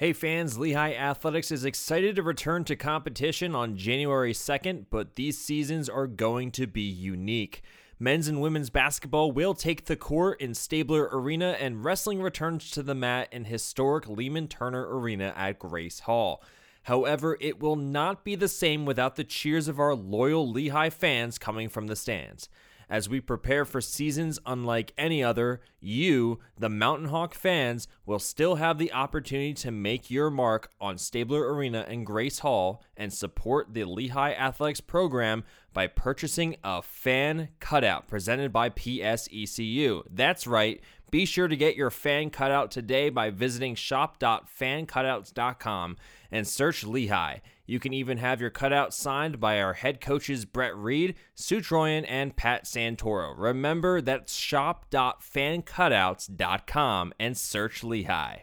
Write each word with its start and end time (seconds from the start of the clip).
Hey 0.00 0.14
fans, 0.14 0.56
Lehigh 0.56 0.94
Athletics 0.94 1.50
is 1.50 1.66
excited 1.66 2.16
to 2.16 2.22
return 2.22 2.64
to 2.64 2.74
competition 2.74 3.54
on 3.54 3.76
January 3.76 4.32
2nd, 4.32 4.86
but 4.88 5.16
these 5.16 5.36
seasons 5.36 5.90
are 5.90 6.06
going 6.06 6.52
to 6.52 6.66
be 6.66 6.80
unique. 6.80 7.62
Men's 7.98 8.26
and 8.26 8.40
women's 8.40 8.70
basketball 8.70 9.30
will 9.30 9.52
take 9.52 9.84
the 9.84 9.96
court 9.96 10.40
in 10.40 10.54
Stabler 10.54 11.10
Arena, 11.12 11.54
and 11.60 11.84
wrestling 11.84 12.22
returns 12.22 12.70
to 12.70 12.82
the 12.82 12.94
mat 12.94 13.28
in 13.30 13.44
historic 13.44 14.06
Leeman 14.06 14.48
Turner 14.48 14.88
Arena 14.88 15.34
at 15.36 15.58
Grace 15.58 16.00
Hall. 16.00 16.42
However, 16.84 17.36
it 17.38 17.60
will 17.60 17.76
not 17.76 18.24
be 18.24 18.34
the 18.36 18.48
same 18.48 18.86
without 18.86 19.16
the 19.16 19.24
cheers 19.24 19.68
of 19.68 19.78
our 19.78 19.94
loyal 19.94 20.50
Lehigh 20.50 20.88
fans 20.88 21.36
coming 21.36 21.68
from 21.68 21.88
the 21.88 21.94
stands. 21.94 22.48
As 22.90 23.08
we 23.08 23.20
prepare 23.20 23.64
for 23.64 23.80
seasons 23.80 24.40
unlike 24.44 24.92
any 24.98 25.22
other, 25.22 25.60
you, 25.78 26.40
the 26.58 26.68
Mountain 26.68 27.06
Hawk 27.06 27.34
fans, 27.34 27.86
will 28.04 28.18
still 28.18 28.56
have 28.56 28.78
the 28.78 28.92
opportunity 28.92 29.54
to 29.54 29.70
make 29.70 30.10
your 30.10 30.28
mark 30.28 30.72
on 30.80 30.98
Stabler 30.98 31.54
Arena 31.54 31.86
and 31.86 32.04
Grace 32.04 32.40
Hall 32.40 32.82
and 32.96 33.12
support 33.12 33.74
the 33.74 33.84
Lehigh 33.84 34.32
Athletics 34.32 34.80
program 34.80 35.44
by 35.72 35.86
purchasing 35.86 36.56
a 36.64 36.82
fan 36.82 37.50
cutout 37.60 38.08
presented 38.08 38.52
by 38.52 38.70
PSECU. 38.70 40.02
That's 40.10 40.48
right. 40.48 40.80
Be 41.12 41.24
sure 41.24 41.46
to 41.46 41.56
get 41.56 41.76
your 41.76 41.90
fan 41.90 42.30
cutout 42.30 42.72
today 42.72 43.08
by 43.08 43.30
visiting 43.30 43.76
shop.fancutouts.com 43.76 45.96
and 46.32 46.46
search 46.46 46.84
Lehigh. 46.84 47.38
You 47.70 47.78
can 47.78 47.92
even 47.92 48.18
have 48.18 48.40
your 48.40 48.50
cutout 48.50 48.92
signed 48.92 49.38
by 49.38 49.60
our 49.60 49.74
head 49.74 50.00
coaches 50.00 50.44
Brett 50.44 50.76
Reed, 50.76 51.14
Sue 51.36 51.60
Troyan, 51.60 52.04
and 52.08 52.34
Pat 52.34 52.64
Santoro. 52.64 53.32
Remember 53.36 54.00
that's 54.00 54.34
shop.fancutouts.com 54.34 57.12
and 57.20 57.38
search 57.38 57.84
Lehigh. 57.84 58.38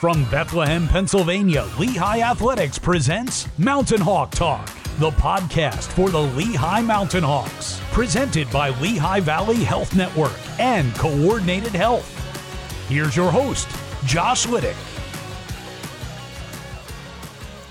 From 0.00 0.28
Bethlehem, 0.32 0.88
Pennsylvania, 0.88 1.68
Lehigh 1.78 2.28
Athletics 2.28 2.76
presents 2.76 3.46
Mountain 3.60 4.00
Hawk 4.00 4.32
Talk, 4.32 4.66
the 4.98 5.12
podcast 5.12 5.92
for 5.92 6.10
the 6.10 6.22
Lehigh 6.22 6.82
Mountain 6.82 7.22
Hawks, 7.22 7.80
presented 7.92 8.50
by 8.50 8.70
Lehigh 8.80 9.20
Valley 9.20 9.62
Health 9.62 9.94
Network 9.94 10.36
and 10.58 10.92
Coordinated 10.96 11.72
Health. 11.72 12.08
Here's 12.88 13.14
your 13.14 13.30
host, 13.30 13.68
Josh 14.06 14.46
Liddick. 14.46 14.74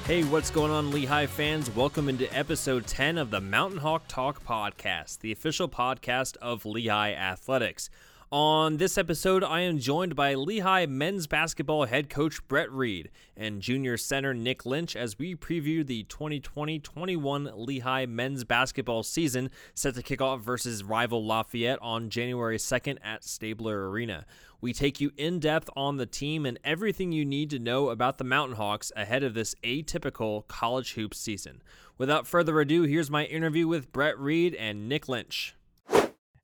Hey, 0.05 0.23
what's 0.23 0.49
going 0.49 0.71
on, 0.71 0.89
Lehigh 0.89 1.25
fans? 1.25 1.69
Welcome 1.75 2.07
into 2.07 2.25
episode 2.35 2.87
10 2.87 3.17
of 3.17 3.31
the 3.31 3.41
Mountain 3.41 3.79
Hawk 3.79 4.07
Talk 4.07 4.41
podcast, 4.45 5.19
the 5.19 5.33
official 5.33 5.67
podcast 5.67 6.37
of 6.37 6.65
Lehigh 6.65 7.11
Athletics. 7.11 7.89
On 8.33 8.77
this 8.77 8.97
episode, 8.97 9.43
I 9.43 9.59
am 9.59 9.77
joined 9.77 10.15
by 10.15 10.35
Lehigh 10.35 10.85
men's 10.85 11.27
basketball 11.27 11.83
head 11.83 12.09
coach 12.09 12.39
Brett 12.47 12.71
Reed 12.71 13.11
and 13.35 13.61
junior 13.61 13.97
center 13.97 14.33
Nick 14.33 14.65
Lynch 14.65 14.95
as 14.95 15.19
we 15.19 15.35
preview 15.35 15.85
the 15.85 16.03
2020 16.03 16.79
21 16.79 17.49
Lehigh 17.53 18.05
men's 18.05 18.45
basketball 18.45 19.03
season 19.03 19.49
set 19.73 19.95
to 19.95 20.01
kick 20.01 20.21
off 20.21 20.39
versus 20.39 20.81
rival 20.81 21.25
Lafayette 21.25 21.77
on 21.81 22.09
January 22.09 22.55
2nd 22.55 22.99
at 23.03 23.25
Stabler 23.25 23.89
Arena. 23.89 24.25
We 24.61 24.71
take 24.71 25.01
you 25.01 25.11
in 25.17 25.39
depth 25.39 25.69
on 25.75 25.97
the 25.97 26.05
team 26.05 26.45
and 26.45 26.57
everything 26.63 27.11
you 27.11 27.25
need 27.25 27.49
to 27.49 27.59
know 27.59 27.89
about 27.89 28.17
the 28.17 28.23
Mountain 28.23 28.55
Hawks 28.55 28.93
ahead 28.95 29.23
of 29.23 29.33
this 29.33 29.55
atypical 29.61 30.47
college 30.47 30.93
hoops 30.93 31.19
season. 31.19 31.61
Without 31.97 32.25
further 32.25 32.61
ado, 32.61 32.83
here's 32.83 33.11
my 33.11 33.25
interview 33.25 33.67
with 33.67 33.91
Brett 33.91 34.17
Reed 34.17 34.55
and 34.55 34.87
Nick 34.87 35.09
Lynch. 35.09 35.53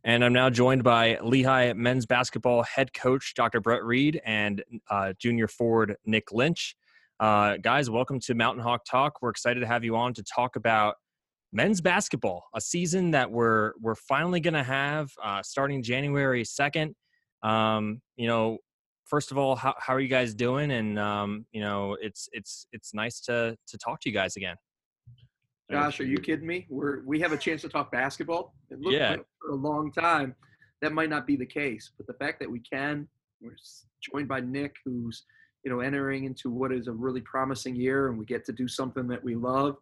And 0.08 0.24
I'm 0.24 0.32
now 0.32 0.50
joined 0.50 0.86
by 0.86 1.20
Lehigh 1.22 1.74
men's 1.74 2.06
basketball 2.06 2.64
head 2.64 2.94
coach, 2.94 3.34
Dr. 3.36 3.60
Brett 3.60 3.84
Reed, 3.84 4.22
and 4.24 4.64
uh, 4.90 5.12
junior 5.20 5.50
forward, 5.50 5.98
Nick 6.06 6.32
Lynch. 6.32 6.78
Uh, 7.20 7.58
guys, 7.58 7.90
welcome 7.90 8.18
to 8.22 8.34
Mountain 8.34 8.64
Hawk 8.64 8.86
Talk. 8.90 9.22
We're 9.22 9.32
excited 9.32 9.60
to 9.60 9.68
have 9.68 9.84
you 9.84 9.98
on 9.98 10.14
to 10.14 10.24
talk 10.24 10.56
about 10.56 10.96
men's 11.52 11.82
basketball, 11.82 12.46
a 12.56 12.62
season 12.62 13.12
that 13.12 13.30
we're, 13.30 13.74
we're 13.82 13.96
finally 13.96 14.40
going 14.40 14.54
to 14.54 14.64
have 14.64 15.12
uh, 15.22 15.44
starting 15.44 15.84
January 15.84 16.46
2nd. 16.46 16.94
Um, 17.44 18.02
you 18.16 18.28
know, 18.28 18.60
first 19.04 19.32
of 19.32 19.38
all, 19.38 19.58
how, 19.58 19.76
how 19.78 19.94
are 19.94 20.00
you 20.00 20.08
guys 20.08 20.34
doing? 20.34 20.72
And, 20.72 20.98
um, 20.98 21.46
you 21.52 21.60
know, 21.60 21.98
it's, 22.00 22.30
it's, 22.32 22.66
it's 22.72 22.94
nice 22.94 23.20
to, 23.24 23.58
to 23.68 23.78
talk 23.78 24.00
to 24.04 24.10
you 24.10 24.14
guys 24.14 24.38
again. 24.38 24.56
Gosh, 25.70 26.00
are 26.00 26.06
you 26.06 26.18
kidding 26.18 26.48
me? 26.48 26.66
We're 26.70 27.04
we 27.04 27.20
have 27.20 27.34
a 27.34 27.38
chance 27.38 27.62
to 27.64 27.70
talk 27.70 27.92
basketball. 27.92 28.54
It 28.70 28.80
looked 28.80 28.94
Yeah. 28.96 29.12
like 29.12 29.26
for 29.42 29.52
a 29.52 29.56
long 29.56 29.92
time 29.92 30.36
that 30.82 30.94
might 30.94 31.10
not 31.10 31.28
be 31.28 31.36
the 31.36 31.46
case, 31.46 31.92
but 31.98 32.08
the 32.08 32.14
fact 32.14 32.40
that 32.40 32.50
we 32.50 32.60
can, 32.60 33.08
we're 33.42 33.56
joined 34.00 34.28
by 34.28 34.40
Nick, 34.40 34.76
who's 34.86 35.26
you 35.64 35.72
know 35.72 35.82
entering 35.82 36.24
into 36.24 36.50
what 36.50 36.72
is 36.72 36.88
a 36.88 36.92
really 36.94 37.22
promising 37.22 37.76
year, 37.76 38.08
and 38.08 38.18
we 38.18 38.26
get 38.26 38.46
to 38.46 38.54
do 38.54 38.68
something 38.68 39.08
that 39.08 39.24
we 39.24 39.36
love. 39.36 39.78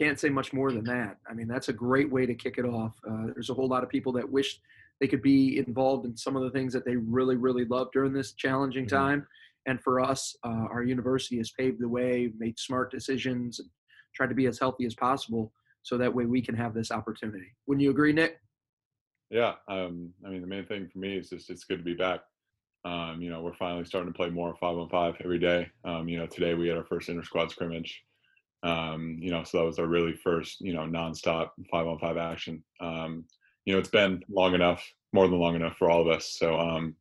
Can't 0.00 0.18
say 0.18 0.30
much 0.30 0.54
more 0.54 0.72
than 0.72 0.84
that. 0.84 1.18
I 1.28 1.34
mean, 1.34 1.46
that's 1.48 1.68
a 1.68 1.72
great 1.74 2.10
way 2.10 2.24
to 2.24 2.34
kick 2.34 2.56
it 2.56 2.64
off. 2.64 2.94
Uh, 3.06 3.26
there's 3.34 3.50
a 3.50 3.54
whole 3.54 3.68
lot 3.68 3.82
of 3.82 3.90
people 3.90 4.12
that 4.14 4.28
wish 4.30 4.58
they 5.00 5.06
could 5.08 5.20
be 5.20 5.58
involved 5.58 6.06
in 6.06 6.16
some 6.16 6.34
of 6.36 6.42
the 6.42 6.50
things 6.50 6.72
that 6.72 6.86
they 6.86 6.96
really, 6.96 7.36
really 7.36 7.66
love 7.66 7.88
during 7.92 8.12
this 8.14 8.32
challenging 8.32 8.86
Mhm. 8.86 8.90
time. 8.90 9.26
And 9.66 9.82
for 9.82 10.00
us, 10.00 10.34
uh, 10.44 10.48
our 10.70 10.82
university 10.82 11.36
has 11.36 11.50
paved 11.50 11.78
the 11.80 11.88
way, 11.88 12.32
made 12.38 12.58
smart 12.58 12.90
decisions, 12.90 13.60
tried 14.14 14.28
to 14.28 14.34
be 14.34 14.46
as 14.46 14.58
healthy 14.58 14.86
as 14.86 14.94
possible 14.94 15.52
so 15.82 15.98
that 15.98 16.14
way 16.14 16.24
we 16.26 16.40
can 16.40 16.54
have 16.54 16.74
this 16.74 16.90
opportunity. 16.90 17.54
Wouldn't 17.66 17.82
you 17.82 17.90
agree, 17.90 18.12
Nick? 18.12 18.40
Yeah, 19.30 19.54
um, 19.68 20.10
I 20.24 20.28
mean 20.28 20.42
the 20.42 20.46
main 20.46 20.66
thing 20.66 20.88
for 20.92 20.98
me 20.98 21.16
is 21.16 21.30
just 21.30 21.50
it's 21.50 21.64
good 21.64 21.78
to 21.78 21.84
be 21.84 21.94
back. 21.94 22.20
Um, 22.84 23.22
you 23.22 23.30
know, 23.30 23.40
we're 23.40 23.54
finally 23.54 23.84
starting 23.84 24.12
to 24.12 24.16
play 24.16 24.28
more 24.28 24.54
five 24.56 24.76
on 24.76 24.88
five 24.88 25.14
every 25.24 25.38
day. 25.38 25.70
Um, 25.84 26.08
you 26.08 26.18
know, 26.18 26.26
today 26.26 26.54
we 26.54 26.68
had 26.68 26.76
our 26.76 26.84
first 26.84 27.08
inter 27.08 27.22
squad 27.22 27.50
scrimmage. 27.50 28.02
Um, 28.64 29.18
you 29.20 29.30
know, 29.30 29.42
so 29.44 29.58
that 29.58 29.64
was 29.64 29.78
our 29.78 29.86
really 29.86 30.14
first, 30.14 30.60
you 30.60 30.72
know, 30.72 30.82
nonstop 30.82 31.50
five 31.70 31.86
on 31.86 31.98
five 31.98 32.16
action. 32.16 32.62
Um, 32.80 33.24
you 33.64 33.72
know, 33.72 33.78
it's 33.78 33.88
been 33.88 34.22
long 34.28 34.54
enough, 34.54 34.84
more 35.12 35.28
than 35.28 35.38
long 35.38 35.54
enough 35.54 35.76
for 35.76 35.90
all 35.90 36.00
of 36.00 36.08
us. 36.08 36.36
So 36.38 36.58
um, 36.58 36.94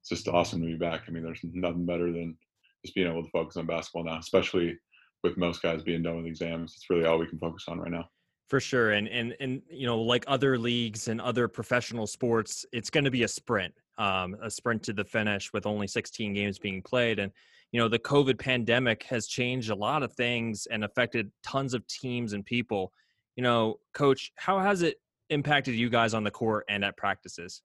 it's 0.00 0.08
just 0.08 0.28
awesome 0.28 0.60
to 0.60 0.66
be 0.66 0.76
back. 0.76 1.02
I 1.06 1.10
mean, 1.10 1.22
there's 1.22 1.40
nothing 1.42 1.86
better 1.86 2.12
than 2.12 2.36
just 2.84 2.94
being 2.94 3.08
able 3.08 3.24
to 3.24 3.30
focus 3.30 3.56
on 3.56 3.66
basketball 3.66 4.04
now, 4.04 4.18
especially 4.18 4.78
with 5.22 5.36
most 5.36 5.62
guys 5.62 5.82
being 5.82 6.02
done 6.02 6.16
with 6.16 6.26
exams. 6.26 6.74
It's 6.76 6.90
really 6.90 7.04
all 7.04 7.18
we 7.18 7.26
can 7.26 7.38
focus 7.38 7.64
on 7.68 7.80
right 7.80 7.90
now. 7.90 8.08
For 8.48 8.60
sure, 8.60 8.92
and 8.92 9.08
and 9.08 9.34
and 9.40 9.60
you 9.70 9.86
know, 9.86 10.00
like 10.00 10.24
other 10.26 10.58
leagues 10.58 11.08
and 11.08 11.20
other 11.20 11.48
professional 11.48 12.06
sports, 12.06 12.64
it's 12.72 12.88
going 12.88 13.04
to 13.04 13.10
be 13.10 13.24
a 13.24 13.28
sprint, 13.28 13.74
um, 13.98 14.36
a 14.42 14.50
sprint 14.50 14.82
to 14.84 14.94
the 14.94 15.04
finish 15.04 15.52
with 15.52 15.66
only 15.66 15.86
16 15.86 16.32
games 16.32 16.58
being 16.58 16.80
played. 16.80 17.18
And 17.18 17.30
you 17.72 17.80
know, 17.80 17.88
the 17.88 17.98
COVID 17.98 18.38
pandemic 18.38 19.02
has 19.04 19.26
changed 19.26 19.70
a 19.70 19.74
lot 19.74 20.02
of 20.02 20.14
things 20.14 20.66
and 20.70 20.82
affected 20.82 21.30
tons 21.42 21.74
of 21.74 21.86
teams 21.88 22.32
and 22.32 22.42
people. 22.42 22.92
You 23.36 23.42
know, 23.42 23.80
Coach, 23.92 24.32
how 24.36 24.58
has 24.60 24.80
it 24.80 24.96
impacted 25.28 25.74
you 25.74 25.90
guys 25.90 26.14
on 26.14 26.24
the 26.24 26.30
court 26.30 26.64
and 26.70 26.82
at 26.84 26.96
practices? 26.96 27.62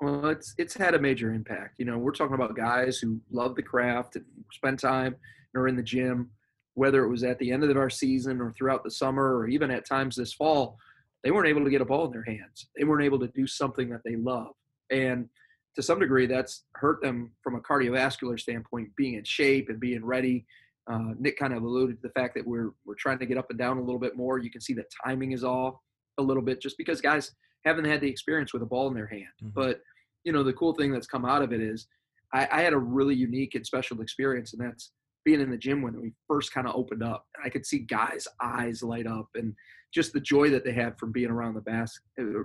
Well, 0.00 0.26
it's 0.26 0.54
it's 0.58 0.74
had 0.74 0.94
a 0.94 1.00
major 1.00 1.32
impact. 1.32 1.78
You 1.78 1.86
know, 1.86 1.98
we're 1.98 2.12
talking 2.12 2.34
about 2.34 2.54
guys 2.54 2.98
who 2.98 3.20
love 3.30 3.56
the 3.56 3.62
craft 3.62 4.16
and 4.16 4.24
spend 4.52 4.78
time 4.78 5.16
and 5.54 5.62
are 5.62 5.68
in 5.68 5.76
the 5.76 5.82
gym, 5.82 6.30
whether 6.76 7.04
it 7.04 7.08
was 7.08 7.24
at 7.24 7.38
the 7.38 7.50
end 7.50 7.64
of 7.64 7.76
our 7.76 7.90
season 7.90 8.40
or 8.40 8.52
throughout 8.52 8.84
the 8.84 8.90
summer 8.90 9.36
or 9.36 9.48
even 9.48 9.70
at 9.70 9.86
times 9.86 10.14
this 10.14 10.34
fall, 10.34 10.78
they 11.24 11.30
weren't 11.30 11.48
able 11.48 11.64
to 11.64 11.70
get 11.70 11.80
a 11.80 11.84
ball 11.86 12.04
in 12.04 12.12
their 12.12 12.22
hands. 12.22 12.68
They 12.76 12.84
weren't 12.84 13.02
able 13.02 13.18
to 13.20 13.28
do 13.28 13.46
something 13.46 13.88
that 13.88 14.02
they 14.04 14.16
love. 14.16 14.52
And 14.90 15.28
to 15.74 15.82
some 15.82 15.98
degree, 15.98 16.26
that's 16.26 16.64
hurt 16.74 17.00
them 17.02 17.32
from 17.42 17.54
a 17.56 17.60
cardiovascular 17.60 18.38
standpoint, 18.38 18.90
being 18.94 19.14
in 19.14 19.24
shape 19.24 19.70
and 19.70 19.80
being 19.80 20.04
ready. 20.04 20.44
Uh, 20.86 21.14
Nick 21.18 21.38
kind 21.38 21.54
of 21.54 21.62
alluded 21.62 21.96
to 21.96 22.02
the 22.08 22.12
fact 22.12 22.34
that 22.34 22.46
we're 22.46 22.72
we're 22.84 22.94
trying 22.94 23.18
to 23.18 23.26
get 23.26 23.38
up 23.38 23.48
and 23.48 23.58
down 23.58 23.78
a 23.78 23.82
little 23.82 23.98
bit 23.98 24.14
more. 24.14 24.38
You 24.38 24.50
can 24.50 24.60
see 24.60 24.74
that 24.74 24.86
timing 25.04 25.32
is 25.32 25.44
off 25.44 25.76
a 26.18 26.22
little 26.22 26.42
bit 26.42 26.60
just 26.60 26.76
because 26.76 27.00
guys 27.00 27.32
haven't 27.64 27.86
had 27.86 28.02
the 28.02 28.08
experience 28.08 28.52
with 28.52 28.62
a 28.62 28.66
ball 28.66 28.86
in 28.88 28.94
their 28.94 29.06
hand. 29.06 29.24
Mhm. 29.42 29.54
But 29.54 29.80
you 30.24 30.32
know, 30.32 30.42
the 30.42 30.52
cool 30.52 30.74
thing 30.74 30.92
that's 30.92 31.06
come 31.06 31.24
out 31.24 31.42
of 31.42 31.52
it 31.52 31.60
is 31.60 31.88
I, 32.34 32.46
I 32.52 32.60
had 32.62 32.74
a 32.74 32.78
really 32.78 33.14
unique 33.14 33.54
and 33.54 33.66
special 33.66 34.00
experience, 34.02 34.52
and 34.52 34.62
that's 34.62 34.92
being 35.26 35.40
in 35.40 35.50
the 35.50 35.58
gym 35.58 35.82
when 35.82 36.00
we 36.00 36.12
first 36.28 36.54
kind 36.54 36.68
of 36.68 36.76
opened 36.76 37.02
up. 37.02 37.26
I 37.44 37.50
could 37.50 37.66
see 37.66 37.80
guys' 37.80 38.28
eyes 38.40 38.80
light 38.80 39.08
up 39.08 39.26
and 39.34 39.52
just 39.92 40.12
the 40.12 40.20
joy 40.20 40.50
that 40.50 40.64
they 40.64 40.72
had 40.72 40.96
from 40.98 41.10
being 41.10 41.30
around 41.30 41.54
the 41.54 41.60
bas- 41.62 42.00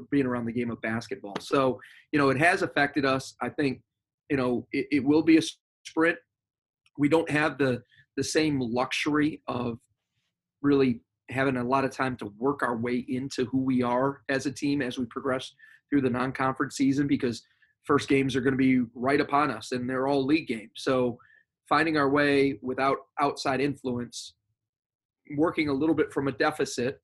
being 0.10 0.26
around 0.26 0.48
the 0.48 0.52
game 0.52 0.72
of 0.72 0.82
basketball. 0.82 1.36
So, 1.40 1.80
you 2.12 2.18
know, 2.18 2.32
it 2.32 2.40
has 2.40 2.64
affected 2.64 3.06
us. 3.06 3.36
I 3.40 3.50
think, 3.50 3.82
you 4.32 4.38
know, 4.38 4.68
it, 4.72 4.88
it 4.92 5.06
will 5.06 5.22
be 5.22 5.38
a 5.38 5.42
sprint. 5.86 6.18
We 6.98 7.08
don't 7.08 7.30
have 7.30 7.58
the 7.60 7.84
the 8.18 8.24
same 8.24 8.60
luxury 8.60 9.42
of 9.48 9.78
really 10.64 11.02
having 11.30 11.58
a 11.58 11.64
lot 11.64 11.86
of 11.86 11.92
time 11.92 12.18
to 12.18 12.34
work 12.38 12.64
our 12.64 12.76
way 12.76 13.06
into 13.08 13.46
who 13.46 13.64
we 13.64 13.84
are 13.84 14.22
as 14.28 14.48
a 14.48 14.52
team 14.52 14.82
as 14.82 14.98
we 14.98 15.06
progress 15.06 15.54
through 15.90 16.02
the 16.02 16.10
non-conference 16.10 16.76
season 16.76 17.08
because 17.08 17.44
first 17.86 18.10
games 18.10 18.36
are 18.36 18.42
going 18.42 18.54
to 18.54 18.58
be 18.58 18.82
right 18.96 19.22
upon 19.22 19.50
us 19.50 19.72
and 19.72 19.90
they're 19.90 20.08
all 20.08 20.26
league 20.26 20.48
games. 20.48 20.72
So 20.76 21.18
finding 21.72 21.96
our 21.96 22.10
way 22.10 22.60
without 22.62 22.98
outside 23.22 23.62
influence, 23.62 24.36
working 25.38 25.70
a 25.70 25.74
little 25.74 25.96
bit 25.96 26.12
from 26.12 26.28
a 26.28 26.32
deficit, 26.34 27.02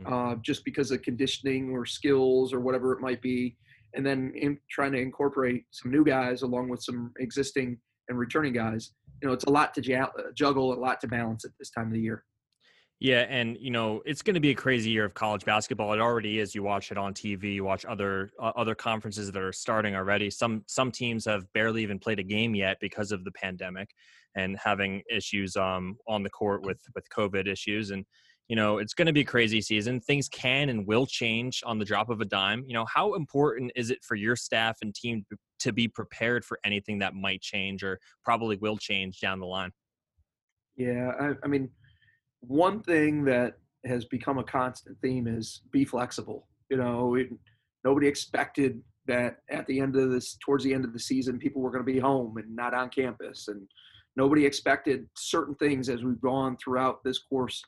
Mhm. 0.00 0.10
uh, 0.12 0.34
just 0.42 0.64
because 0.64 0.90
of 0.90 1.00
conditioning 1.02 1.70
or 1.70 1.86
skills 1.86 2.52
or 2.52 2.58
whatever 2.58 2.92
it 2.92 3.00
might 3.00 3.22
be, 3.22 3.56
and 3.94 4.04
then 4.04 4.32
in 4.34 4.58
trying 4.68 4.90
to 4.90 4.98
incorporate 4.98 5.64
some 5.70 5.92
new 5.92 6.04
guys 6.04 6.42
along 6.42 6.68
with 6.68 6.82
some 6.82 7.12
existing 7.20 7.80
and 8.08 8.18
returning 8.18 8.52
guys. 8.52 8.94
You 9.22 9.28
know, 9.28 9.34
it's 9.34 9.44
a 9.44 9.50
lot 9.50 9.74
to 9.74 9.80
juggle, 10.34 10.72
a 10.72 10.80
lot 10.86 11.00
to 11.02 11.06
balance 11.06 11.44
at 11.44 11.52
this 11.60 11.70
time 11.70 11.86
of 11.86 11.92
the 11.92 12.00
year. 12.00 12.24
Yeah, 13.00 13.20
and 13.30 13.56
you 13.58 13.70
know 13.70 14.02
it's 14.04 14.20
going 14.20 14.34
to 14.34 14.40
be 14.40 14.50
a 14.50 14.54
crazy 14.54 14.90
year 14.90 15.06
of 15.06 15.14
college 15.14 15.46
basketball. 15.46 15.94
It 15.94 16.00
already 16.00 16.38
is. 16.38 16.54
You 16.54 16.62
watch 16.62 16.92
it 16.92 16.98
on 16.98 17.14
TV. 17.14 17.54
You 17.54 17.64
watch 17.64 17.86
other 17.86 18.30
uh, 18.38 18.52
other 18.56 18.74
conferences 18.74 19.32
that 19.32 19.42
are 19.42 19.54
starting 19.54 19.96
already. 19.96 20.28
Some 20.28 20.64
some 20.66 20.92
teams 20.92 21.24
have 21.24 21.50
barely 21.54 21.82
even 21.82 21.98
played 21.98 22.18
a 22.18 22.22
game 22.22 22.54
yet 22.54 22.76
because 22.78 23.10
of 23.10 23.24
the 23.24 23.32
pandemic 23.32 23.88
and 24.36 24.58
having 24.62 25.02
issues 25.10 25.56
um, 25.56 25.96
on 26.06 26.22
the 26.22 26.28
court 26.28 26.62
with 26.62 26.82
with 26.94 27.08
COVID 27.08 27.48
issues. 27.48 27.90
And 27.90 28.04
you 28.48 28.56
know 28.56 28.76
it's 28.76 28.92
going 28.92 29.06
to 29.06 29.14
be 29.14 29.22
a 29.22 29.24
crazy 29.24 29.62
season. 29.62 29.98
Things 30.02 30.28
can 30.28 30.68
and 30.68 30.86
will 30.86 31.06
change 31.06 31.62
on 31.64 31.78
the 31.78 31.86
drop 31.86 32.10
of 32.10 32.20
a 32.20 32.26
dime. 32.26 32.64
You 32.66 32.74
know 32.74 32.84
how 32.84 33.14
important 33.14 33.72
is 33.76 33.90
it 33.90 34.04
for 34.04 34.14
your 34.14 34.36
staff 34.36 34.76
and 34.82 34.94
team 34.94 35.24
to 35.60 35.72
be 35.72 35.88
prepared 35.88 36.44
for 36.44 36.58
anything 36.64 36.98
that 36.98 37.14
might 37.14 37.40
change 37.40 37.82
or 37.82 37.98
probably 38.26 38.56
will 38.56 38.76
change 38.76 39.20
down 39.20 39.40
the 39.40 39.46
line? 39.46 39.70
Yeah, 40.76 41.12
I, 41.18 41.32
I 41.42 41.48
mean 41.48 41.70
one 42.40 42.82
thing 42.82 43.24
that 43.24 43.54
has 43.84 44.04
become 44.04 44.38
a 44.38 44.44
constant 44.44 44.98
theme 45.00 45.26
is 45.26 45.62
be 45.70 45.84
flexible. 45.84 46.46
You 46.68 46.76
know, 46.76 47.14
it, 47.14 47.28
nobody 47.84 48.06
expected 48.06 48.80
that 49.06 49.38
at 49.50 49.66
the 49.66 49.80
end 49.80 49.96
of 49.96 50.10
this, 50.10 50.36
towards 50.44 50.64
the 50.64 50.74
end 50.74 50.84
of 50.84 50.92
the 50.92 50.98
season, 50.98 51.38
people 51.38 51.62
were 51.62 51.70
going 51.70 51.84
to 51.84 51.92
be 51.92 51.98
home 51.98 52.36
and 52.36 52.54
not 52.54 52.74
on 52.74 52.90
campus, 52.90 53.48
and 53.48 53.66
nobody 54.16 54.44
expected 54.44 55.06
certain 55.16 55.54
things 55.56 55.88
as 55.88 56.02
we've 56.02 56.20
gone 56.20 56.56
throughout 56.56 57.02
this 57.04 57.18
course 57.18 57.62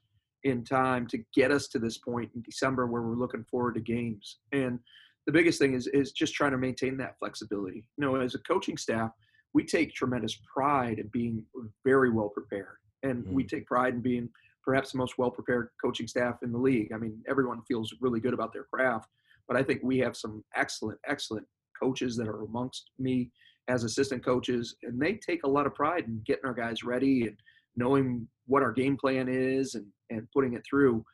in 0.45 0.65
time 0.65 1.07
to 1.07 1.19
get 1.35 1.51
us 1.51 1.69
to 1.69 1.79
this 1.79 1.99
point 1.99 2.31
in 2.35 2.43
December 2.43 2.87
where 2.87 3.03
we're 3.03 3.15
looking 3.15 3.45
forward 3.51 3.75
to 3.75 3.81
games. 3.81 4.39
And 4.53 4.79
the 5.27 5.33
biggest 5.33 5.59
thing 5.59 5.75
is 5.75 5.87
is 5.89 6.13
just 6.13 6.35
trying 6.35 6.51
to 6.51 6.59
maintain 6.59 6.97
that 6.99 7.19
flexibility. 7.19 7.85
You 7.97 8.05
know, 8.05 8.17
as 8.17 8.35
a 8.35 8.41
coaching 8.41 8.77
staff, 8.77 9.11
we 9.55 9.65
take 9.65 9.95
tremendous 9.95 10.39
pride 10.53 10.99
in 10.99 11.09
being 11.09 11.45
very 11.85 12.11
well 12.11 12.29
prepared, 12.29 12.79
and 13.03 13.25
mm-hmm. 13.25 13.35
we 13.35 13.45
take 13.45 13.67
pride 13.67 13.95
in 13.95 14.01
being 14.01 14.29
perhaps 14.65 14.93
the 14.93 14.99
most 14.99 15.19
well 15.19 15.31
prepared 15.31 15.69
coaching 15.83 16.07
staff 16.07 16.37
in 16.43 16.53
the 16.53 16.59
league. 16.59 16.93
I 16.93 16.99
mean, 16.99 17.21
everyone 17.29 17.63
feels 17.67 17.93
really 18.01 18.21
good 18.21 18.35
about 18.35 18.53
their 18.53 18.65
craft, 18.65 19.09
but 19.49 19.57
I 19.57 19.63
think 19.63 19.81
we 19.83 19.99
have 19.99 20.17
some 20.17 20.45
excellent, 20.57 20.99
excellent 21.09 21.47
coaches 21.81 22.17
that 22.17 22.29
are 22.29 22.43
amongst 22.43 22.91
me 22.99 23.31
as 23.69 23.85
assistant 23.85 24.25
coaches, 24.25 24.77
and 24.83 25.01
they 25.01 25.15
take 25.15 25.45
a 25.45 25.49
lot 25.49 25.67
of 25.67 25.75
pride 25.75 26.05
in 26.07 26.23
getting 26.27 26.45
our 26.45 26.55
guys 26.55 26.83
ready 26.83 27.23
and 27.23 27.37
knowing 27.77 28.27
what 28.47 28.63
our 28.63 28.73
game 28.73 28.97
plan 28.97 29.29
is 29.29 29.75
and, 29.75 29.87
and 30.11 30.27
putting 30.35 30.55
it 30.55 30.63
through. 30.69 31.05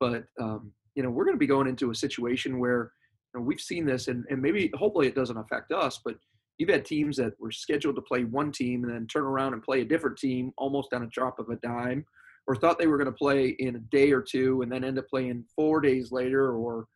But, 0.00 0.24
um, 0.40 0.72
you 0.94 1.02
know, 1.02 1.10
we're 1.10 1.24
going 1.24 1.36
to 1.36 1.40
be 1.40 1.46
going 1.46 1.68
into 1.68 1.90
a 1.90 1.94
situation 1.94 2.58
where 2.58 2.92
you 3.34 3.40
know, 3.40 3.46
we've 3.46 3.60
seen 3.60 3.84
this, 3.84 4.08
and, 4.08 4.24
and 4.30 4.40
maybe 4.40 4.70
hopefully 4.74 5.06
it 5.06 5.14
doesn't 5.14 5.36
affect 5.36 5.70
us, 5.70 6.00
but 6.04 6.16
you've 6.58 6.70
had 6.70 6.84
teams 6.84 7.16
that 7.16 7.34
were 7.38 7.52
scheduled 7.52 7.96
to 7.96 8.02
play 8.02 8.24
one 8.24 8.50
team 8.52 8.84
and 8.84 8.92
then 8.92 9.06
turn 9.06 9.24
around 9.24 9.52
and 9.52 9.62
play 9.62 9.82
a 9.82 9.84
different 9.84 10.18
team 10.18 10.52
almost 10.56 10.92
on 10.92 11.04
a 11.04 11.08
drop 11.08 11.38
of 11.38 11.48
a 11.50 11.56
dime 11.56 12.04
or 12.48 12.56
thought 12.56 12.78
they 12.78 12.88
were 12.88 12.98
going 12.98 13.06
to 13.06 13.12
play 13.12 13.54
in 13.58 13.76
a 13.76 13.80
day 13.90 14.10
or 14.10 14.22
two 14.22 14.62
and 14.62 14.72
then 14.72 14.82
end 14.82 14.98
up 14.98 15.06
playing 15.08 15.44
four 15.54 15.80
days 15.80 16.10
later 16.10 16.56
or 16.56 16.86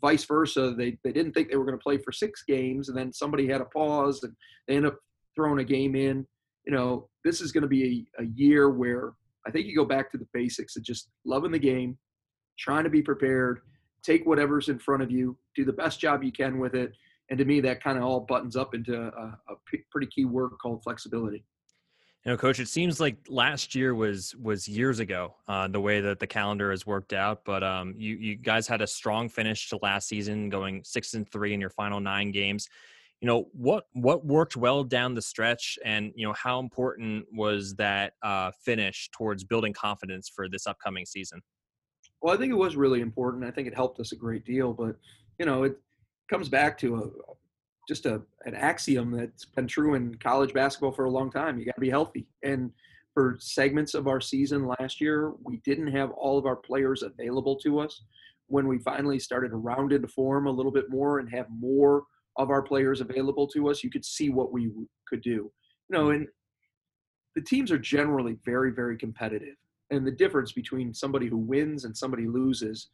vice 0.00 0.24
versa. 0.24 0.74
They, 0.76 0.96
they 1.04 1.12
didn't 1.12 1.32
think 1.32 1.50
they 1.50 1.56
were 1.56 1.66
going 1.66 1.78
to 1.78 1.82
play 1.82 1.98
for 1.98 2.12
six 2.12 2.42
games 2.46 2.88
and 2.88 2.96
then 2.96 3.12
somebody 3.12 3.46
had 3.46 3.60
a 3.60 3.66
pause 3.66 4.22
and 4.22 4.32
they 4.66 4.76
end 4.76 4.86
up 4.86 4.96
throwing 5.34 5.58
a 5.58 5.64
game 5.64 5.94
in. 5.94 6.26
You 6.64 6.72
know 6.72 7.08
this 7.24 7.42
is 7.42 7.52
going 7.52 7.62
to 7.62 7.68
be 7.68 8.06
a, 8.18 8.22
a 8.22 8.26
year 8.34 8.70
where 8.70 9.12
i 9.46 9.50
think 9.50 9.66
you 9.66 9.74
go 9.74 9.86
back 9.86 10.12
to 10.12 10.18
the 10.18 10.28
basics 10.34 10.76
of 10.76 10.82
just 10.82 11.08
loving 11.24 11.50
the 11.50 11.58
game 11.58 11.96
trying 12.58 12.84
to 12.84 12.90
be 12.90 13.02
prepared 13.02 13.60
take 14.02 14.26
whatever's 14.26 14.68
in 14.68 14.78
front 14.78 15.02
of 15.02 15.10
you 15.10 15.36
do 15.54 15.64
the 15.64 15.72
best 15.72 16.00
job 16.00 16.22
you 16.22 16.32
can 16.32 16.58
with 16.58 16.74
it. 16.74 16.92
And 17.30 17.38
to 17.38 17.44
me 17.44 17.60
that 17.60 17.82
kind 17.82 17.96
of 17.96 18.04
all 18.04 18.20
buttons 18.20 18.56
up 18.56 18.74
into 18.74 18.94
a, 19.00 19.38
a 19.48 19.56
pretty 19.90 20.08
key 20.14 20.24
word 20.24 20.50
called 20.60 20.82
flexibility 20.82 21.44
you 22.24 22.30
know, 22.30 22.36
coach, 22.36 22.60
it 22.60 22.68
seems 22.68 23.00
like 23.00 23.16
last 23.28 23.74
year 23.74 23.94
was 23.94 24.34
was 24.36 24.68
years 24.68 25.00
ago. 25.00 25.36
Uh, 25.48 25.68
the 25.68 25.80
way 25.80 26.02
that 26.02 26.18
the 26.18 26.26
calendar 26.26 26.70
has 26.70 26.86
worked 26.86 27.14
out, 27.14 27.44
but 27.46 27.62
um, 27.62 27.94
you 27.96 28.16
you 28.16 28.36
guys 28.36 28.66
had 28.66 28.82
a 28.82 28.86
strong 28.86 29.28
finish 29.28 29.70
to 29.70 29.78
last 29.80 30.06
season, 30.06 30.50
going 30.50 30.82
six 30.84 31.14
and 31.14 31.30
three 31.30 31.54
in 31.54 31.60
your 31.60 31.70
final 31.70 31.98
nine 31.98 32.30
games. 32.30 32.68
You 33.22 33.26
know 33.26 33.48
what 33.52 33.84
what 33.94 34.24
worked 34.26 34.54
well 34.54 34.84
down 34.84 35.14
the 35.14 35.22
stretch, 35.22 35.78
and 35.82 36.12
you 36.14 36.26
know 36.26 36.34
how 36.34 36.58
important 36.58 37.24
was 37.32 37.74
that 37.76 38.12
uh, 38.22 38.50
finish 38.64 39.08
towards 39.12 39.42
building 39.42 39.72
confidence 39.72 40.28
for 40.28 40.46
this 40.46 40.66
upcoming 40.66 41.06
season. 41.06 41.40
Well, 42.20 42.34
I 42.34 42.36
think 42.36 42.52
it 42.52 42.56
was 42.56 42.76
really 42.76 43.00
important. 43.00 43.44
I 43.44 43.50
think 43.50 43.66
it 43.66 43.74
helped 43.74 43.98
us 43.98 44.12
a 44.12 44.16
great 44.16 44.44
deal, 44.44 44.74
but 44.74 44.94
you 45.38 45.46
know 45.46 45.62
it 45.62 45.78
comes 46.28 46.50
back 46.50 46.76
to 46.78 46.96
a, 46.96 47.32
just 47.90 48.06
a 48.06 48.22
an 48.44 48.54
axiom 48.54 49.10
that's 49.10 49.44
been 49.44 49.66
true 49.66 49.94
in 49.94 50.14
college 50.14 50.54
basketball 50.54 50.92
for 50.92 51.06
a 51.06 51.10
long 51.10 51.28
time. 51.28 51.58
You 51.58 51.64
got 51.64 51.74
to 51.74 51.80
be 51.80 51.90
healthy. 51.90 52.28
And 52.44 52.70
for 53.14 53.36
segments 53.40 53.94
of 53.94 54.06
our 54.06 54.20
season 54.20 54.68
last 54.78 55.00
year, 55.00 55.32
we 55.42 55.56
didn't 55.64 55.88
have 55.88 56.12
all 56.12 56.38
of 56.38 56.46
our 56.46 56.54
players 56.54 57.02
available 57.02 57.56
to 57.56 57.80
us. 57.80 58.04
When 58.46 58.68
we 58.68 58.78
finally 58.78 59.18
started 59.18 59.48
to 59.48 59.56
round 59.56 59.92
into 59.92 60.06
form 60.06 60.46
a 60.46 60.52
little 60.52 60.70
bit 60.70 60.88
more 60.88 61.18
and 61.18 61.28
have 61.34 61.46
more 61.50 62.04
of 62.36 62.48
our 62.48 62.62
players 62.62 63.00
available 63.00 63.48
to 63.48 63.68
us, 63.68 63.82
you 63.82 63.90
could 63.90 64.04
see 64.04 64.30
what 64.30 64.52
we 64.52 64.70
could 65.08 65.20
do. 65.20 65.50
You 65.88 65.90
know, 65.90 66.10
and 66.10 66.28
the 67.34 67.42
teams 67.42 67.72
are 67.72 67.78
generally 67.78 68.36
very, 68.44 68.70
very 68.70 68.96
competitive. 68.96 69.56
And 69.90 70.06
the 70.06 70.12
difference 70.12 70.52
between 70.52 70.94
somebody 70.94 71.26
who 71.26 71.38
wins 71.38 71.86
and 71.86 71.96
somebody 71.96 72.28
loses 72.28 72.90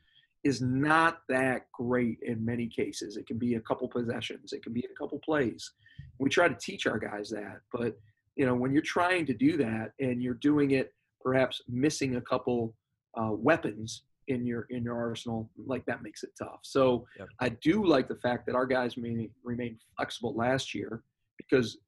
is 0.47 0.63
not 0.63 1.23
that 1.29 1.67
great 1.73 2.19
in 2.23 2.45
many 2.45 2.69
cases. 2.69 3.17
It 3.17 3.27
can 3.27 3.37
be 3.37 3.55
a 3.55 3.61
couple 3.61 3.89
possessions, 3.89 4.53
it 4.53 4.63
can 4.63 4.73
be 4.73 4.87
a 4.89 4.95
couple 4.97 5.19
plays. 5.19 5.73
We 6.21 6.31
try 6.31 6.47
to 6.47 6.55
teach 6.55 6.87
our 6.87 7.01
guys 7.01 7.29
that, 7.31 7.63
but 7.73 7.99
you 8.37 8.47
know 8.47 8.55
when 8.55 8.73
you're 8.73 8.83
trying 8.83 9.27
to 9.27 9.35
do 9.35 9.57
that 9.57 9.93
and 9.99 10.23
you're 10.23 10.35
doing 10.35 10.71
it 10.71 10.95
perhaps 11.21 11.63
missing 11.69 12.17
a 12.17 12.21
couple 12.21 12.75
uh, 13.21 13.33
weapons 13.33 14.03
in 14.29 14.47
your 14.47 14.69
in 14.71 14.85
your 14.85 14.97
arsenal, 14.97 15.51
like 15.67 15.85
that 15.87 16.03
makes 16.03 16.23
it 16.23 16.31
tough. 16.39 16.61
So 16.63 17.07
yep. 17.19 17.27
I 17.41 17.49
do 17.49 17.85
like 17.85 18.07
the 18.07 18.21
fact 18.27 18.47
that 18.47 18.55
our 18.55 18.67
guys 18.67 18.97
may 18.97 19.29
remain 19.43 19.79
flexible 19.97 20.33
last 20.37 20.75
year 20.77 21.03
because 21.39 21.79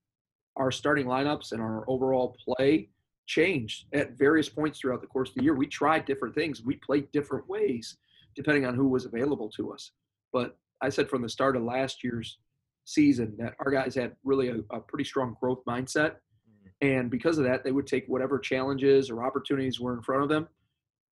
our 0.56 0.72
starting 0.72 1.06
lineups 1.06 1.52
and 1.52 1.62
our 1.62 1.84
overall 1.88 2.36
play 2.44 2.88
changed 3.26 3.84
at 3.92 4.18
various 4.18 4.48
points 4.48 4.80
throughout 4.80 5.00
the 5.00 5.06
course 5.06 5.28
of 5.28 5.36
the 5.36 5.44
year. 5.44 5.54
We 5.54 5.68
tried 5.68 6.06
different 6.06 6.34
things. 6.34 6.64
We 6.64 6.76
played 6.76 7.12
different 7.12 7.48
ways 7.48 7.98
depending 8.38 8.64
on 8.64 8.76
who 8.76 8.86
was 8.86 9.04
available 9.04 9.50
to 9.50 9.72
us. 9.72 9.90
But 10.32 10.56
I 10.80 10.90
said 10.90 11.10
from 11.10 11.22
the 11.22 11.28
start 11.28 11.56
of 11.56 11.64
last 11.64 12.04
year's 12.04 12.38
season 12.84 13.34
that 13.38 13.54
our 13.58 13.70
guys 13.72 13.96
had 13.96 14.12
really 14.22 14.48
a, 14.48 14.58
a 14.70 14.80
pretty 14.80 15.04
strong 15.04 15.36
growth 15.40 15.62
mindset. 15.68 16.12
Mm-hmm. 16.12 16.86
And 16.86 17.10
because 17.10 17.36
of 17.36 17.44
that, 17.44 17.64
they 17.64 17.72
would 17.72 17.88
take 17.88 18.04
whatever 18.06 18.38
challenges 18.38 19.10
or 19.10 19.24
opportunities 19.24 19.80
were 19.80 19.92
in 19.92 20.02
front 20.02 20.22
of 20.22 20.28
them, 20.28 20.46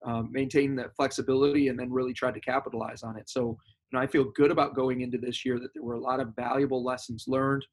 um, 0.07 0.31
maintain 0.31 0.77
that 0.77 0.95
flexibility, 0.95 1.67
and 1.67 1.77
then 1.77 1.91
really 1.93 2.13
try 2.15 2.31
to 2.31 2.41
capitalize 2.41 3.03
on 3.03 3.17
it. 3.17 3.29
So, 3.29 3.59
you 3.91 3.99
know, 3.99 4.01
I 4.01 4.07
feel 4.07 4.31
good 4.37 4.53
about 4.53 4.77
going 4.77 5.01
into 5.01 5.19
this 5.19 5.45
year 5.45 5.59
that 5.59 5.75
there 5.75 5.83
were 5.83 5.95
a 5.95 6.01
lot 6.01 6.21
of 6.21 6.37
valuable 6.37 6.85
lessons 6.85 7.25
learned. 7.27 7.67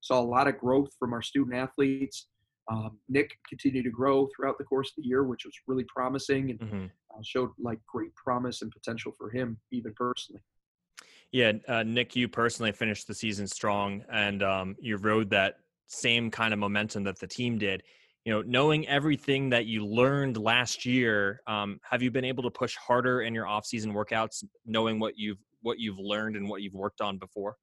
Saw 0.00 0.20
a 0.20 0.32
lot 0.36 0.46
of 0.46 0.58
growth 0.58 0.90
from 0.98 1.12
our 1.12 1.22
student 1.22 1.56
athletes. 1.56 2.28
Um, 2.70 2.98
Nick 3.08 3.36
continued 3.48 3.84
to 3.84 3.90
grow 3.90 4.28
throughout 4.34 4.58
the 4.58 4.64
course 4.64 4.90
of 4.90 5.02
the 5.02 5.08
year, 5.08 5.24
which 5.24 5.44
was 5.44 5.54
really 5.66 5.84
promising 5.84 6.50
and 6.50 6.60
mm-hmm. 6.60 6.84
uh, 6.84 7.20
showed 7.24 7.50
like 7.58 7.78
great 7.86 8.14
promise 8.14 8.62
and 8.62 8.70
potential 8.70 9.12
for 9.18 9.30
him, 9.30 9.58
even 9.72 9.92
personally. 9.94 10.42
Yeah, 11.32 11.52
uh, 11.66 11.82
Nick, 11.82 12.14
you 12.14 12.28
personally 12.28 12.72
finished 12.72 13.06
the 13.06 13.14
season 13.14 13.46
strong, 13.46 14.04
and 14.12 14.42
um, 14.42 14.76
you 14.78 14.96
rode 14.98 15.30
that 15.30 15.56
same 15.86 16.30
kind 16.30 16.52
of 16.52 16.58
momentum 16.58 17.04
that 17.04 17.18
the 17.18 17.26
team 17.26 17.58
did. 17.58 17.82
You 18.24 18.32
know, 18.32 18.42
knowing 18.42 18.86
everything 18.86 19.48
that 19.50 19.66
you 19.66 19.84
learned 19.84 20.36
last 20.36 20.84
year, 20.86 21.40
um, 21.46 21.80
have 21.82 22.02
you 22.02 22.10
been 22.10 22.24
able 22.24 22.42
to 22.44 22.50
push 22.50 22.76
harder 22.76 23.22
in 23.22 23.34
your 23.34 23.46
off-season 23.46 23.92
workouts, 23.92 24.44
knowing 24.66 25.00
what 25.00 25.14
you've 25.16 25.38
what 25.62 25.78
you've 25.78 25.98
learned 25.98 26.36
and 26.36 26.48
what 26.48 26.62
you've 26.62 26.74
worked 26.74 27.00
on 27.00 27.18
before? 27.18 27.56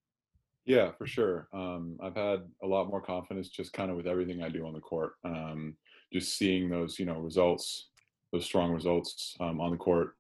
Yeah, 0.69 0.91
for 0.99 1.07
sure. 1.07 1.47
Um, 1.51 1.97
I've 1.99 2.15
had 2.15 2.41
a 2.61 2.67
lot 2.67 2.89
more 2.91 3.01
confidence 3.01 3.49
just 3.49 3.73
kind 3.73 3.89
of 3.89 3.97
with 3.97 4.05
everything 4.05 4.43
I 4.43 4.49
do 4.49 4.67
on 4.67 4.73
the 4.73 4.79
court. 4.79 5.13
Um, 5.25 5.75
just 6.13 6.37
seeing 6.37 6.69
those, 6.69 6.99
you 6.99 7.07
know, 7.07 7.19
results, 7.19 7.87
those 8.31 8.45
strong 8.45 8.71
results 8.71 9.35
um, 9.39 9.59
on 9.59 9.71
the 9.71 9.77
court 9.77 10.13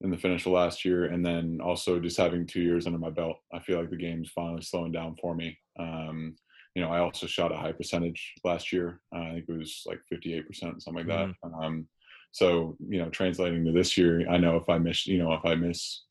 in 0.00 0.12
the 0.12 0.16
finish 0.16 0.46
of 0.46 0.52
last 0.52 0.84
year, 0.84 1.06
and 1.06 1.26
then 1.26 1.58
also 1.60 1.98
just 1.98 2.16
having 2.16 2.46
two 2.46 2.60
years 2.60 2.86
under 2.86 3.00
my 3.00 3.10
belt. 3.10 3.38
I 3.52 3.58
feel 3.58 3.80
like 3.80 3.90
the 3.90 3.96
game's 3.96 4.30
finally 4.30 4.62
slowing 4.62 4.92
down 4.92 5.16
for 5.20 5.34
me. 5.34 5.58
Um, 5.76 6.36
you 6.76 6.82
know, 6.82 6.90
I 6.90 7.00
also 7.00 7.26
shot 7.26 7.50
a 7.50 7.56
high 7.56 7.72
percentage 7.72 8.34
last 8.44 8.72
year. 8.72 9.00
Uh, 9.12 9.22
I 9.22 9.30
think 9.32 9.46
it 9.48 9.58
was 9.58 9.82
like 9.86 9.98
58%, 10.12 10.54
something 10.54 10.94
like 10.94 11.08
that. 11.08 11.34
Mm-hmm. 11.44 11.54
Um, 11.54 11.88
so, 12.30 12.76
you 12.88 13.00
know, 13.00 13.08
translating 13.08 13.64
to 13.64 13.72
this 13.72 13.98
year, 13.98 14.24
I 14.30 14.36
know 14.36 14.56
if 14.56 14.68
I 14.68 14.78
miss, 14.78 15.04
you 15.04 15.18
know, 15.18 15.32
if 15.32 15.44
I 15.44 15.56
miss 15.56 16.02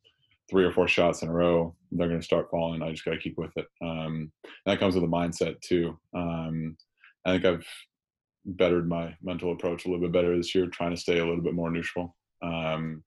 three 0.49 0.65
or 0.65 0.71
four 0.71 0.87
shots 0.87 1.21
in 1.21 1.29
a 1.29 1.33
row, 1.33 1.75
they're 1.91 2.07
going 2.07 2.19
to 2.19 2.25
start 2.25 2.49
falling. 2.51 2.81
I 2.81 2.91
just 2.91 3.05
got 3.05 3.11
to 3.11 3.19
keep 3.19 3.37
with 3.37 3.51
it. 3.55 3.65
Um, 3.81 4.31
that 4.65 4.79
comes 4.79 4.95
with 4.95 5.03
a 5.03 5.07
mindset 5.07 5.59
too. 5.61 5.97
Um, 6.15 6.77
I 7.25 7.31
think 7.31 7.45
I've 7.45 7.65
bettered 8.45 8.87
my 8.87 9.15
mental 9.21 9.53
approach 9.53 9.85
a 9.85 9.87
little 9.87 10.01
bit 10.01 10.11
better 10.11 10.35
this 10.35 10.53
year, 10.53 10.67
trying 10.67 10.91
to 10.91 11.01
stay 11.01 11.19
a 11.19 11.25
little 11.25 11.43
bit 11.43 11.53
more 11.53 11.71
neutral 11.71 12.15
um, 12.41 13.03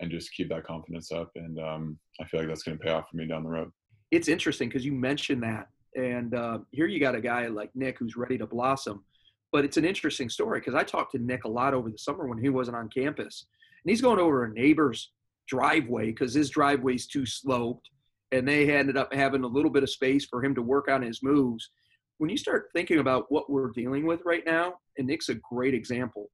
and 0.00 0.10
just 0.10 0.32
keep 0.32 0.48
that 0.48 0.64
confidence 0.64 1.12
up. 1.12 1.30
And 1.36 1.58
um, 1.58 1.98
I 2.20 2.24
feel 2.24 2.40
like 2.40 2.48
that's 2.48 2.62
going 2.62 2.78
to 2.78 2.84
pay 2.84 2.90
off 2.90 3.04
for 3.10 3.16
me 3.16 3.26
down 3.26 3.42
the 3.42 3.50
road. 3.50 3.70
it's 4.10 4.28
interesting 4.28 4.68
because 4.68 4.84
you 4.84 4.92
mentioned 4.92 5.42
that, 5.42 5.68
and 5.96 6.34
uh, 6.34 6.58
here 6.72 6.86
you 6.86 7.00
got 7.00 7.14
a 7.14 7.20
guy 7.20 7.46
like 7.48 7.70
Nick 7.74 7.98
who's 7.98 8.16
ready 8.16 8.38
to 8.38 8.46
blossom. 8.46 9.04
But 9.52 9.64
it's 9.64 9.76
an 9.76 9.84
interesting 9.84 10.30
story 10.30 10.60
because 10.60 10.74
I 10.74 10.84
talked 10.84 11.12
to 11.12 11.18
Nick 11.18 11.44
a 11.44 11.48
lot 11.48 11.74
over 11.74 11.90
the 11.90 11.98
summer 11.98 12.28
when 12.28 12.38
he 12.38 12.48
wasn't 12.48 12.76
on 12.76 12.88
campus, 12.88 13.46
and 13.84 13.90
he's 13.90 14.00
going 14.00 14.20
over 14.20 14.44
a 14.44 14.52
neighbor's 14.52 15.10
driveway 15.50 16.06
because 16.06 16.32
his 16.32 16.48
driveway's 16.48 17.06
too 17.06 17.26
sloped, 17.26 17.90
and 18.32 18.46
they 18.46 18.74
ended 18.74 18.96
up 18.96 19.12
having 19.12 19.42
a 19.42 19.48
little 19.48 19.70
bit 19.70 19.82
of 19.82 19.90
space 19.90 20.24
for 20.24 20.42
him 20.42 20.54
to 20.54 20.62
work 20.62 20.88
on 20.88 21.02
his 21.02 21.22
moves. 21.22 21.70
When 22.18 22.30
you 22.30 22.36
start 22.36 22.68
thinking 22.72 22.98
about 22.98 23.26
what 23.30 23.50
we're 23.50 23.70
dealing 23.70 24.06
with 24.06 24.20
right 24.24 24.44
now, 24.46 24.74
and 24.96 25.06
Nick's 25.06 25.28
a 25.28 25.34
great 25.34 25.74
example, 25.74 26.30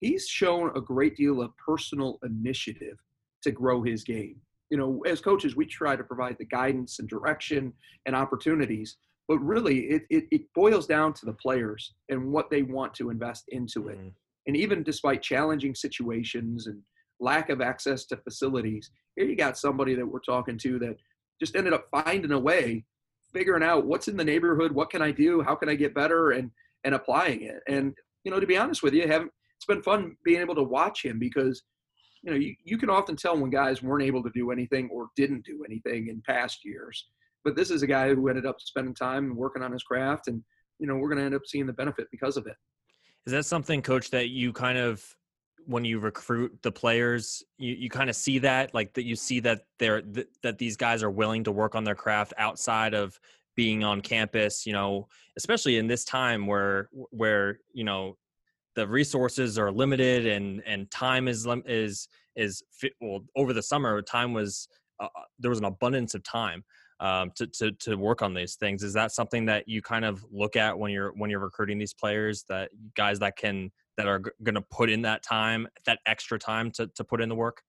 he's 0.00 0.26
shown 0.28 0.70
a 0.76 0.80
great 0.80 1.16
deal 1.16 1.42
of 1.42 1.56
personal 1.56 2.18
initiative 2.22 2.96
to 3.42 3.50
grow 3.50 3.82
his 3.82 4.04
game. 4.04 4.36
You 4.70 4.78
know, 4.78 5.02
as 5.06 5.20
coaches, 5.20 5.56
we 5.56 5.66
try 5.66 5.96
to 5.96 6.04
provide 6.04 6.36
the 6.38 6.44
guidance 6.44 7.00
and 7.00 7.08
direction 7.08 7.72
and 8.06 8.14
opportunities, 8.14 8.98
but 9.26 9.38
really 9.38 9.80
it, 9.86 10.02
it, 10.10 10.24
it 10.30 10.42
boils 10.54 10.86
down 10.86 11.12
to 11.14 11.26
the 11.26 11.32
players 11.32 11.94
and 12.08 12.30
what 12.30 12.50
they 12.50 12.62
want 12.62 12.94
to 12.94 13.10
invest 13.10 13.44
into 13.48 13.88
it. 13.88 13.98
Mm. 13.98 14.12
And 14.46 14.56
even 14.56 14.82
despite 14.82 15.22
challenging 15.22 15.74
situations 15.74 16.66
and 16.66 16.80
lack 17.20 17.50
of 17.50 17.60
access 17.60 18.04
to 18.06 18.16
facilities, 18.16 18.90
here 19.16 19.26
you 19.26 19.36
got 19.36 19.58
somebody 19.58 19.94
that 19.94 20.06
we're 20.06 20.20
talking 20.20 20.58
to 20.58 20.78
that 20.80 20.96
just 21.40 21.56
ended 21.56 21.72
up 21.72 21.86
finding 21.90 22.32
a 22.32 22.38
way, 22.38 22.84
figuring 23.32 23.62
out 23.62 23.86
what's 23.86 24.08
in 24.08 24.16
the 24.16 24.24
neighborhood, 24.24 24.72
what 24.72 24.90
can 24.90 25.02
I 25.02 25.10
do, 25.10 25.42
how 25.42 25.54
can 25.54 25.68
I 25.68 25.74
get 25.74 25.94
better, 25.94 26.32
and 26.32 26.50
and 26.84 26.94
applying 26.94 27.42
it. 27.42 27.62
And 27.68 27.94
you 28.24 28.30
know, 28.30 28.40
to 28.40 28.46
be 28.46 28.56
honest 28.56 28.82
with 28.82 28.94
you, 28.94 29.06
haven't 29.06 29.32
it's 29.56 29.66
been 29.66 29.82
fun 29.82 30.16
being 30.24 30.40
able 30.40 30.54
to 30.54 30.62
watch 30.62 31.04
him 31.04 31.18
because 31.18 31.62
you 32.22 32.30
know 32.30 32.36
you, 32.36 32.54
you 32.64 32.78
can 32.78 32.90
often 32.90 33.16
tell 33.16 33.38
when 33.38 33.50
guys 33.50 33.82
weren't 33.82 34.04
able 34.04 34.22
to 34.22 34.30
do 34.34 34.50
anything 34.50 34.88
or 34.90 35.08
didn't 35.16 35.44
do 35.44 35.64
anything 35.64 36.08
in 36.08 36.22
past 36.26 36.64
years. 36.64 37.08
But 37.44 37.56
this 37.56 37.70
is 37.70 37.82
a 37.82 37.86
guy 37.86 38.14
who 38.14 38.28
ended 38.28 38.46
up 38.46 38.60
spending 38.60 38.94
time 38.94 39.24
and 39.24 39.36
working 39.36 39.62
on 39.62 39.72
his 39.72 39.82
craft 39.82 40.28
and 40.28 40.42
you 40.78 40.86
know 40.86 40.96
we're 40.96 41.08
going 41.08 41.18
to 41.18 41.24
end 41.24 41.34
up 41.34 41.46
seeing 41.46 41.66
the 41.66 41.72
benefit 41.72 42.08
because 42.10 42.36
of 42.36 42.46
it. 42.46 42.56
Is 43.26 43.32
that 43.32 43.44
something 43.44 43.82
coach 43.82 44.10
that 44.10 44.30
you 44.30 44.52
kind 44.52 44.78
of 44.78 45.04
when 45.66 45.84
you 45.84 45.98
recruit 45.98 46.56
the 46.62 46.72
players 46.72 47.42
you, 47.58 47.74
you 47.74 47.90
kind 47.90 48.10
of 48.10 48.16
see 48.16 48.38
that 48.38 48.72
like 48.74 48.92
that 48.94 49.04
you 49.04 49.16
see 49.16 49.40
that 49.40 49.62
they're 49.78 50.02
th- 50.02 50.28
that 50.42 50.58
these 50.58 50.76
guys 50.76 51.02
are 51.02 51.10
willing 51.10 51.44
to 51.44 51.52
work 51.52 51.74
on 51.74 51.84
their 51.84 51.94
craft 51.94 52.32
outside 52.38 52.94
of 52.94 53.18
being 53.56 53.84
on 53.84 54.00
campus 54.00 54.66
you 54.66 54.72
know 54.72 55.06
especially 55.36 55.76
in 55.76 55.86
this 55.86 56.04
time 56.04 56.46
where 56.46 56.88
where 57.10 57.58
you 57.72 57.84
know 57.84 58.16
the 58.76 58.86
resources 58.86 59.58
are 59.58 59.72
limited 59.72 60.26
and 60.26 60.62
and 60.66 60.90
time 60.90 61.28
is 61.28 61.46
is 61.66 62.08
is 62.36 62.62
well 63.00 63.20
over 63.36 63.52
the 63.52 63.62
summer 63.62 64.00
time 64.02 64.32
was 64.32 64.68
uh, 65.00 65.04
uh, 65.04 65.22
there 65.38 65.50
was 65.50 65.58
an 65.58 65.64
abundance 65.64 66.14
of 66.14 66.22
time 66.22 66.62
um, 67.00 67.32
to, 67.34 67.46
to 67.46 67.72
to 67.72 67.96
work 67.96 68.22
on 68.22 68.34
these 68.34 68.54
things. 68.54 68.82
Is 68.82 68.92
that 68.92 69.12
something 69.12 69.46
that 69.46 69.66
you 69.66 69.82
kind 69.82 70.04
of 70.04 70.24
look 70.30 70.56
at 70.56 70.78
when 70.78 70.92
you're 70.92 71.12
when 71.16 71.30
you're 71.30 71.40
recruiting 71.40 71.78
these 71.78 71.94
players 71.94 72.44
that 72.48 72.70
guys 72.94 73.18
that 73.20 73.36
can 73.36 73.72
that 74.00 74.08
are 74.08 74.18
g- 74.18 74.30
going 74.42 74.54
to 74.54 74.60
put 74.60 74.90
in 74.90 75.02
that 75.02 75.22
time 75.22 75.68
that 75.84 75.98
extra 76.06 76.38
time 76.38 76.70
to, 76.70 76.86
to 76.88 77.04
put 77.04 77.20
in 77.20 77.28
the 77.28 77.34
work 77.34 77.62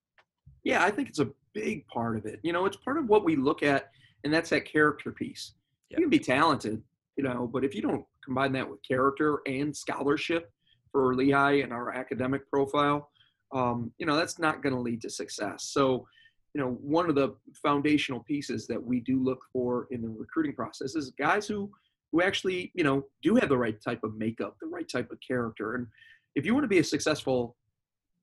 yeah 0.64 0.84
i 0.84 0.90
think 0.90 1.10
it's 1.10 1.20
a 1.20 1.30
big 1.54 1.86
part 1.88 2.18
of 2.18 2.26
it 2.26 2.40
you 2.44 2.54
know 2.54 2.66
it's 2.66 2.78
part 2.78 2.98
of 2.98 3.08
what 3.08 3.24
we 3.24 3.36
look 3.36 3.64
at 3.64 3.92
and 4.24 4.34
that's 4.34 4.50
that 4.50 4.66
character 4.66 5.12
piece 5.12 5.54
you 5.90 5.98
can 5.98 6.10
be 6.10 6.20
talented 6.20 6.82
you 7.18 7.24
know 7.24 7.50
but 7.52 7.64
if 7.64 7.76
you 7.76 7.82
don't 7.82 8.06
combine 8.24 8.52
that 8.52 8.70
with 8.70 8.80
character 8.84 9.42
and 9.46 9.76
scholarship 9.76 10.52
for 10.92 11.16
Lehigh 11.16 11.62
and 11.62 11.72
our 11.72 11.92
academic 11.92 12.50
profile, 12.50 13.10
um, 13.54 13.92
you 13.98 14.06
know, 14.06 14.16
that's 14.16 14.40
not 14.40 14.62
going 14.62 14.76
to 14.76 14.82
lead 14.82 15.02
to 15.02 15.10
success. 15.10 15.66
So, 15.66 16.08
you 16.54 16.62
know, 16.62 16.72
one 16.82 17.10
of 17.10 17.16
the 17.16 17.36
foundational 17.54 18.22
pieces 18.22 18.68
that 18.68 18.82
we 18.82 19.00
do 19.00 19.24
look 19.24 19.40
for 19.52 19.88
in 19.92 20.02
the 20.02 20.10
recruiting 20.10 20.54
process 20.54 20.96
is 20.96 21.12
guys 21.12 21.48
who 21.48 21.72
who 22.12 22.22
actually, 22.22 22.74
you 22.76 22.84
know, 22.84 23.06
do 23.22 23.36
have 23.36 23.48
the 23.48 23.58
right 23.58 23.82
type 23.82 24.04
of 24.04 24.18
makeup, 24.18 24.58
the 24.60 24.68
right 24.68 24.90
type 24.90 25.12
of 25.12 25.20
character. 25.26 25.76
And 25.76 25.88
if 26.36 26.46
you 26.46 26.54
want 26.54 26.64
to 26.64 26.70
be 26.70 26.80
a 26.80 26.84
successful 26.84 27.56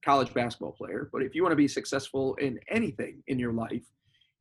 college 0.05 0.33
basketball 0.33 0.73
player, 0.73 1.09
but 1.13 1.23
if 1.23 1.35
you 1.35 1.43
want 1.43 1.53
to 1.53 1.57
be 1.57 1.69
successful 1.69 2.35
in 2.37 2.59
anything 2.71 3.23
in 3.27 3.39
your 3.39 3.53
life, 3.53 3.85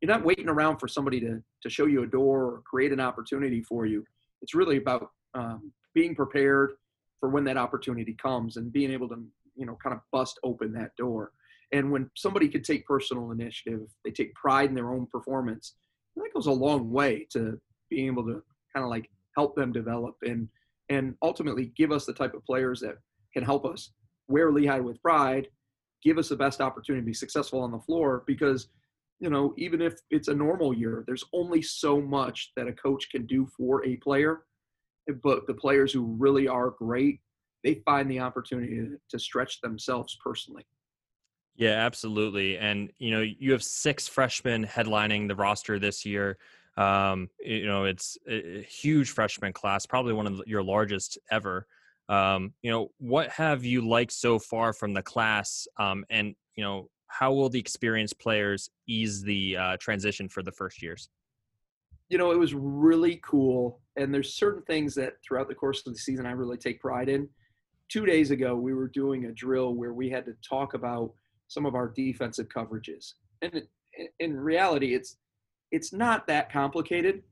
you're 0.01 0.12
not 0.12 0.24
waiting 0.24 0.47
around 0.47 0.77
for 0.77 0.88
somebody 0.88 1.19
to 1.19 1.41
to 1.63 1.69
show 1.69 1.86
you 1.86 2.03
a 2.03 2.07
door 2.07 2.43
or 2.43 2.62
create 2.69 2.91
an 2.91 3.00
opportunity 3.00 3.62
for 3.63 3.86
you. 3.86 4.05
It's 4.41 4.53
really 4.53 4.77
about 4.77 5.09
um, 5.33 5.71
being 5.93 6.15
prepared 6.15 6.74
for 7.19 7.29
when 7.29 7.43
that 7.45 7.57
opportunity 7.57 8.13
comes 8.13 8.57
and 8.57 8.71
being 8.71 8.91
able 8.91 9.09
to 9.09 9.24
you 9.55 9.65
know 9.65 9.77
kind 9.81 9.95
of 9.95 10.01
bust 10.12 10.39
open 10.43 10.71
that 10.74 10.95
door 10.95 11.31
and 11.74 11.91
when 11.91 12.09
somebody 12.15 12.47
can 12.47 12.62
take 12.62 12.86
personal 12.86 13.31
initiative 13.31 13.81
they 14.05 14.12
take 14.12 14.33
pride 14.36 14.69
in 14.69 14.75
their 14.75 14.91
own 14.91 15.07
performance 15.07 15.74
that 16.15 16.33
goes 16.33 16.47
a 16.47 16.51
long 16.51 16.91
way 16.91 17.27
to 17.29 17.59
being 17.89 18.07
able 18.07 18.24
to 18.24 18.43
kind 18.74 18.83
of 18.83 18.89
like 18.89 19.09
help 19.36 19.55
them 19.55 19.71
develop 19.71 20.15
and 20.24 20.47
and 20.89 21.15
ultimately 21.21 21.71
give 21.75 21.91
us 21.91 22.05
the 22.05 22.13
type 22.13 22.33
of 22.33 22.45
players 22.45 22.79
that 22.79 22.97
can 23.34 23.43
help 23.43 23.65
us 23.65 23.91
wear 24.27 24.51
lehigh 24.51 24.79
with 24.79 25.01
pride 25.01 25.48
give 26.03 26.17
us 26.17 26.29
the 26.29 26.36
best 26.36 26.62
opportunity 26.62 27.01
to 27.01 27.05
be 27.05 27.13
successful 27.13 27.60
on 27.60 27.72
the 27.72 27.79
floor 27.79 28.24
because 28.27 28.67
you 29.19 29.29
know 29.29 29.53
even 29.57 29.81
if 29.81 29.96
it's 30.12 30.27
a 30.27 30.34
normal 30.34 30.74
year 30.74 31.03
there's 31.07 31.25
only 31.34 31.62
so 31.62 32.01
much 32.01 32.51
that 32.55 32.67
a 32.67 32.74
coach 32.74 33.10
can 33.10 33.25
do 33.25 33.48
for 33.57 33.86
a 33.86 33.96
player 33.98 34.43
but 35.13 35.48
the 35.48 35.53
players 35.53 35.91
who 35.91 36.15
really 36.19 36.48
are 36.48 36.72
great, 36.72 37.22
they 37.63 37.81
find 37.86 38.10
the 38.10 38.19
opportunity 38.19 38.88
to 39.10 39.19
stretch 39.19 39.62
themselves 39.62 40.17
personally. 40.24 40.65
Yeah, 41.55 41.72
absolutely. 41.72 42.57
And 42.57 42.91
you 43.00 43.12
know, 43.12 43.22
you 43.22 43.51
have 43.51 43.63
six 43.63 44.07
freshmen 44.07 44.65
headlining 44.65 45.27
the 45.27 45.36
roster 45.36 45.79
this 45.79 46.05
year. 46.05 46.38
Um, 46.77 47.29
you 47.39 47.65
know, 47.65 47.86
it's 47.86 48.17
a 48.27 48.62
huge 48.62 49.10
freshman 49.10 49.53
class, 49.53 49.86
probably 49.86 50.13
one 50.13 50.27
of 50.27 50.43
your 50.46 50.62
largest 50.62 51.17
ever. 51.31 51.65
Um, 52.09 52.53
you 52.61 52.71
know, 52.71 52.89
what 52.99 53.29
have 53.29 53.65
you 53.65 53.87
liked 53.87 54.13
so 54.13 54.39
far 54.39 54.73
from 54.73 54.93
the 54.93 55.01
class? 55.01 55.67
Um, 55.77 56.05
and 56.09 56.35
you 56.55 56.63
know, 56.63 56.89
how 57.07 57.33
will 57.33 57.49
the 57.49 57.59
experienced 57.59 58.19
players 58.19 58.69
ease 58.87 59.21
the 59.21 59.57
uh, 59.57 59.77
transition 59.79 60.29
for 60.29 60.43
the 60.43 60.51
first 60.51 60.81
years? 60.81 61.09
you 62.09 62.17
know, 62.17 62.31
it 62.31 62.39
was 62.39 62.53
really 62.53 63.19
cool. 63.23 63.81
And 63.95 64.13
there's 64.13 64.33
certain 64.33 64.63
things 64.63 64.95
that 64.95 65.13
throughout 65.23 65.47
the 65.47 65.55
course 65.55 65.85
of 65.85 65.93
the 65.93 65.99
season 65.99 66.25
I 66.25 66.31
really 66.31 66.57
take 66.57 66.79
pride 66.79 67.09
in. 67.09 67.27
Two 67.89 68.05
days 68.05 68.31
ago, 68.31 68.55
we 68.55 68.73
were 68.73 68.87
doing 68.87 69.25
a 69.25 69.31
drill 69.31 69.73
where 69.73 69.93
we 69.93 70.09
had 70.09 70.25
to 70.25 70.33
talk 70.47 70.73
about 70.73 71.13
some 71.47 71.65
of 71.65 71.75
our 71.75 71.89
defensive 71.89 72.47
coverages. 72.49 73.13
And 73.41 73.53
it, 73.53 73.69
in 74.19 74.37
reality, 74.37 74.93
it's 74.93 75.17
it's 75.71 75.91
not 75.91 76.27
that 76.27 76.51
complicated. 76.51 77.23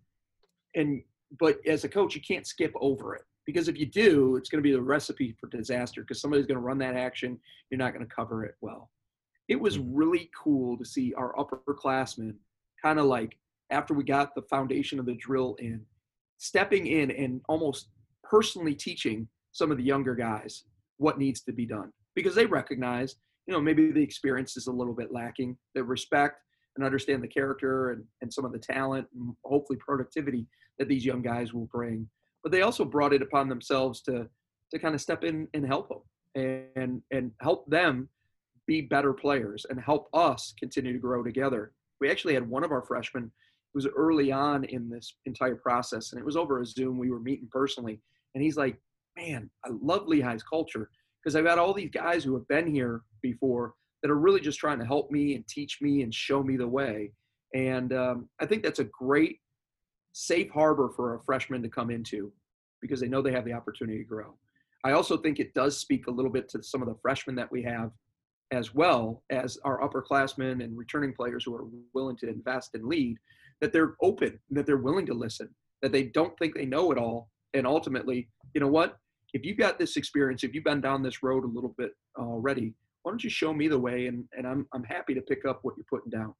And 0.76 1.04
but 1.40 1.58
as 1.66 1.84
a 1.84 1.90
coach, 1.90 2.16
you 2.16 2.22
can't 2.22 2.48
skip 2.48 2.74
over 2.80 3.16
it 3.16 3.24
because 3.46 3.68
if 3.68 3.78
you 3.78 3.86
do, 3.86 4.36
it's 4.36 4.50
going 4.50 4.62
to 4.62 4.68
be 4.68 4.74
the 4.74 4.82
recipe 4.82 5.36
for 5.40 5.48
disaster 5.48 6.02
because 6.02 6.22
somebody's 6.22 6.46
going 6.46 6.60
to 6.60 6.66
run 6.66 6.78
that 6.80 6.96
action. 6.96 7.40
You're 7.70 7.78
not 7.78 7.94
going 7.94 8.06
to 8.06 8.14
cover 8.14 8.44
it 8.44 8.56
well. 8.62 8.90
It 9.48 9.60
was 9.60 9.78
mm. 9.78 9.90
really 9.92 10.30
cool 10.36 10.78
to 10.78 10.86
see 10.86 11.14
our 11.14 11.34
upperclassmen 11.36 12.36
kind 12.82 13.00
of 13.00 13.06
like 13.06 13.38
after 13.70 13.94
we 13.94 14.04
got 14.04 14.36
the 14.36 14.42
foundation 14.44 15.00
of 15.00 15.06
the 15.06 15.16
drill 15.16 15.56
in, 15.60 15.82
stepping 16.38 16.88
in 16.88 17.12
and 17.12 17.42
almost 17.48 17.90
personally 18.24 18.76
teaching 18.76 19.28
some 19.52 19.72
of 19.72 19.78
the 19.78 19.84
younger 19.84 20.16
guys 20.16 20.64
what 20.98 21.18
needs 21.18 21.42
to 21.42 21.52
be 21.52 21.66
done 21.66 21.92
because 22.16 22.36
they 22.36 22.46
recognize, 22.46 23.16
you 23.48 23.54
know, 23.54 23.62
maybe 23.62 23.92
the 23.92 24.02
experience 24.02 24.58
is 24.58 24.68
a 24.68 24.72
little 24.72 24.94
bit 24.94 25.12
lacking, 25.12 25.58
the 25.74 25.84
respect 25.84 26.42
and 26.76 26.86
understand 26.86 27.24
the 27.24 27.28
character 27.28 27.92
and, 27.92 28.04
and 28.22 28.34
some 28.34 28.46
of 28.46 28.52
the 28.52 28.60
talent 28.60 29.08
and 29.16 29.34
hopefully 29.46 29.78
productivity 29.80 30.48
that 30.78 30.88
these 30.88 31.06
young 31.06 31.22
guys 31.22 31.54
will 31.54 31.68
bring. 31.68 32.08
But 32.46 32.52
they 32.52 32.62
also 32.62 32.86
brought 32.86 33.12
it 33.12 33.24
upon 33.24 33.50
themselves 33.50 34.02
to 34.04 34.30
to 34.72 34.80
kind 34.80 34.94
of 34.94 35.02
step 35.02 35.24
in 35.24 35.48
and 35.56 35.66
help 35.66 35.90
them 35.90 36.02
and 36.76 37.02
and 37.12 37.32
help 37.42 37.68
them 37.70 38.08
be 38.68 38.82
better 38.82 39.14
players 39.14 39.66
and 39.70 39.80
help 39.82 40.08
us 40.14 40.54
continue 40.60 40.94
to 40.94 41.00
grow 41.00 41.24
together. 41.24 41.74
We 42.00 42.10
actually 42.10 42.36
had 42.36 42.48
one 42.48 42.64
of 42.64 42.72
our 42.72 42.84
freshmen 42.84 43.24
who 43.24 43.78
was 43.78 43.88
early 43.96 44.32
on 44.32 44.64
in 44.66 44.90
this 44.90 45.16
entire 45.26 45.56
process, 45.56 46.12
and 46.12 46.20
it 46.20 46.26
was 46.26 46.38
over 46.38 46.62
a 46.62 46.66
Zoom. 46.66 47.00
We 47.00 47.10
were 47.10 47.20
meeting 47.20 47.50
personally, 47.52 48.00
and 48.36 48.44
he's 48.44 48.58
like, 48.58 48.80
"Man, 49.18 49.50
I 49.66 49.70
love 49.82 50.06
Lehigh's 50.06 50.44
culture 50.44 50.92
because 51.24 51.36
I've 51.36 51.46
got 51.46 51.58
all 51.58 51.74
these 51.74 51.90
guys 51.92 52.24
who 52.24 52.36
have 52.36 52.48
been 52.48 52.68
here 52.68 53.02
before 53.24 53.74
that 54.04 54.12
are 54.12 54.20
really 54.20 54.40
just 54.40 54.60
trying 54.60 54.78
to 54.78 54.86
help 54.86 55.10
me 55.10 55.34
and 55.34 55.48
teach 55.48 55.80
me 55.82 56.04
and 56.04 56.14
show 56.14 56.44
me 56.44 56.58
the 56.58 56.68
way." 56.68 57.12
And 57.56 57.92
um, 57.92 58.30
I 58.40 58.46
think 58.46 58.62
that's 58.62 58.80
a 58.80 58.84
great 58.86 59.40
safe 60.18 60.50
harbor 60.50 60.90
for 60.96 61.16
a 61.16 61.20
freshman 61.26 61.62
to 61.62 61.68
come 61.68 61.92
into 61.92 62.32
because 62.82 63.02
they 63.02 63.08
know 63.08 63.22
they 63.22 63.34
have 63.34 63.44
the 63.44 63.52
opportunity 63.52 63.98
to 63.98 64.06
grow. 64.06 64.34
I 64.86 64.94
also 64.94 65.18
think 65.18 65.40
it 65.40 65.54
does 65.54 65.78
speak 65.78 66.08
a 66.08 66.12
little 66.12 66.32
bit 66.32 66.48
to 66.50 66.64
some 66.64 66.82
of 66.82 66.88
the 66.88 66.96
freshmen 67.02 67.36
that 67.36 67.52
we 67.52 67.62
have 67.64 67.92
as 68.52 68.74
well 68.74 69.24
as 69.30 69.58
our 69.66 69.82
upperclassmen 69.82 70.64
and 70.64 70.78
returning 70.78 71.14
players 71.14 71.44
who 71.44 71.54
are 71.54 71.66
willing 71.94 72.16
to 72.16 72.30
invest 72.30 72.76
and 72.76 72.86
lead 72.86 73.18
that 73.60 73.74
they're 73.74 73.96
open, 74.02 74.40
that 74.52 74.66
they're 74.66 74.78
willing 74.78 75.06
to 75.08 75.14
listen, 75.14 75.50
that 75.82 75.92
they 75.92 76.04
don't 76.04 76.38
think 76.40 76.56
they 76.56 76.66
know 76.66 76.92
it 76.94 76.98
all. 76.98 77.30
And 77.54 77.68
ultimately, 77.68 78.30
you 78.54 78.62
know 78.62 78.68
what? 78.68 78.98
If 79.34 79.44
you've 79.44 79.58
got 79.58 79.78
this 79.78 79.98
experience, 79.98 80.46
if 80.46 80.54
you've 80.54 80.64
been 80.64 80.80
down 80.80 81.04
this 81.04 81.24
road 81.24 81.44
a 81.44 81.48
little 81.48 81.76
bit 81.78 81.92
already, 82.18 82.74
why 83.04 83.12
don't 83.12 83.24
you 83.24 83.30
show 83.30 83.54
me 83.54 83.68
the 83.68 83.80
way? 83.80 84.08
And, 84.08 84.24
and 84.38 84.48
I'm, 84.48 84.66
I'm 84.74 84.84
happy 84.84 85.14
to 85.14 85.22
pick 85.22 85.46
up 85.46 85.60
what 85.64 85.76
you're 85.76 85.86
putting 85.90 86.10
down. 86.10 86.34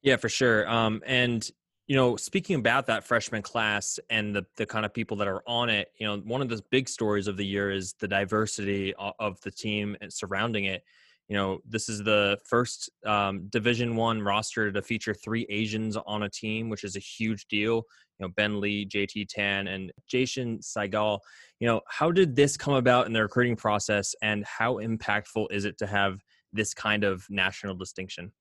Yeah, 0.00 0.16
for 0.16 0.28
sure. 0.30 0.66
Um, 0.68 1.02
and 1.06 1.50
you 1.86 1.96
know, 1.96 2.16
speaking 2.16 2.56
about 2.56 2.86
that 2.86 3.04
freshman 3.04 3.42
class 3.42 3.98
and 4.08 4.34
the 4.34 4.46
the 4.56 4.64
kind 4.64 4.86
of 4.86 4.94
people 4.94 5.16
that 5.18 5.28
are 5.28 5.42
on 5.46 5.68
it, 5.68 5.92
you 5.98 6.06
know, 6.06 6.16
one 6.18 6.40
of 6.40 6.48
the 6.48 6.62
big 6.70 6.88
stories 6.88 7.26
of 7.26 7.36
the 7.36 7.44
year 7.44 7.70
is 7.70 7.94
the 7.94 8.08
diversity 8.08 8.94
of 8.94 9.40
the 9.42 9.50
team 9.50 9.96
and 10.00 10.12
surrounding 10.12 10.64
it. 10.64 10.82
You 11.28 11.36
know, 11.36 11.60
this 11.66 11.88
is 11.88 12.02
the 12.02 12.38
first 12.44 12.90
um, 13.04 13.46
Division 13.48 13.96
One 13.96 14.20
roster 14.20 14.72
to 14.72 14.82
feature 14.82 15.14
three 15.14 15.46
Asians 15.48 15.96
on 15.96 16.22
a 16.22 16.28
team, 16.28 16.68
which 16.68 16.84
is 16.84 16.96
a 16.96 17.00
huge 17.00 17.46
deal. 17.46 17.82
You 18.18 18.26
know, 18.26 18.28
Ben 18.28 18.60
Lee, 18.60 18.86
JT 18.86 19.26
Tan, 19.28 19.66
and 19.66 19.92
Jason 20.06 20.58
Saigal. 20.58 21.18
You 21.60 21.66
know, 21.66 21.80
how 21.88 22.10
did 22.10 22.36
this 22.36 22.56
come 22.56 22.74
about 22.74 23.06
in 23.06 23.12
the 23.12 23.22
recruiting 23.22 23.56
process, 23.56 24.14
and 24.22 24.44
how 24.44 24.76
impactful 24.76 25.48
is 25.50 25.64
it 25.64 25.78
to 25.78 25.86
have 25.86 26.20
this 26.52 26.72
kind 26.72 27.04
of 27.04 27.26
national 27.28 27.74
distinction? 27.74 28.32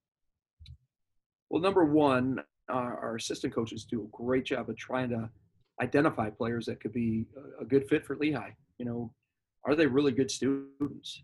Well, 1.49 1.61
number 1.61 1.85
one, 1.85 2.41
our, 2.69 2.97
our 2.99 3.15
assistant 3.15 3.53
coaches 3.53 3.85
do 3.85 4.03
a 4.03 4.17
great 4.17 4.45
job 4.45 4.69
of 4.69 4.77
trying 4.77 5.09
to 5.09 5.29
identify 5.81 6.29
players 6.29 6.65
that 6.65 6.79
could 6.79 6.93
be 6.93 7.25
a, 7.59 7.63
a 7.63 7.65
good 7.65 7.87
fit 7.87 8.05
for 8.05 8.15
Lehigh. 8.15 8.51
You 8.77 8.85
know, 8.85 9.13
are 9.65 9.75
they 9.75 9.85
really 9.85 10.11
good 10.11 10.31
students? 10.31 11.23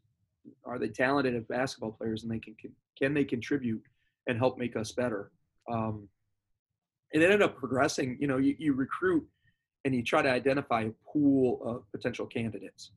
Are 0.65 0.79
they 0.79 0.88
talented 0.88 1.36
as 1.36 1.43
basketball 1.46 1.91
players, 1.91 2.24
and 2.24 2.31
they 2.31 2.39
can 2.39 2.55
can 2.98 3.13
they 3.13 3.24
contribute 3.24 3.84
and 4.27 4.38
help 4.38 4.58
make 4.58 4.75
us 4.75 4.91
better? 4.91 5.31
Um, 5.72 6.08
it 7.12 7.22
ended 7.22 7.41
up 7.41 7.58
progressing. 7.58 8.17
You 8.19 8.27
know, 8.27 8.38
you, 8.38 8.55
you 8.58 8.74
recruit 8.74 9.25
and 9.86 9.96
you 9.96 10.03
try 10.03 10.22
to 10.22 10.29
identify 10.29 10.84
a 10.84 10.91
pool 11.12 11.62
of 11.65 11.91
potential 11.91 12.25
candidates, 12.25 12.91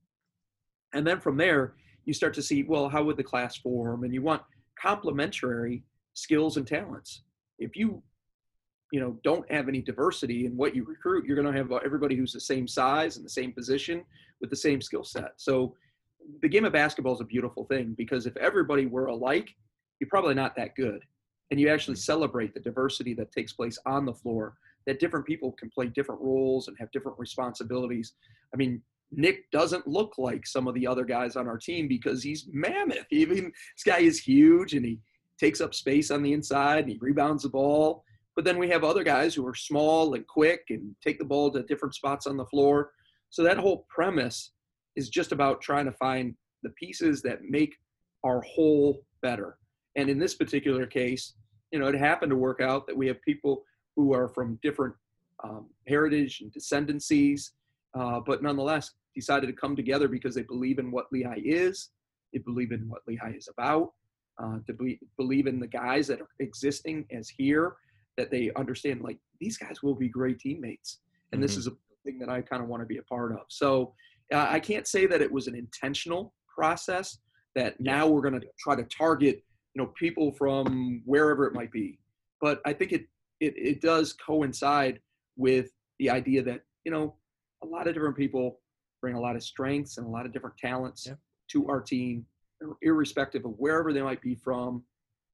and 0.95 1.07
then 1.07 1.21
from 1.21 1.37
there 1.37 1.75
you 2.05 2.13
start 2.13 2.35
to 2.35 2.43
see 2.43 2.63
well 2.65 2.89
how 2.89 3.05
would 3.05 3.17
the 3.17 3.23
class 3.23 3.57
form, 3.57 4.05
and 4.05 4.15
you 4.15 4.23
want 4.23 4.43
complementary 4.81 5.85
skills 6.15 6.57
and 6.57 6.67
talents. 6.67 7.23
If 7.59 7.77
you 7.77 8.03
you 8.93 9.01
know 9.01 9.19
don't 9.25 9.51
have 9.51 9.69
any 9.69 9.83
diversity 9.83 10.47
in 10.47 10.57
what 10.57 10.77
you 10.77 10.85
recruit. 10.85 11.25
You're 11.27 11.35
going 11.35 11.53
to 11.53 11.59
have 11.59 11.73
everybody 11.85 12.15
who's 12.15 12.33
the 12.33 12.41
same 12.41 12.69
size 12.69 13.17
and 13.17 13.27
the 13.27 13.31
same 13.31 13.53
position 13.53 14.05
with 14.41 14.51
the 14.51 14.57
same 14.57 14.81
skill 14.81 15.03
set. 15.03 15.33
So 15.39 15.75
the 16.43 16.49
game 16.49 16.65
of 16.65 16.73
basketball 16.73 17.15
is 17.15 17.21
a 17.21 17.25
beautiful 17.25 17.65
thing 17.65 17.95
because 17.99 18.27
if 18.27 18.37
everybody 18.37 18.87
were 18.87 19.07
alike 19.07 19.57
you're 20.03 20.09
probably 20.09 20.35
not 20.35 20.57
that 20.57 20.75
good. 20.75 21.05
And 21.53 21.61
you 21.61 21.69
actually 21.69 21.95
mm. 21.95 22.01
celebrate 22.01 22.55
the 22.55 22.61
diversity 22.61 23.15
that 23.15 23.31
takes 23.31 23.53
place 23.53 23.79
on 23.87 24.05
the 24.05 24.13
floor 24.13 24.55
that 24.85 24.99
different 24.99 25.25
people 25.25 25.53
can 25.53 25.71
play 25.71 25.87
different 25.87 26.21
roles 26.21 26.67
and 26.67 26.77
have 26.81 26.91
different 26.91 27.17
responsibilities. 27.21 28.15
I 28.53 28.57
mean 28.57 28.83
nick 29.15 29.49
doesn't 29.53 29.87
look 29.87 30.15
like 30.19 30.47
some 30.47 30.67
of 30.67 30.75
the 30.75 30.87
other 30.87 31.05
guys 31.05 31.37
on 31.37 31.47
our 31.47 31.59
team 31.59 31.87
because 31.87 32.23
he's 32.23 32.49
mammoth. 32.51 33.07
Even 33.11 33.45
this 33.45 33.85
guy 33.85 34.01
is 34.01 34.19
huge 34.19 34.75
and 34.75 34.85
he 34.85 34.99
takes 35.39 35.61
up 35.61 35.75
space 35.75 36.11
on 36.11 36.23
the 36.23 36.33
inside 36.33 36.81
and 36.81 36.91
he 36.91 36.99
rebounds 37.01 37.45
the 37.45 37.49
ball 37.49 38.05
but 38.35 38.45
then 38.45 38.59
we 38.59 38.69
have 38.69 38.85
other 38.85 39.05
guys 39.05 39.35
who 39.35 39.47
are 39.47 39.55
small 39.55 40.15
and 40.15 40.27
quick 40.27 40.65
and 40.71 40.95
take 41.03 41.19
the 41.19 41.25
ball 41.25 41.51
to 41.51 41.63
different 41.65 41.95
spots 41.95 42.27
on 42.27 42.37
the 42.37 42.47
floor. 42.47 42.93
So 43.31 43.43
that 43.43 43.59
whole 43.59 43.87
premise 43.89 44.53
is 44.97 45.09
just 45.09 45.33
about 45.33 45.61
trying 45.61 45.85
to 45.87 45.93
find 45.93 46.35
the 46.63 46.71
pieces 46.71 47.23
that 47.23 47.43
make 47.43 47.75
our 48.25 48.41
whole 48.43 49.03
better. 49.21 49.59
And 49.97 50.09
in 50.09 50.19
this 50.19 50.35
particular 50.35 50.87
case, 50.87 51.35
you 51.71 51.79
know, 51.79 51.87
it 51.87 51.95
happened 51.95 52.31
to 52.31 52.37
work 52.37 52.61
out 52.61 52.87
that 52.87 52.97
we 52.97 53.07
have 53.07 53.21
people 53.23 53.65
who 53.97 54.13
are 54.15 54.29
from 54.29 54.59
different 54.63 54.95
um, 55.45 55.67
heritage 55.89 56.41
and 56.41 56.53
descendancies, 56.53 57.51
uh, 57.95 58.21
but 58.21 58.43
nonetheless 58.43 58.93
decided 59.15 59.47
to 59.47 59.53
come 59.53 59.77
together 59.77 60.09
because 60.09 60.35
they 60.35 60.43
believe 60.43 60.79
in 60.79 60.91
what 60.91 61.07
Lehigh 61.13 61.41
is, 61.45 61.91
they 62.33 62.39
believe 62.39 62.73
in 62.73 62.89
what 62.89 63.03
Lehigh 63.07 63.35
is 63.37 63.49
about, 63.49 63.93
uh, 64.43 64.59
to 64.67 64.73
be, 64.73 64.99
believe 65.19 65.47
in 65.47 65.61
the 65.61 65.67
guys 65.67 66.07
that 66.07 66.21
are 66.21 66.31
existing 66.39 67.05
as 67.11 67.29
here, 67.29 67.77
that 68.17 68.31
they 68.31 68.51
understand 68.57 69.03
like 69.03 69.19
these 69.41 69.57
guys 69.57 69.83
will 69.83 69.95
be 69.95 70.09
great 70.09 70.39
teammates 70.39 71.01
and 71.33 71.39
mm-hmm. 71.39 71.43
this 71.43 71.57
is 71.57 71.67
a 71.67 71.73
thing 72.05 72.19
that 72.19 72.29
i 72.29 72.41
kind 72.41 72.63
of 72.63 72.69
want 72.69 72.83
to 72.83 72.87
be 72.87 72.99
a 72.99 73.03
part 73.03 73.33
of 73.33 73.41
so 73.49 73.95
uh, 74.33 74.47
i 74.49 74.59
can't 74.59 74.87
say 74.87 75.07
that 75.07 75.23
it 75.23 75.31
was 75.31 75.47
an 75.47 75.55
intentional 75.55 76.35
process 76.55 77.19
that 77.55 77.79
now 77.81 78.07
we're 78.07 78.23
going 78.23 78.39
to 78.39 78.47
try 78.59 78.75
to 78.75 78.85
target 78.85 79.43
you 79.75 79.83
know 79.83 79.91
people 79.99 80.33
from 80.33 81.03
wherever 81.05 81.47
it 81.47 81.55
might 81.55 81.73
be 81.73 81.99
but 82.41 82.61
i 82.67 82.73
think 82.73 82.93
it 82.93 83.07
it, 83.41 83.55
it 83.57 83.81
does 83.81 84.13
coincide 84.15 85.01
with 85.37 85.71
the 85.99 86.11
idea 86.11 86.43
that 86.43 86.61
you 86.85 86.93
know 86.93 87.15
a 87.63 87.67
lot 87.67 87.87
of 87.87 87.95
different 87.95 88.17
people 88.17 88.61
bring 89.01 89.15
a 89.15 89.21
lot 89.21 89.37
of 89.37 89.43
strengths 89.43 89.99
and 89.99 90.07
a 90.07 90.11
lot 90.11 90.27
of 90.27 90.33
different 90.33 90.57
talents 90.57 91.07
yeah. 91.07 91.15
to 91.51 91.69
our 91.69 91.81
team 91.81 92.25
irrespective 92.83 93.45
of 93.45 93.53
wherever 93.59 93.93
they 93.93 94.03
might 94.03 94.21
be 94.21 94.35
from 94.35 94.83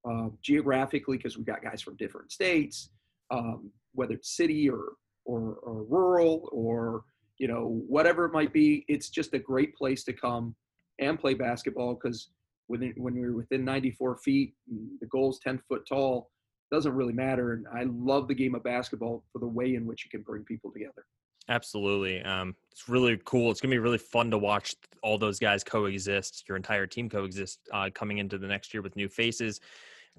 uh, 0.07 0.29
geographically 0.41 1.17
because 1.17 1.37
we've 1.37 1.45
got 1.45 1.63
guys 1.63 1.81
from 1.81 1.95
different 1.97 2.31
states, 2.31 2.89
um, 3.31 3.71
whether 3.93 4.13
it's 4.13 4.35
city 4.35 4.69
or, 4.69 4.93
or, 5.25 5.55
or 5.63 5.83
rural 5.83 6.49
or 6.51 7.03
you 7.37 7.47
know 7.47 7.83
whatever 7.87 8.25
it 8.25 8.33
might 8.33 8.53
be. 8.53 8.85
It's 8.87 9.09
just 9.09 9.33
a 9.33 9.39
great 9.39 9.75
place 9.75 10.03
to 10.05 10.13
come 10.13 10.55
and 10.99 11.19
play 11.19 11.33
basketball 11.33 11.95
because 11.95 12.29
when 12.67 12.93
when 12.97 13.15
you're 13.15 13.33
within 13.33 13.65
94 13.65 14.17
feet, 14.17 14.53
the 14.99 15.07
goal's 15.07 15.39
10 15.39 15.61
foot 15.67 15.85
tall, 15.87 16.29
doesn't 16.71 16.93
really 16.93 17.13
matter. 17.13 17.53
And 17.53 17.65
I 17.73 17.83
love 17.83 18.27
the 18.27 18.35
game 18.35 18.55
of 18.55 18.63
basketball 18.63 19.23
for 19.31 19.39
the 19.39 19.47
way 19.47 19.75
in 19.75 19.85
which 19.85 20.05
you 20.05 20.09
can 20.09 20.21
bring 20.21 20.43
people 20.43 20.71
together. 20.71 21.05
Absolutely. 21.49 22.21
Um, 22.21 22.55
it's 22.71 22.87
really 22.87 23.19
cool. 23.25 23.49
It's 23.49 23.59
going 23.59 23.71
to 23.71 23.75
be 23.75 23.79
really 23.79 23.97
fun 23.97 24.29
to 24.31 24.37
watch 24.37 24.75
all 25.01 25.17
those 25.17 25.39
guys 25.39 25.63
coexist, 25.63 26.45
your 26.47 26.55
entire 26.55 26.85
team 26.85 27.09
coexist 27.09 27.59
uh, 27.73 27.89
coming 27.93 28.19
into 28.19 28.37
the 28.37 28.47
next 28.47 28.73
year 28.73 28.83
with 28.83 28.95
new 28.95 29.09
faces. 29.09 29.59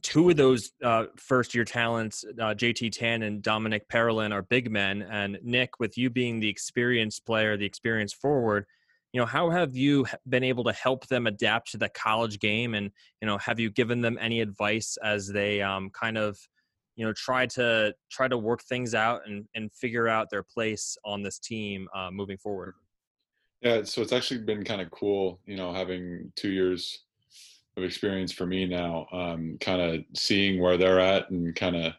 Two 0.03 0.31
of 0.31 0.37
those 0.37 0.73
uh, 0.83 1.07
first 1.17 1.55
year 1.55 1.65
talents, 1.65 2.25
uh, 2.41 2.55
JT 2.55 2.91
Tan 2.93 3.23
and 3.23 3.43
Dominic 3.43 3.89
Parolin, 3.89 4.33
are 4.33 4.43
big 4.43 4.71
men. 4.71 5.03
And 5.03 5.39
Nick, 5.43 5.79
with 5.79 5.97
you 5.97 6.11
being 6.11 6.41
the 6.41 6.49
experienced 6.49 7.25
player, 7.25 7.57
the 7.57 7.67
experienced 7.67 8.17
forward, 8.17 8.67
you 9.13 9.21
know, 9.21 9.27
how 9.27 9.51
have 9.51 9.77
you 9.77 10.07
been 10.29 10.45
able 10.45 10.65
to 10.65 10.73
help 10.73 11.07
them 11.07 11.27
adapt 11.27 11.73
to 11.73 11.79
the 11.79 11.89
college 11.89 12.41
game? 12.41 12.75
And, 12.75 12.91
you 13.21 13.27
know, 13.27 13.39
have 13.39 13.61
you 13.61 13.71
given 13.71 14.01
them 14.01 14.19
any 14.21 14.41
advice 14.41 14.97
as 15.03 15.29
they 15.29 15.63
um, 15.63 15.91
kind 15.91 16.19
of– 16.19 16.39
you 17.01 17.07
know 17.07 17.15
try 17.15 17.47
to 17.47 17.95
try 18.11 18.29
to 18.29 18.37
work 18.37 18.63
things 18.65 18.95
out 18.95 19.23
and 19.27 19.47
and 19.55 19.73
figure 19.73 20.07
out 20.07 20.29
their 20.31 20.43
place 20.43 20.99
on 21.03 21.23
this 21.23 21.39
team 21.39 21.89
uh, 21.95 22.11
moving 22.13 22.37
forward. 22.37 22.75
Yeah 23.63 23.85
so 23.85 24.03
it's 24.03 24.13
actually 24.13 24.41
been 24.41 24.63
kind 24.65 24.83
of 24.83 24.91
cool 24.91 25.41
you 25.47 25.57
know 25.57 25.73
having 25.73 26.31
two 26.37 26.51
years 26.51 27.05
of 27.79 27.85
experience 27.85 28.33
for 28.33 28.45
me 28.45 28.67
now 28.67 29.07
um, 29.13 29.57
kind 29.63 29.81
of 29.81 30.05
seeing 30.15 30.61
where 30.61 30.77
they're 30.77 31.01
at 31.01 31.31
and 31.31 31.55
kind 31.57 31.75
of 31.75 31.95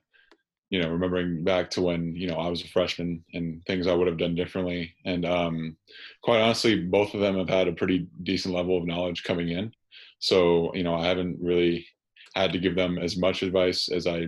you 0.69 0.79
know 0.79 0.89
remembering 0.89 1.43
back 1.43 1.71
to 1.71 1.81
when 1.81 2.15
you 2.15 2.27
know 2.27 2.35
i 2.35 2.47
was 2.47 2.63
a 2.63 2.67
freshman 2.67 3.23
and 3.33 3.65
things 3.65 3.87
i 3.87 3.93
would 3.93 4.07
have 4.07 4.19
done 4.19 4.35
differently. 4.35 4.93
And 5.05 5.25
um, 5.25 5.77
quite 6.21 6.41
honestly 6.41 6.79
both 6.79 7.15
of 7.15 7.21
them 7.21 7.39
have 7.39 7.49
had 7.49 7.67
a 7.67 7.73
pretty 7.73 8.07
decent 8.21 8.53
level 8.53 8.77
of 8.77 8.85
knowledge 8.85 9.23
coming 9.23 9.49
in. 9.49 9.73
So 10.19 10.71
you 10.75 10.83
know 10.83 10.93
i 10.93 11.07
haven't 11.07 11.39
really 11.41 11.87
had 12.35 12.53
to 12.53 12.59
give 12.59 12.75
them 12.75 12.99
as 12.99 13.17
much 13.17 13.41
advice 13.41 13.89
as 13.89 14.05
i 14.05 14.27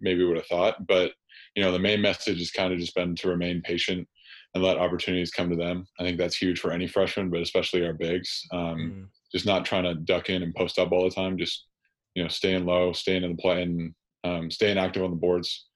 maybe 0.00 0.24
would 0.24 0.36
have 0.36 0.46
thought. 0.46 0.86
But 0.86 1.12
you 1.54 1.62
know, 1.62 1.72
the 1.72 1.78
main 1.78 2.00
message 2.00 2.38
has 2.38 2.50
kind 2.50 2.72
of 2.72 2.78
just 2.78 2.94
been 2.94 3.14
to 3.16 3.28
remain 3.28 3.62
patient 3.62 4.08
and 4.54 4.62
let 4.62 4.78
opportunities 4.78 5.30
come 5.30 5.50
to 5.50 5.56
them. 5.56 5.86
I 5.98 6.02
think 6.02 6.18
that's 6.18 6.36
huge 6.36 6.60
for 6.60 6.72
any 6.72 6.86
freshman, 6.86 7.30
but 7.30 7.40
especially 7.40 7.84
our 7.86 7.94
bigs. 7.94 8.42
Um, 8.52 8.76
mm 8.76 9.06
Just 9.32 9.46
not 9.46 9.64
trying 9.64 9.84
to 9.84 9.94
duck 9.94 10.28
in 10.28 10.42
and 10.42 10.54
post 10.54 10.78
up 10.78 10.92
all 10.92 11.04
the 11.04 11.14
time. 11.14 11.38
Just 11.38 11.66
you 12.14 12.22
know, 12.22 12.28
staying 12.28 12.66
low, 12.66 12.92
staying 12.92 13.24
in 13.24 13.30
the 13.32 13.42
play, 13.42 13.62
and 13.62 13.94
um, 14.24 14.50
staying 14.50 14.78
active 14.78 15.02
on 15.02 15.10
the 15.10 15.16
boards. 15.16 15.68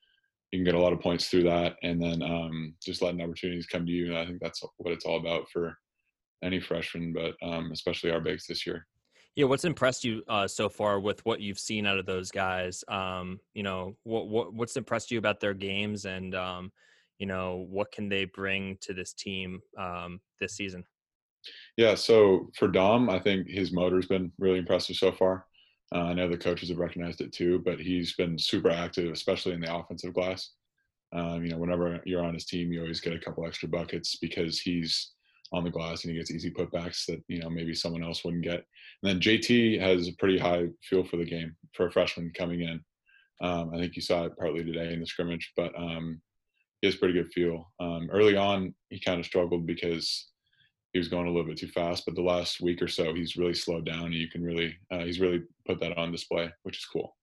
You 0.53 0.59
can 0.59 0.65
get 0.65 0.75
a 0.75 0.81
lot 0.81 0.93
of 0.93 1.01
points 1.01 1.29
through 1.29 1.45
that, 1.45 1.77
and 1.83 2.01
then 2.03 2.23
um, 2.23 2.75
just 2.85 3.03
letting 3.03 3.23
opportunities 3.23 3.67
come 3.67 3.87
to 3.87 3.93
you. 3.93 4.07
And 4.07 4.19
I 4.19 4.27
think 4.27 4.41
that's 4.41 4.63
what 4.77 4.93
it's 4.93 5.07
all 5.07 5.19
about 5.19 5.49
for 5.51 5.77
any 6.43 6.61
freshman, 6.61 7.13
but 7.13 7.35
um, 7.47 7.73
especially 7.73 8.11
our 8.11 8.21
bigs 8.21 8.47
this 8.47 8.67
year. 8.67 8.87
Yeah, 9.37 9.45
what's 9.45 9.67
impressed 9.67 10.03
you 10.03 10.23
uh, 10.29 10.49
so 10.49 10.71
far 10.71 10.99
with 10.99 11.25
what 11.27 11.43
you've 11.43 11.59
seen 11.59 11.87
out 11.87 11.99
of 11.99 12.07
those 12.07 12.31
guys? 12.31 12.83
Um, 12.89 13.39
you 13.53 13.63
know, 13.63 13.95
what, 14.05 14.29
what 14.29 14.55
what's 14.55 14.79
impressed 14.79 15.11
you 15.11 15.19
about 15.19 15.41
their 15.41 15.53
games, 15.53 16.07
and 16.07 16.35
um, 16.35 16.73
you 17.19 17.27
know, 17.27 17.67
what 17.69 17.93
can 17.93 18.09
they 18.09 18.25
bring 18.25 18.79
to 18.81 18.95
this 18.95 19.13
team 19.13 19.61
um, 19.79 20.21
this 20.41 20.55
season? 20.55 20.85
Yeah, 21.77 21.95
so 21.95 22.51
for 22.57 22.67
Dom, 22.67 23.11
I 23.11 23.19
think 23.19 23.47
his 23.47 23.73
motor's 23.73 24.07
been 24.07 24.33
really 24.39 24.59
impressive 24.59 24.97
so 24.97 25.13
far. 25.13 25.45
Uh, 25.95 26.05
I 26.05 26.15
know 26.15 26.29
the 26.29 26.39
coaches 26.39 26.71
have 26.71 26.79
recognized 26.79 27.21
it 27.21 27.33
too, 27.33 27.61
but 27.63 27.79
he's 27.79 28.15
been 28.15 28.39
super 28.39 28.71
active, 28.71 29.13
especially 29.13 29.53
in 29.53 29.61
the 29.61 29.75
offensive 29.75 30.15
glass. 30.15 30.53
Um, 31.13 31.45
you 31.45 31.51
know, 31.51 31.59
whenever 31.59 32.01
you're 32.07 32.25
on 32.25 32.35
his 32.35 32.47
team, 32.47 32.73
you 32.73 32.81
always 32.81 33.01
get 33.01 33.13
a 33.13 33.21
couple 33.21 33.47
extra 33.47 33.69
buckets 33.69 34.17
because 34.17 34.59
he's 34.59 35.13
on 35.53 35.65
the 35.65 35.71
glass 35.71 36.05
and 36.05 36.13
he 36.13 36.19
gets 36.19 36.31
easy 36.31 36.51
putbacks 36.51 37.07
that 37.07 37.23
you 37.29 37.41
know 37.41 37.51
maybe 37.51 37.75
someone 37.75 38.03
else 38.03 38.25
wouldn't 38.25 38.45
get. 38.45 38.65
And 39.03 39.11
then 39.11 39.21
JT 39.21 39.81
has 39.81 40.09
a 40.09 40.17
pretty 40.19 40.39
high 40.39 40.67
feel 40.83 41.05
for 41.05 41.17
the 41.17 41.25
game 41.25 41.57
for 41.73 41.87
a 41.87 41.93
freshman 41.93 42.33
coming 42.37 42.63
in. 42.63 42.81
Um, 43.41 43.71
I 43.75 43.79
think 43.79 43.97
you 43.97 44.03
saw 44.03 44.25
it 44.25 44.37
partly 44.39 44.65
today 44.65 44.93
in 44.93 45.01
the 45.01 45.07
scrimmage, 45.07 45.53
but 45.57 45.77
um, 45.77 46.21
he 46.81 46.87
has 46.89 46.97
pretty 46.97 47.15
good 47.15 47.33
feel. 47.33 47.71
Um, 47.81 48.09
early 48.11 48.37
on, 48.37 48.75
he 48.91 49.01
kind 49.01 49.21
of 49.21 49.27
struggled 49.27 49.67
because 49.67 50.31
he 50.93 50.99
was 50.99 51.09
going 51.09 51.27
a 51.27 51.31
little 51.31 51.47
bit 51.47 51.59
too 51.59 51.69
fast, 51.69 52.05
but 52.07 52.15
the 52.15 52.23
last 52.23 52.61
week 52.61 52.81
or 52.81 52.89
so, 52.89 53.15
he's 53.15 53.37
really 53.37 53.55
slowed 53.55 53.85
down. 53.85 54.07
And 54.07 54.15
you 54.15 54.29
can 54.29 54.43
really, 54.43 54.75
uh, 54.91 55.01
he's 55.01 55.21
really 55.21 55.43
put 55.67 55.79
that 55.81 55.97
on 55.99 56.13
display, 56.13 56.51
which 56.63 56.79
is 56.79 56.87
cool. 56.87 57.15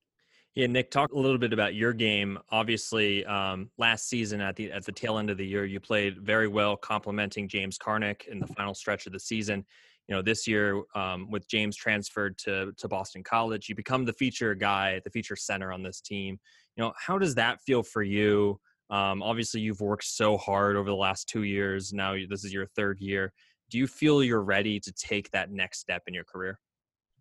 Yeah, 0.56 0.68
Nick, 0.68 0.92
talk 0.92 1.13
a 1.13 1.20
little 1.20 1.39
bit 1.39 1.52
about 1.52 1.74
your 1.74 1.94
game. 1.94 2.38
Obviously, 2.52 3.26
um, 3.26 3.72
last 3.80 4.08
season 4.08 4.39
at 4.39 4.56
the 4.56 4.72
at 4.72 4.86
the 4.86 4.92
tail 4.92 5.18
end 5.18 5.32
of 5.32 5.38
the 5.38 5.46
year, 5.46 5.66
you 5.66 5.80
played 5.80 6.20
very 6.20 6.48
well, 6.48 6.78
complimenting 6.78 7.48
James 7.48 7.80
Karnik 7.80 8.28
in 8.28 8.39
the 8.39 8.46
final 8.46 8.76
stretch 8.76 9.08
of 9.08 9.13
the 9.13 9.20
season. 9.20 9.66
You 10.08 10.16
know, 10.16 10.22
this 10.22 10.46
year 10.46 10.84
um, 10.94 11.32
with 11.32 11.48
James 11.48 11.76
transferred 11.76 12.38
to 12.39 12.72
to 12.78 12.88
Boston 12.88 13.24
College, 13.24 13.68
you 13.68 13.74
become 13.74 14.06
the 14.06 14.13
feature 14.13 14.54
guy, 14.54 15.02
the 15.04 15.10
feature 15.10 15.36
center 15.36 15.74
on 15.74 15.82
this 15.82 16.02
team. 16.02 16.39
You 16.76 16.84
know, 16.84 16.94
how 17.00 17.18
does 17.18 17.34
that 17.34 17.60
feel 17.62 17.82
for 17.82 18.04
you? 18.04 18.60
Um, 18.92 19.24
obviously, 19.24 19.62
you've 19.62 19.82
worked 19.82 20.04
so 20.04 20.38
hard 20.38 20.76
over 20.76 20.88
the 20.88 20.96
last 20.96 21.28
two 21.28 21.44
years. 21.44 21.94
Now 21.94 22.16
this 22.30 22.44
is 22.44 22.54
your 22.54 22.68
third 22.68 23.00
year. 23.02 23.34
Do 23.72 23.80
you 23.80 23.88
feel 23.88 24.24
you're 24.24 24.44
ready 24.44 24.80
to 24.82 24.92
take 24.92 25.32
that 25.32 25.50
next 25.50 25.80
step 25.80 26.04
in 26.06 26.13
your 26.13 26.26
career? 26.26 26.60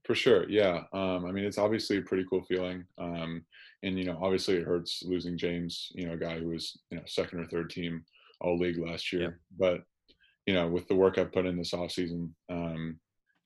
For 0.04 0.14
sure, 0.16 0.48
yeah. 0.48 0.84
Um, 0.92 1.24
I 1.26 1.30
mean, 1.32 1.44
it's 1.44 1.58
obviously 1.58 1.98
a 1.98 2.02
pretty 2.02 2.24
cool 2.28 2.42
feeling, 2.42 2.84
um, 2.98 3.44
and 3.84 3.96
you 3.96 4.04
know, 4.04 4.18
obviously 4.20 4.56
it 4.56 4.64
hurts 4.66 5.02
losing 5.04 5.38
James, 5.38 5.90
you 5.94 6.06
know, 6.06 6.14
a 6.14 6.16
guy 6.18 6.38
who 6.40 6.48
was 6.48 6.76
you 6.90 6.96
know 6.98 7.04
second 7.06 7.38
or 7.40 7.46
third 7.46 7.70
team 7.70 8.04
All 8.40 8.58
League 8.58 8.78
last 8.78 9.12
year. 9.12 9.40
But 9.56 9.82
you 10.46 10.54
know, 10.54 10.68
with 10.68 10.88
the 10.88 10.96
work 10.96 11.18
I've 11.18 11.32
put 11.32 11.46
in 11.46 11.56
this 11.56 11.74
off 11.74 11.92
season, 11.92 12.34
um, 12.50 13.00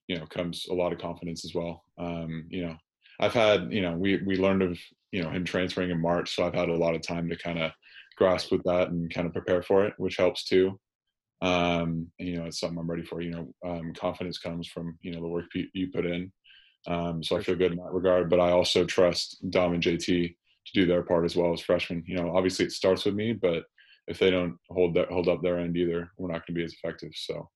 you 0.08 0.18
know, 0.18 0.26
comes 0.26 0.66
a 0.70 0.74
lot 0.74 0.92
of 0.92 0.98
confidence 1.00 1.44
as 1.44 1.54
well. 1.54 1.84
Um, 1.98 2.46
you 2.50 2.66
know, 2.66 2.76
I've 3.20 3.34
had, 3.34 3.72
you 3.72 3.82
know, 3.82 3.96
we 3.96 4.18
we 4.24 4.36
learned 4.36 4.62
of 4.62 4.78
you 5.12 5.22
know 5.22 5.30
him 5.30 5.44
transferring 5.44 5.90
in 5.90 6.00
March, 6.00 6.34
so 6.34 6.46
I've 6.46 6.54
had 6.54 6.70
a 6.70 6.76
lot 6.76 6.94
of 6.94 7.02
time 7.02 7.28
to 7.30 7.36
kind 7.36 7.60
of 7.60 7.72
grasp 8.16 8.52
with 8.52 8.64
that 8.64 8.88
and 8.90 9.12
kind 9.12 9.26
of 9.26 9.34
prepare 9.34 9.62
for 9.62 9.86
it, 9.86 9.94
which 9.98 10.16
helps 10.16 10.44
too. 10.44 10.80
Um, 11.42 12.10
and, 12.18 12.28
you 12.28 12.36
know, 12.38 12.46
it's 12.46 12.60
something 12.60 12.78
I'm 12.78 12.90
ready 12.90 13.04
for. 13.04 13.20
You 13.20 13.30
know, 13.30 13.54
um, 13.64 13.92
confidence 13.94 14.38
comes 14.38 14.68
from 14.68 14.98
you 15.02 15.12
know 15.12 15.20
the 15.20 15.28
work 15.28 15.46
you 15.54 15.90
put 15.92 16.06
in. 16.06 16.32
Um, 16.86 17.22
so 17.22 17.36
I 17.36 17.42
feel 17.42 17.56
good 17.56 17.72
in 17.72 17.78
that 17.78 17.92
regard. 17.92 18.30
But 18.30 18.40
I 18.40 18.52
also 18.52 18.84
trust 18.84 19.38
Dom 19.50 19.74
and 19.74 19.82
JT 19.82 20.04
to 20.66 20.72
do 20.72 20.86
their 20.86 21.02
part 21.02 21.24
as 21.24 21.36
well 21.36 21.52
as 21.52 21.60
freshmen. 21.60 22.04
You 22.06 22.16
know, 22.16 22.36
obviously 22.36 22.64
it 22.64 22.72
starts 22.72 23.04
with 23.04 23.14
me, 23.14 23.32
but 23.32 23.64
if 24.06 24.18
they 24.18 24.30
don't 24.30 24.56
hold 24.70 24.94
that 24.94 25.08
hold 25.08 25.28
up 25.28 25.42
their 25.42 25.58
end 25.58 25.76
either, 25.76 26.10
we're 26.18 26.28
not 26.28 26.46
going 26.46 26.48
to 26.48 26.52
be 26.54 26.64
as 26.64 26.72
effective. 26.72 27.10
So 27.14 27.48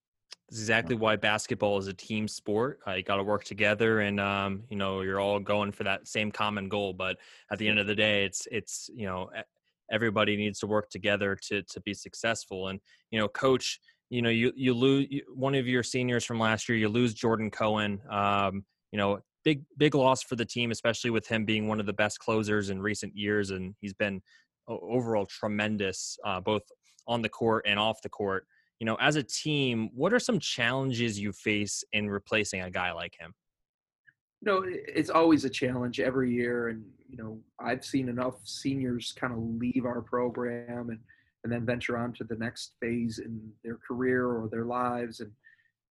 that's 0.49 0.59
exactly 0.59 0.95
why 0.95 1.15
basketball 1.15 1.77
is 1.77 1.87
a 1.87 1.93
team 1.93 2.27
sport. 2.27 2.79
Uh, 2.85 2.95
you 2.95 3.03
got 3.03 3.15
to 3.15 3.23
work 3.23 3.45
together, 3.45 4.01
and 4.01 4.19
um, 4.19 4.63
you 4.69 4.75
know 4.75 5.01
you're 5.01 5.19
all 5.19 5.39
going 5.39 5.71
for 5.71 5.85
that 5.85 6.07
same 6.07 6.31
common 6.31 6.67
goal. 6.67 6.93
But 6.93 7.17
at 7.51 7.57
the 7.57 7.67
end 7.67 7.79
of 7.79 7.87
the 7.87 7.95
day, 7.95 8.25
it's 8.25 8.47
it's 8.51 8.89
you 8.93 9.05
know 9.05 9.29
everybody 9.91 10.35
needs 10.35 10.59
to 10.59 10.67
work 10.67 10.89
together 10.89 11.37
to 11.47 11.63
to 11.63 11.81
be 11.81 11.93
successful. 11.93 12.67
And 12.67 12.81
you 13.11 13.19
know, 13.19 13.29
coach, 13.29 13.79
you 14.09 14.21
know 14.21 14.29
you 14.29 14.51
you 14.55 14.73
lose 14.73 15.07
one 15.33 15.55
of 15.55 15.67
your 15.67 15.83
seniors 15.83 16.25
from 16.25 16.37
last 16.37 16.67
year. 16.67 16.77
You 16.77 16.89
lose 16.89 17.13
Jordan 17.13 17.49
Cohen. 17.49 18.01
Um, 18.09 18.65
you 18.91 18.97
know, 18.97 19.19
big 19.43 19.63
big 19.77 19.95
loss 19.95 20.21
for 20.23 20.35
the 20.35 20.45
team, 20.45 20.71
especially 20.71 21.09
with 21.09 21.27
him 21.27 21.45
being 21.45 21.67
one 21.67 21.79
of 21.79 21.85
the 21.85 21.93
best 21.93 22.19
closers 22.19 22.69
in 22.69 22.81
recent 22.81 23.15
years, 23.15 23.51
and 23.51 23.75
he's 23.81 23.93
been 23.93 24.21
overall 24.67 25.25
tremendous 25.25 26.17
uh, 26.25 26.39
both 26.39 26.61
on 27.07 27.21
the 27.21 27.29
court 27.29 27.65
and 27.67 27.79
off 27.79 28.01
the 28.01 28.09
court. 28.09 28.45
You 28.79 28.85
know, 28.85 28.95
as 28.99 29.15
a 29.15 29.23
team, 29.23 29.89
what 29.93 30.13
are 30.13 30.19
some 30.19 30.39
challenges 30.39 31.19
you 31.19 31.31
face 31.31 31.83
in 31.93 32.09
replacing 32.09 32.61
a 32.61 32.71
guy 32.71 32.91
like 32.91 33.15
him? 33.19 33.33
You 34.41 34.51
know, 34.51 34.63
it's 34.65 35.11
always 35.11 35.45
a 35.45 35.49
challenge 35.49 35.99
every 35.99 36.31
year, 36.31 36.69
and 36.69 36.83
you 37.07 37.17
know, 37.17 37.39
I've 37.59 37.85
seen 37.85 38.09
enough 38.09 38.35
seniors 38.43 39.13
kind 39.15 39.33
of 39.33 39.39
leave 39.39 39.85
our 39.85 40.01
program 40.01 40.89
and 40.89 40.99
and 41.43 41.51
then 41.51 41.65
venture 41.65 41.97
on 41.97 42.13
to 42.13 42.23
the 42.23 42.35
next 42.35 42.73
phase 42.79 43.17
in 43.17 43.41
their 43.63 43.77
career 43.77 44.27
or 44.27 44.47
their 44.47 44.65
lives, 44.65 45.19
and 45.19 45.31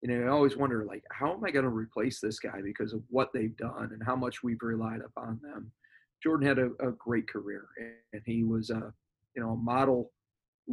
you 0.03 0.09
know, 0.09 0.27
I 0.27 0.29
always 0.31 0.57
wonder 0.57 0.85
like, 0.85 1.05
how 1.11 1.33
am 1.33 1.45
I 1.45 1.51
going 1.51 1.65
to 1.65 1.71
replace 1.71 2.21
this 2.21 2.39
guy 2.39 2.61
because 2.63 2.93
of 2.93 3.03
what 3.09 3.31
they've 3.35 3.57
done 3.57 3.91
and 3.93 4.03
how 4.05 4.17
much 4.17 4.43
we've 4.43 4.63
relied 4.63 5.01
upon 5.05 5.41
them. 5.43 5.71
Jordan 6.23 6.47
had 6.47 6.59
a, 6.59 6.71
a 6.87 6.93
great 6.93 7.29
career, 7.29 7.67
and 8.13 8.23
he 8.27 8.45
was 8.45 8.71
a, 8.71 8.93
you 9.35 9.43
know, 9.43 9.51
a 9.51 9.57
model 9.57 10.11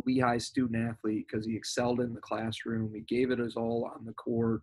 Lehigh 0.05 0.37
student 0.37 0.87
athlete 0.89 1.25
because 1.29 1.45
he 1.45 1.55
excelled 1.55 2.01
in 2.01 2.13
the 2.13 2.21
classroom. 2.21 2.93
He 2.93 3.01
gave 3.01 3.31
it 3.31 3.39
his 3.39 3.55
all 3.55 3.89
on 3.95 4.05
the 4.05 4.13
court, 4.13 4.61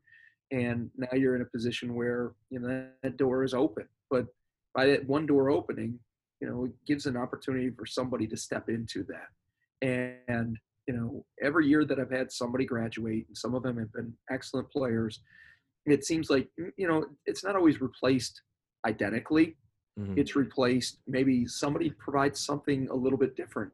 and 0.51 0.91
now 0.97 1.09
you're 1.15 1.37
in 1.37 1.43
a 1.43 1.47
position 1.47 1.95
where 1.95 2.33
you 2.51 2.61
know 2.61 2.69
that, 2.69 2.93
that 3.03 3.17
door 3.17 3.45
is 3.45 3.55
open. 3.55 3.89
But 4.11 4.27
by 4.75 4.87
that 4.87 5.07
one 5.07 5.27
door 5.27 5.51
opening, 5.51 5.99
you 6.41 6.49
know, 6.49 6.67
it 6.67 6.73
gives 6.87 7.07
an 7.07 7.17
opportunity 7.17 7.71
for 7.71 7.87
somebody 7.87 8.27
to 8.29 8.37
step 8.37 8.69
into 8.69 9.05
that. 9.05 9.29
And 10.29 10.59
you 10.87 10.95
know, 10.95 11.25
every 11.43 11.67
year 11.67 11.85
that 11.85 11.99
I've 11.99 12.11
had 12.11 12.31
somebody 12.31 12.65
graduate, 12.65 13.27
and 13.29 13.37
some 13.37 13.55
of 13.55 13.63
them 13.63 13.79
have 13.79 13.93
been 13.93 14.13
excellent 14.31 14.71
players, 14.71 15.21
it 15.87 16.05
seems 16.05 16.31
like, 16.31 16.49
you 16.77 16.89
know, 16.89 17.07
it's 17.27 17.45
not 17.45 17.57
always 17.57 17.81
replaced 17.81 18.43
identically. 18.87 19.57
Mm-hmm. 19.99 20.19
It's 20.19 20.35
replaced, 20.35 20.99
maybe 21.07 21.47
somebody 21.47 21.91
provides 21.91 22.41
something 22.41 22.89
a 22.91 22.95
little 22.95 23.19
bit 23.19 23.37
different. 23.37 23.73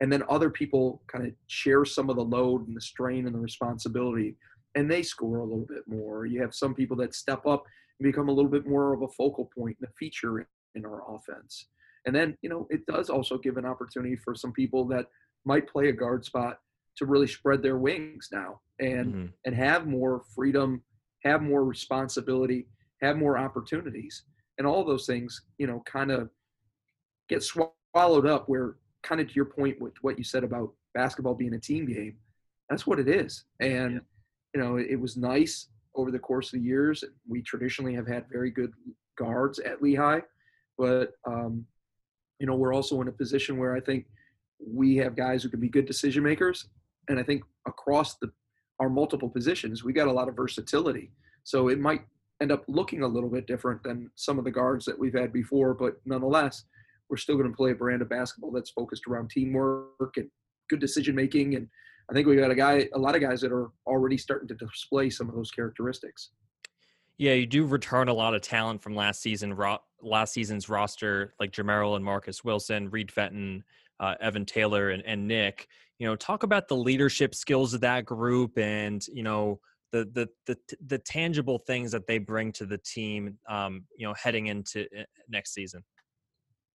And 0.00 0.12
then 0.12 0.22
other 0.28 0.48
people 0.48 1.02
kind 1.08 1.26
of 1.26 1.32
share 1.48 1.84
some 1.84 2.08
of 2.08 2.16
the 2.16 2.24
load 2.24 2.66
and 2.66 2.76
the 2.76 2.80
strain 2.80 3.26
and 3.26 3.34
the 3.34 3.40
responsibility, 3.40 4.36
and 4.74 4.90
they 4.90 5.02
score 5.02 5.38
a 5.38 5.44
little 5.44 5.66
bit 5.66 5.82
more. 5.86 6.24
You 6.24 6.40
have 6.40 6.54
some 6.54 6.74
people 6.74 6.96
that 6.98 7.14
step 7.14 7.46
up 7.46 7.64
and 7.98 8.06
become 8.06 8.28
a 8.28 8.32
little 8.32 8.50
bit 8.50 8.66
more 8.66 8.94
of 8.94 9.02
a 9.02 9.08
focal 9.08 9.50
point 9.54 9.76
and 9.80 9.88
a 9.88 9.92
feature 9.98 10.46
in 10.74 10.86
our 10.86 11.02
offense. 11.14 11.66
And 12.06 12.14
then, 12.14 12.38
you 12.40 12.48
know, 12.48 12.66
it 12.70 12.86
does 12.86 13.10
also 13.10 13.36
give 13.36 13.56
an 13.56 13.66
opportunity 13.66 14.16
for 14.16 14.34
some 14.34 14.52
people 14.52 14.86
that 14.88 15.06
might 15.44 15.68
play 15.68 15.88
a 15.88 15.92
guard 15.92 16.24
spot 16.24 16.60
to 16.96 17.06
really 17.06 17.26
spread 17.26 17.62
their 17.62 17.78
wings 17.78 18.28
now 18.32 18.60
and 18.78 19.14
mm-hmm. 19.14 19.26
and 19.44 19.54
have 19.54 19.86
more 19.86 20.22
freedom, 20.34 20.82
have 21.24 21.42
more 21.42 21.64
responsibility, 21.64 22.66
have 23.00 23.16
more 23.16 23.38
opportunities, 23.38 24.24
and 24.58 24.66
all 24.66 24.84
those 24.84 25.06
things, 25.06 25.42
you 25.58 25.66
know, 25.66 25.82
kind 25.86 26.10
of 26.10 26.28
get 27.28 27.42
swallowed 27.42 28.26
up. 28.26 28.48
Where 28.48 28.76
kind 29.02 29.20
of 29.20 29.28
to 29.28 29.34
your 29.34 29.46
point 29.46 29.80
with 29.80 29.94
what 30.02 30.18
you 30.18 30.24
said 30.24 30.44
about 30.44 30.72
basketball 30.94 31.34
being 31.34 31.54
a 31.54 31.58
team 31.58 31.86
game, 31.86 32.16
that's 32.68 32.86
what 32.86 32.98
it 32.98 33.08
is. 33.08 33.44
And 33.60 33.94
yeah. 33.94 34.00
you 34.54 34.60
know, 34.60 34.76
it, 34.76 34.88
it 34.90 35.00
was 35.00 35.16
nice 35.16 35.68
over 35.94 36.10
the 36.10 36.18
course 36.18 36.52
of 36.52 36.60
the 36.60 36.66
years. 36.66 37.02
We 37.28 37.42
traditionally 37.42 37.94
have 37.94 38.06
had 38.06 38.26
very 38.30 38.50
good 38.50 38.72
guards 39.18 39.58
at 39.58 39.82
Lehigh, 39.82 40.20
but 40.78 41.12
um, 41.26 41.64
you 42.38 42.46
know, 42.46 42.54
we're 42.54 42.74
also 42.74 43.00
in 43.02 43.08
a 43.08 43.12
position 43.12 43.58
where 43.58 43.76
I 43.76 43.80
think 43.80 44.06
we 44.64 44.96
have 44.96 45.16
guys 45.16 45.42
who 45.42 45.48
can 45.48 45.60
be 45.60 45.68
good 45.68 45.86
decision 45.86 46.22
makers. 46.22 46.68
And 47.08 47.18
I 47.18 47.22
think 47.22 47.42
across 47.66 48.16
the 48.16 48.30
our 48.80 48.88
multiple 48.88 49.28
positions, 49.28 49.84
we 49.84 49.92
got 49.92 50.08
a 50.08 50.12
lot 50.12 50.28
of 50.28 50.34
versatility. 50.34 51.12
So 51.44 51.68
it 51.68 51.78
might 51.78 52.00
end 52.40 52.50
up 52.50 52.64
looking 52.66 53.02
a 53.02 53.06
little 53.06 53.28
bit 53.28 53.46
different 53.46 53.82
than 53.82 54.10
some 54.14 54.38
of 54.38 54.44
the 54.44 54.50
guards 54.50 54.86
that 54.86 54.98
we've 54.98 55.14
had 55.14 55.32
before, 55.32 55.74
but 55.74 56.00
nonetheless, 56.06 56.64
we're 57.10 57.18
still 57.18 57.36
going 57.36 57.50
to 57.50 57.56
play 57.56 57.72
a 57.72 57.74
brand 57.74 58.00
of 58.00 58.08
basketball 58.08 58.50
that's 58.50 58.70
focused 58.70 59.06
around 59.06 59.28
teamwork 59.28 60.16
and 60.16 60.30
good 60.70 60.80
decision 60.80 61.14
making. 61.14 61.56
And 61.56 61.68
I 62.10 62.14
think 62.14 62.26
we've 62.26 62.38
got 62.38 62.50
a 62.50 62.54
guy, 62.54 62.88
a 62.94 62.98
lot 62.98 63.14
of 63.14 63.20
guys 63.20 63.40
that 63.42 63.52
are 63.52 63.70
already 63.86 64.16
starting 64.16 64.48
to 64.48 64.54
display 64.54 65.10
some 65.10 65.28
of 65.28 65.34
those 65.34 65.50
characteristics. 65.50 66.30
Yeah, 67.18 67.34
you 67.34 67.46
do 67.46 67.66
return 67.66 68.08
a 68.08 68.14
lot 68.14 68.34
of 68.34 68.40
talent 68.40 68.80
from 68.80 68.94
last 68.94 69.20
season, 69.20 69.58
last 70.00 70.32
season's 70.32 70.70
roster, 70.70 71.34
like 71.38 71.52
Jeameril 71.52 71.96
and 71.96 72.04
Marques 72.04 72.42
Wilson, 72.44 72.88
Reed 72.88 73.12
Fenton, 73.12 73.62
uh, 74.00 74.14
Evan 74.20 74.44
Taylor 74.44 74.90
and, 74.90 75.02
and 75.06 75.28
Nick. 75.28 75.68
You 75.98 76.06
know, 76.06 76.16
talk 76.16 76.42
about 76.42 76.66
the 76.66 76.76
leadership 76.76 77.34
skills 77.34 77.74
of 77.74 77.82
that 77.82 78.06
group 78.06 78.58
and 78.58 79.06
you 79.12 79.22
know 79.22 79.60
the 79.92 80.08
the 80.14 80.28
the, 80.46 80.56
the 80.86 80.98
tangible 80.98 81.58
things 81.58 81.92
that 81.92 82.06
they 82.06 82.18
bring 82.18 82.52
to 82.52 82.66
the 82.66 82.78
team. 82.78 83.38
Um, 83.48 83.84
you 83.96 84.06
know, 84.06 84.14
heading 84.14 84.46
into 84.46 84.86
eh, 84.96 85.04
next 85.28 85.52
season. 85.52 85.84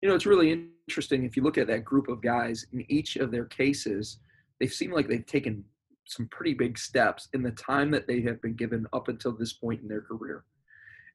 You 0.03 0.11
know, 0.11 0.15
it's 0.15 0.27
really 0.27 0.69
interesting 0.87 1.25
if 1.25 1.35
you 1.35 1.43
look 1.43 1.57
at 1.57 1.67
that 1.69 1.85
group 1.85 2.09
of 2.09 2.21
guys. 2.21 2.67
In 2.73 2.85
each 2.91 3.17
of 3.17 3.31
their 3.31 3.47
cases, 3.47 4.19
they 4.61 4.67
seem 4.67 4.93
like 4.93 5.09
they've 5.09 5.25
taken 5.25 5.65
some 6.07 6.29
pretty 6.29 6.53
big 6.53 6.77
steps 6.77 7.29
in 7.33 7.43
the 7.43 7.53
time 7.53 7.91
that 7.91 8.07
they 8.07 8.21
have 8.21 8.41
been 8.43 8.55
given 8.55 8.87
up 8.93 9.09
until 9.09 9.33
this 9.33 9.55
point 9.55 9.81
in 9.81 9.89
their 9.89 10.03
career. 10.03 10.45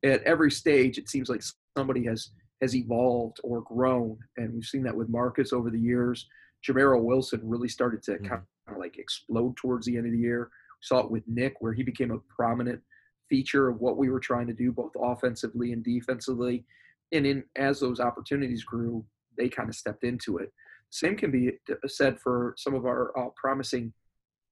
At 0.03 0.23
every 0.23 0.49
stage, 0.49 0.97
it 0.97 1.07
seems 1.07 1.29
like 1.29 1.43
somebody 1.77 2.05
has 2.05 2.31
has 2.61 2.75
evolved 2.75 3.37
or 3.43 3.61
grown. 3.61 4.17
And 4.37 4.53
we've 4.53 4.65
seen 4.65 4.83
that 4.83 4.95
with 4.95 5.09
Marques 5.09 5.53
over 5.53 5.69
the 5.69 5.79
years. 5.79 6.27
Jeameril 6.67 7.03
Wilson 7.03 7.41
really 7.43 7.69
started 7.69 8.03
to 8.03 8.11
mm-hmm. 8.11 8.25
kind 8.25 8.41
of 8.67 8.77
like 8.77 8.97
explode 8.97 9.55
towards 9.57 9.85
the 9.85 9.97
end 9.97 10.05
of 10.05 10.11
the 10.11 10.19
year. 10.19 10.49
We 10.51 10.85
saw 10.85 10.99
it 10.99 11.11
with 11.11 11.23
Nick, 11.27 11.55
where 11.59 11.73
he 11.73 11.83
became 11.83 12.11
a 12.11 12.19
prominent 12.33 12.81
feature 13.29 13.69
of 13.69 13.79
what 13.79 13.97
we 13.97 14.09
were 14.09 14.19
trying 14.19 14.47
to 14.47 14.53
do, 14.53 14.71
both 14.71 14.91
offensively 14.99 15.71
and 15.71 15.83
defensively. 15.83 16.65
And 17.11 17.25
in 17.25 17.43
as 17.55 17.79
those 17.79 17.99
opportunities 17.99 18.63
grew, 18.63 19.05
they 19.37 19.49
kind 19.49 19.69
of 19.69 19.75
stepped 19.75 20.03
into 20.03 20.37
it. 20.37 20.51
Same 20.89 21.15
can 21.15 21.31
be 21.31 21.51
said 21.87 22.19
for 22.19 22.55
some 22.57 22.73
of 22.73 22.85
our 22.85 23.17
uh, 23.17 23.29
promising 23.35 23.93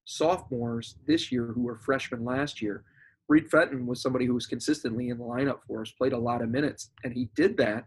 sophomores 0.04 0.96
this 1.06 1.30
year 1.30 1.46
who 1.46 1.62
were 1.62 1.78
freshmen 1.78 2.24
last 2.24 2.62
year. 2.62 2.84
Reed 3.28 3.50
Fenton 3.50 3.86
was 3.86 4.00
somebody 4.00 4.24
who 4.24 4.34
was 4.34 4.46
consistently 4.46 5.10
in 5.10 5.18
the 5.18 5.24
lineup 5.24 5.58
for 5.66 5.82
us, 5.82 5.90
played 5.90 6.14
a 6.14 6.18
lot 6.18 6.40
of 6.40 6.48
minutes, 6.48 6.90
and 7.04 7.12
he 7.12 7.28
did 7.36 7.56
that 7.58 7.84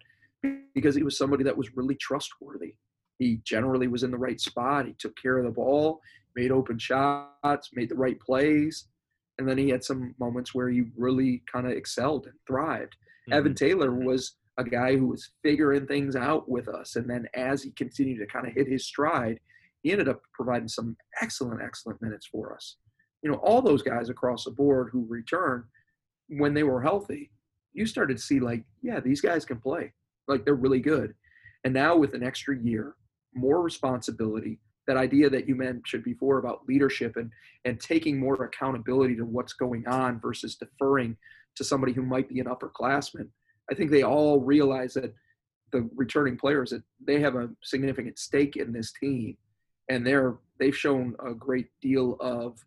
because 0.73 0.95
he 0.95 1.03
was 1.03 1.17
somebody 1.17 1.43
that 1.43 1.57
was 1.57 1.75
really 1.75 1.95
trustworthy. 1.95 2.75
He 3.19 3.39
generally 3.43 3.87
was 3.87 4.03
in 4.03 4.11
the 4.11 4.17
right 4.17 4.39
spot. 4.39 4.87
He 4.87 4.95
took 4.97 5.15
care 5.15 5.37
of 5.37 5.45
the 5.45 5.51
ball, 5.51 6.01
made 6.35 6.51
open 6.51 6.79
shots, 6.79 7.69
made 7.73 7.89
the 7.89 7.95
right 7.95 8.19
plays. 8.19 8.87
And 9.37 9.47
then 9.47 9.57
he 9.57 9.69
had 9.69 9.83
some 9.83 10.15
moments 10.19 10.53
where 10.53 10.69
he 10.69 10.83
really 10.97 11.43
kind 11.51 11.65
of 11.65 11.73
excelled 11.73 12.25
and 12.25 12.35
thrived. 12.47 12.95
Mm-hmm. 13.29 13.33
Evan 13.33 13.55
Taylor 13.55 13.91
was 13.91 14.37
a 14.57 14.63
guy 14.63 14.95
who 14.97 15.07
was 15.07 15.31
figuring 15.43 15.87
things 15.87 16.15
out 16.15 16.49
with 16.49 16.67
us. 16.67 16.95
And 16.95 17.09
then 17.09 17.27
as 17.35 17.63
he 17.63 17.71
continued 17.71 18.19
to 18.19 18.25
kind 18.25 18.47
of 18.47 18.53
hit 18.53 18.67
his 18.67 18.85
stride, 18.85 19.39
he 19.83 19.91
ended 19.91 20.09
up 20.09 20.21
providing 20.33 20.67
some 20.67 20.95
excellent, 21.21 21.61
excellent 21.61 22.01
minutes 22.01 22.27
for 22.27 22.53
us. 22.53 22.77
You 23.23 23.31
know, 23.31 23.37
all 23.37 23.61
those 23.61 23.83
guys 23.83 24.09
across 24.09 24.45
the 24.45 24.51
board 24.51 24.89
who 24.91 25.05
returned 25.07 25.63
when 26.27 26.53
they 26.53 26.63
were 26.63 26.81
healthy, 26.81 27.31
you 27.73 27.85
started 27.85 28.17
to 28.17 28.23
see 28.23 28.39
like, 28.39 28.63
yeah, 28.81 28.99
these 28.99 29.21
guys 29.21 29.45
can 29.45 29.59
play. 29.59 29.93
Like 30.31 30.45
they're 30.45 30.55
really 30.55 30.79
good. 30.79 31.13
And 31.63 31.73
now 31.73 31.95
with 31.95 32.13
an 32.13 32.23
extra 32.23 32.57
year, 32.57 32.95
more 33.33 33.61
responsibility, 33.61 34.59
that 34.87 34.97
idea 34.97 35.29
that 35.29 35.47
you 35.47 35.55
mentioned 35.55 36.03
before 36.03 36.39
about 36.39 36.67
leadership 36.67 37.15
and 37.15 37.31
and 37.65 37.79
taking 37.79 38.19
more 38.19 38.43
accountability 38.43 39.15
to 39.15 39.25
what's 39.25 39.53
going 39.53 39.87
on 39.87 40.19
versus 40.19 40.55
deferring 40.55 41.15
to 41.55 41.63
somebody 41.63 41.93
who 41.93 42.01
might 42.01 42.27
be 42.27 42.39
an 42.39 42.47
upperclassman. 42.47 43.27
I 43.69 43.75
think 43.75 43.91
they 43.91 44.03
all 44.03 44.39
realize 44.39 44.95
that 44.95 45.13
the 45.71 45.89
returning 45.95 46.37
players 46.37 46.71
that 46.71 46.83
they 47.05 47.19
have 47.21 47.35
a 47.35 47.49
significant 47.63 48.19
stake 48.19 48.55
in 48.55 48.73
this 48.73 48.91
team, 48.91 49.37
and 49.89 50.05
they're 50.05 50.37
they've 50.59 50.75
shown 50.75 51.15
a 51.25 51.33
great 51.33 51.67
deal 51.81 52.17
of 52.19 52.57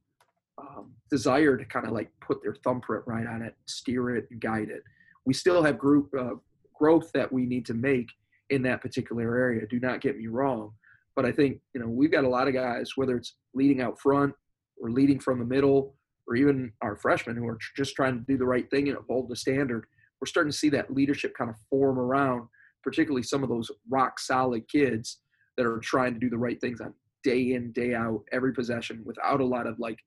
um, 0.58 0.92
desire 1.10 1.56
to 1.56 1.64
kind 1.64 1.86
of 1.86 1.92
like 1.92 2.10
put 2.20 2.42
their 2.42 2.54
thumbprint 2.64 3.04
right 3.06 3.26
on 3.26 3.42
it, 3.42 3.54
steer 3.66 4.16
it, 4.16 4.28
guide 4.40 4.68
it. 4.70 4.82
We 5.26 5.34
still 5.34 5.62
have 5.62 5.78
group 5.78 6.10
uh, 6.18 6.34
growth 6.78 7.10
that 7.12 7.32
we 7.32 7.46
need 7.46 7.66
to 7.66 7.74
make 7.74 8.08
in 8.50 8.62
that 8.62 8.80
particular 8.80 9.36
area. 9.36 9.66
Do 9.66 9.80
not 9.80 10.00
get 10.00 10.18
me 10.18 10.26
wrong, 10.26 10.72
but 11.16 11.24
I 11.24 11.32
think 11.32 11.60
you 11.74 11.80
know 11.80 11.88
we've 11.88 12.12
got 12.12 12.24
a 12.24 12.28
lot 12.28 12.48
of 12.48 12.54
guys, 12.54 12.92
whether 12.96 13.16
it's 13.16 13.34
leading 13.54 13.80
out 13.80 14.00
front 14.00 14.34
or 14.80 14.90
leading 14.90 15.20
from 15.20 15.38
the 15.38 15.44
middle, 15.44 15.94
or 16.26 16.36
even 16.36 16.72
our 16.82 16.96
freshmen 16.96 17.36
who 17.36 17.46
are 17.46 17.58
just 17.76 17.94
trying 17.94 18.18
to 18.18 18.24
do 18.26 18.36
the 18.36 18.46
right 18.46 18.68
thing 18.70 18.88
and 18.88 18.98
uphold 18.98 19.28
the 19.28 19.36
standard. 19.36 19.86
We're 20.20 20.26
starting 20.26 20.52
to 20.52 20.58
see 20.58 20.70
that 20.70 20.92
leadership 20.92 21.34
kind 21.36 21.50
of 21.50 21.56
form 21.68 21.98
around, 21.98 22.48
particularly 22.82 23.22
some 23.22 23.42
of 23.42 23.48
those 23.48 23.70
rock 23.90 24.18
solid 24.18 24.68
kids 24.68 25.20
that 25.56 25.66
are 25.66 25.78
trying 25.78 26.14
to 26.14 26.20
do 26.20 26.30
the 26.30 26.38
right 26.38 26.60
things 26.60 26.80
on 26.80 26.94
day 27.22 27.52
in 27.52 27.72
day 27.72 27.94
out 27.94 28.22
every 28.32 28.52
possession 28.52 29.02
without 29.04 29.40
a 29.40 29.44
lot 29.44 29.66
of 29.66 29.78
like 29.78 29.98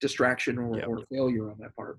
distraction 0.00 0.58
or, 0.58 0.76
yep. 0.76 0.88
or 0.88 1.00
failure 1.10 1.50
on 1.50 1.56
that 1.58 1.74
part. 1.76 1.98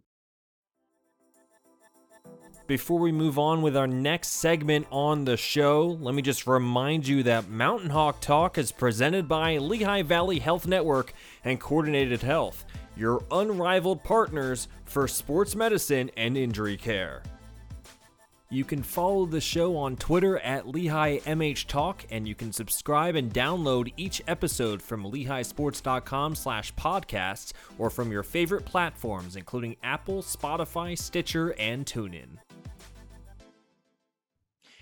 Before 2.67 2.99
we 2.99 3.13
move 3.13 3.39
on 3.39 3.62
with 3.62 3.77
our 3.77 3.88
next 3.88 4.27
segment 4.27 4.88
on 4.91 5.23
the 5.23 5.38
show, 5.38 5.97
let 6.01 6.13
me 6.13 6.21
just 6.21 6.45
remind 6.45 7.08
you 7.08 7.23
that 7.23 7.47
Mountain 7.47 7.91
Hawk 7.91 8.19
Talk 8.19 8.58
is 8.58 8.73
presented 8.73 9.25
by 9.25 9.58
Lehigh 9.58 10.01
Valley 10.01 10.39
Health 10.39 10.67
Network 10.67 11.13
and 11.45 11.62
Coordinated 11.62 12.21
Health, 12.21 12.65
your 12.97 13.23
unrivaled 13.32 14.03
partners 14.03 14.67
for 14.84 15.08
sports 15.08 15.56
medicine 15.56 16.12
and 16.17 16.36
injury 16.36 16.75
care. 16.75 17.23
You 18.49 18.65
can 18.65 18.84
follow 18.84 19.25
the 19.25 19.39
show 19.39 19.77
on 19.77 19.95
Twitter 19.95 20.38
at 20.39 20.67
Lehigh 20.67 21.19
MH 21.19 21.67
Talk, 21.67 22.06
and 22.12 22.27
you 22.27 22.36
can 22.36 22.51
subscribe 22.51 23.15
and 23.15 23.34
download 23.34 23.93
each 23.95 24.21
episode 24.27 24.82
from 24.82 25.06
LehighSports.com 25.06 26.36
slash 26.36 26.73
podcasts 26.73 27.53
or 27.77 27.89
from 27.89 28.12
your 28.12 28.23
favorite 28.23 28.65
platforms, 28.65 29.38
including 29.38 29.77
Apple, 29.84 30.21
Spotify, 30.21 30.97
Stitcher, 30.97 31.56
and 31.58 31.86
TuneIn 31.86 32.39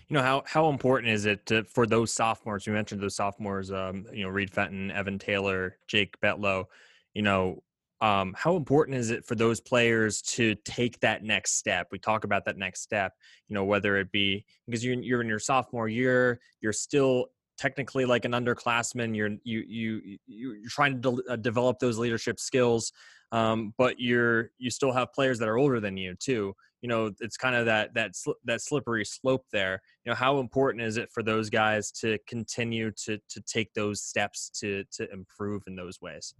you 0.08 0.14
know 0.14 0.22
how 0.22 0.44
how 0.46 0.70
important 0.70 1.12
is 1.12 1.26
it 1.26 1.46
to, 1.48 1.64
for 1.64 1.88
those 1.88 2.14
sophomores? 2.14 2.68
You 2.68 2.74
mentioned 2.74 3.02
those 3.02 3.16
sophomores, 3.16 3.72
um, 3.72 4.06
you 4.14 4.24
know, 4.24 4.30
Reed 4.30 4.52
Fenton, 4.52 4.92
Evan 4.92 5.18
Taylor, 5.18 5.78
Jake 5.88 6.20
Betlow. 6.22 6.66
You 7.14 7.24
know, 7.24 7.64
um, 8.02 8.36
how 8.38 8.56
important 8.56 8.98
is 8.98 9.10
it 9.10 9.26
for 9.26 9.36
those 9.36 9.60
players 9.60 10.22
to 10.22 10.56
take 10.64 11.00
that 11.00 11.24
next 11.24 11.54
step? 11.54 11.88
We 11.92 11.98
talk 11.98 12.24
about 12.24 12.46
that 12.46 12.58
next 12.58 12.82
step. 12.82 13.14
You 13.48 13.56
know, 13.56 13.64
whether 13.64 13.98
it 13.98 14.12
be 14.12 14.46
because 14.68 14.86
you're 14.86 15.02
you're 15.02 15.22
in 15.22 15.28
your 15.28 15.40
sophomore 15.40 15.88
year, 15.88 16.40
you're 16.62 16.74
still 16.74 17.28
technically 17.58 18.06
like 18.06 18.26
an 18.26 18.34
underclassman. 18.34 19.16
You're 19.16 19.32
you 19.44 19.64
you 19.68 20.18
you're 20.28 20.70
trying 20.70 21.02
to 21.02 21.16
de- 21.16 21.32
uh, 21.34 21.36
develop 21.38 21.80
those 21.80 21.98
leadership 21.98 22.40
skills, 22.40 22.92
um, 23.32 23.74
but 23.78 24.00
you're 24.00 24.52
you 24.60 24.70
still 24.70 24.92
have 24.92 25.14
players 25.14 25.40
that 25.40 25.48
are 25.48 25.58
older 25.58 25.80
than 25.80 25.98
you 25.98 26.14
too 26.16 26.54
you 26.86 26.90
know 26.90 27.10
it's 27.20 27.36
kind 27.36 27.56
of 27.56 27.66
that 27.66 27.96
that 27.96 28.12
that 28.44 28.62
slippery 28.62 29.04
slope 29.04 29.44
there. 29.52 29.82
You 30.06 30.12
know 30.12 30.16
how 30.16 30.38
important 30.38 30.84
is 30.84 30.98
it 30.98 31.10
for 31.12 31.24
those 31.24 31.50
guys 31.50 31.90
to 31.94 32.20
continue 32.28 32.92
to 33.06 33.18
to 33.28 33.42
take 33.42 33.74
those 33.74 34.04
steps 34.04 34.52
to 34.60 34.84
to 34.92 35.12
improve 35.12 35.64
in 35.66 35.76
those 35.76 36.00
ways? 36.00 36.36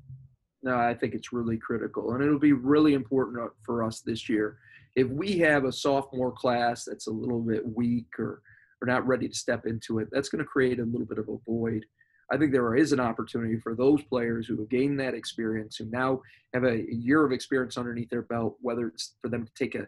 No 0.62 0.78
i 0.78 0.94
think 0.94 1.16
it's 1.16 1.34
really 1.34 1.58
critical 1.58 2.14
and 2.14 2.24
it'll 2.24 2.38
be 2.38 2.54
really 2.54 2.94
important 2.94 3.42
uh, 3.42 3.48
for 3.66 3.84
us 3.84 4.02
this 4.02 4.30
year. 4.30 4.60
If 4.96 5.08
we 5.08 5.40
have 5.40 5.66
a 5.66 5.72
sophomore 5.72 6.32
class 6.32 6.86
that's 6.86 7.08
a 7.08 7.12
little 7.12 7.42
bit 7.42 7.64
weak 7.76 8.20
or 8.20 8.44
or 8.84 8.86
not 8.86 9.08
ready 9.08 9.28
to 9.28 9.36
step 9.36 9.66
into 9.66 9.98
it 9.98 10.10
that's 10.12 10.30
going 10.30 10.44
to 10.44 10.46
create 10.46 10.80
a 10.80 10.86
little 10.86 11.08
bit 11.08 11.18
of 11.18 11.28
a 11.28 11.38
void. 11.48 11.84
I 12.32 12.38
think 12.38 12.52
there 12.52 12.76
is 12.76 12.92
an 12.92 13.00
opportunity 13.00 13.60
for 13.60 13.76
those 13.76 14.04
players 14.04 14.46
who 14.48 14.58
have 14.58 14.70
gained 14.70 15.00
that 15.00 15.14
experience, 15.14 15.76
who 15.78 15.86
now 15.86 16.22
have 16.56 16.64
a 16.64 16.86
year 16.92 17.24
of 17.24 17.32
experience 17.32 17.78
underneath 17.78 18.10
their 18.10 18.24
belt, 18.24 18.58
whether 18.62 18.88
it's 18.88 19.16
for 19.22 19.30
them 19.30 19.46
to 19.46 19.52
take 19.54 19.76
a, 19.76 19.88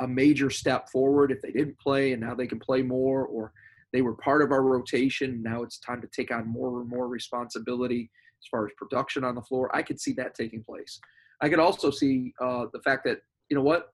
a 0.00 0.08
major 0.08 0.50
step 0.50 0.88
forward 0.90 1.30
if 1.30 1.40
they 1.40 1.52
didn't 1.52 1.78
play 1.78 2.12
and 2.12 2.20
now 2.20 2.34
they 2.34 2.46
can 2.46 2.58
play 2.58 2.82
more 2.82 3.24
or 3.26 3.52
they 3.92 4.02
were 4.02 4.14
part 4.14 4.42
of 4.42 4.50
our 4.50 4.62
rotation. 4.62 5.42
Now 5.42 5.62
it's 5.62 5.78
time 5.78 6.00
to 6.00 6.08
take 6.08 6.30
on 6.30 6.46
more 6.46 6.80
and 6.80 6.88
more 6.88 7.08
responsibility 7.08 8.10
as 8.42 8.48
far 8.50 8.66
as 8.66 8.72
production 8.76 9.24
on 9.24 9.34
the 9.34 9.42
floor. 9.42 9.74
I 9.74 9.82
could 9.82 10.00
see 10.00 10.12
that 10.14 10.34
taking 10.34 10.62
place. 10.62 11.00
I 11.40 11.48
could 11.48 11.60
also 11.60 11.90
see 11.90 12.32
uh, 12.40 12.66
the 12.72 12.80
fact 12.80 13.04
that 13.04 13.20
you 13.48 13.56
know 13.56 13.62
what? 13.62 13.92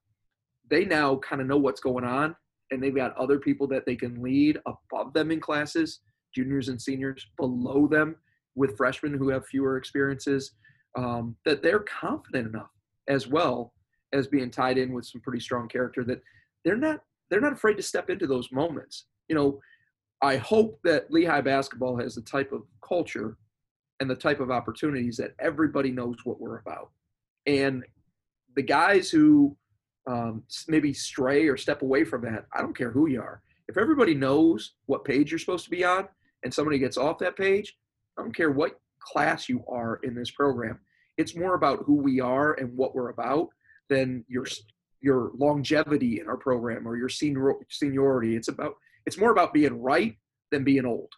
They 0.68 0.85
now 0.85 1.16
kind 1.16 1.40
of 1.40 1.47
know 1.47 1.59
what's 1.59 1.81
going 1.81 2.05
on 2.05 2.35
and 2.70 2.83
they've 2.83 2.94
got 2.94 3.16
other 3.16 3.38
people 3.38 3.66
that 3.68 3.85
they 3.87 3.94
can 3.97 4.23
lead 4.23 4.59
above 4.66 5.12
them 5.12 5.31
in 5.31 5.40
classes 5.40 6.01
juniors 6.35 6.68
and 6.68 6.81
seniors 6.81 7.27
below 7.38 7.87
them 7.87 8.16
with 8.57 8.77
freshmen 8.77 9.14
who 9.14 9.29
have 9.29 9.47
fewer 9.47 9.77
experiences 9.77 10.53
um, 10.97 11.37
that 11.44 11.62
they're 11.62 11.81
confident 11.81 12.49
enough 12.49 12.70
as 13.09 13.27
well 13.27 13.73
as 14.14 14.29
being 14.29 14.50
tied 14.50 14.79
in 14.79 14.92
with 14.92 15.05
some 15.05 15.20
pretty 15.20 15.40
strong 15.40 15.68
character 15.68 16.05
that 16.05 16.22
they're 16.64 16.77
not 16.77 17.00
they're 17.31 17.40
not 17.40 17.53
afraid 17.53 17.77
to 17.77 17.83
step 17.83 18.11
into 18.11 18.27
those 18.27 18.53
moments. 18.53 19.07
You 19.29 19.35
know, 19.35 19.61
I 20.22 20.37
hope 20.37 20.79
that 20.85 21.11
Lehigh 21.11 21.40
basketball 21.40 21.98
has 21.98 22.14
the 22.14 22.22
type 22.22 22.53
of 22.53 22.62
culture 22.87 23.37
and 24.00 24.09
the 24.09 24.14
type 24.14 24.40
of 24.40 24.50
opportunities 24.50 25.16
that 25.16 25.35
everybody 25.40 25.90
knows 25.90 26.16
what 26.24 26.40
we're 26.40 26.59
about. 26.59 26.90
And 27.46 27.83
the 28.55 28.62
guys 28.62 29.11
who 29.11 29.57
um, 30.07 30.44
maybe 30.68 30.92
stray 30.92 31.48
or 31.48 31.57
step 31.57 31.83
away 31.83 32.05
from 32.05 32.22
that, 32.22 32.46
I 32.55 32.61
don't 32.61 32.77
care 32.77 32.90
who 32.90 33.09
you 33.09 33.20
are. 33.20 33.42
If 33.68 33.79
everybody 33.79 34.14
knows 34.14 34.74
what 34.87 35.05
page 35.05 35.31
you're 35.33 35.38
supposed 35.38 35.64
to 35.64 35.70
be 35.70 35.85
on 35.85 36.07
and 36.42 36.53
somebody 36.53 36.79
gets 36.79 36.98
off 36.98 37.18
that 37.18 37.37
page, 37.37 37.77
I 38.18 38.22
don't 38.22 38.37
care 38.37 38.50
what 38.50 38.79
class 39.00 39.48
you 39.48 39.64
are 39.66 39.96
in 40.03 40.14
this 40.14 40.31
program. 40.31 40.79
It's 41.16 41.37
more 41.37 41.55
about 41.55 41.85
who 41.87 41.94
we 41.94 42.20
are 42.20 42.55
and 42.55 42.77
what 42.77 42.94
we're 42.94 43.11
about 43.11 43.48
than 43.88 44.25
your 44.29 44.47
your 45.01 45.33
longevity 45.37 46.20
in 46.20 46.29
our 46.29 46.37
program 46.37 46.88
or 46.88 46.97
your 46.97 47.09
senior 47.09 47.55
seniority. 47.68 48.37
It's 48.37 48.49
about 48.49 48.75
it's 49.07 49.18
more 49.18 49.31
about 49.31 49.53
being 49.53 49.81
right 49.83 50.16
than 50.51 50.64
being 50.64 50.87
old. 50.87 51.12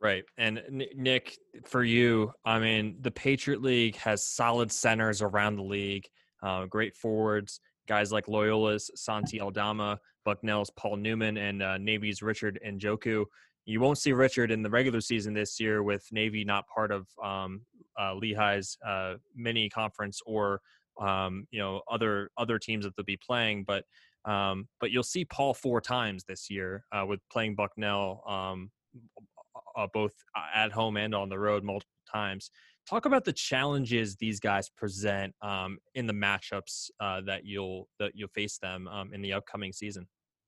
Right. 0.00 0.24
And 0.38 0.62
Nick, 0.96 1.36
for 1.66 1.84
you, 1.84 2.32
I 2.44 2.58
mean, 2.58 2.96
the 3.02 3.10
Patriot 3.10 3.60
League 3.60 3.96
has 3.96 4.26
solid 4.26 4.72
centers 4.72 5.20
around 5.20 5.56
the 5.56 5.62
league, 5.62 6.08
uh, 6.42 6.64
great 6.64 6.96
forwards, 6.96 7.60
guys 7.86 8.10
like 8.10 8.26
Loyola's 8.26 8.90
Santi 8.94 9.42
Aldama, 9.42 10.00
Bucknell's 10.24 10.70
Paul 10.70 10.96
Newman, 10.96 11.36
and 11.36 11.62
uh, 11.62 11.76
Navy's 11.76 12.22
Richard 12.22 12.58
Njoku. 12.66 13.26
You 13.66 13.80
won't 13.80 13.98
see 13.98 14.12
Richard 14.12 14.50
in 14.50 14.62
the 14.62 14.70
regular 14.70 15.02
season 15.02 15.34
this 15.34 15.60
year 15.60 15.82
with 15.82 16.06
Navy 16.12 16.44
not 16.44 16.64
part 16.74 16.90
of 16.92 17.06
um, 17.22 17.60
uh, 17.98 18.14
Lehigh's 18.14 18.78
uh, 18.86 19.14
mini 19.36 19.68
conference 19.68 20.20
or 20.24 20.62
um, 21.00 21.46
you 21.50 21.58
know 21.58 21.82
other 21.90 22.30
other 22.36 22.58
teams 22.58 22.84
that 22.84 22.94
they'll 22.96 23.04
be 23.04 23.18
playing, 23.24 23.64
but 23.66 23.84
um, 24.24 24.68
but 24.80 24.90
you'll 24.90 25.02
see 25.02 25.24
Paul 25.24 25.54
four 25.54 25.80
times 25.80 26.24
this 26.28 26.50
year 26.50 26.84
uh, 26.92 27.04
with 27.06 27.20
playing 27.32 27.54
Bucknell 27.54 28.22
um, 28.28 28.70
uh, 29.76 29.86
both 29.92 30.12
at 30.54 30.72
home 30.72 30.96
and 30.96 31.14
on 31.14 31.28
the 31.28 31.38
road 31.38 31.64
multiple 31.64 31.90
times. 32.12 32.50
Talk 32.88 33.06
about 33.06 33.24
the 33.24 33.32
challenges 33.32 34.16
these 34.16 34.40
guys 34.40 34.68
present 34.68 35.34
um, 35.42 35.78
in 35.94 36.06
the 36.06 36.12
matchups 36.12 36.90
uh, 37.00 37.20
that 37.26 37.44
you'll 37.44 37.88
that 37.98 38.12
you'll 38.14 38.28
face 38.34 38.58
them 38.58 38.88
um, 38.88 39.12
in 39.14 39.22
the 39.22 39.32
upcoming 39.32 39.72
season. 39.72 40.06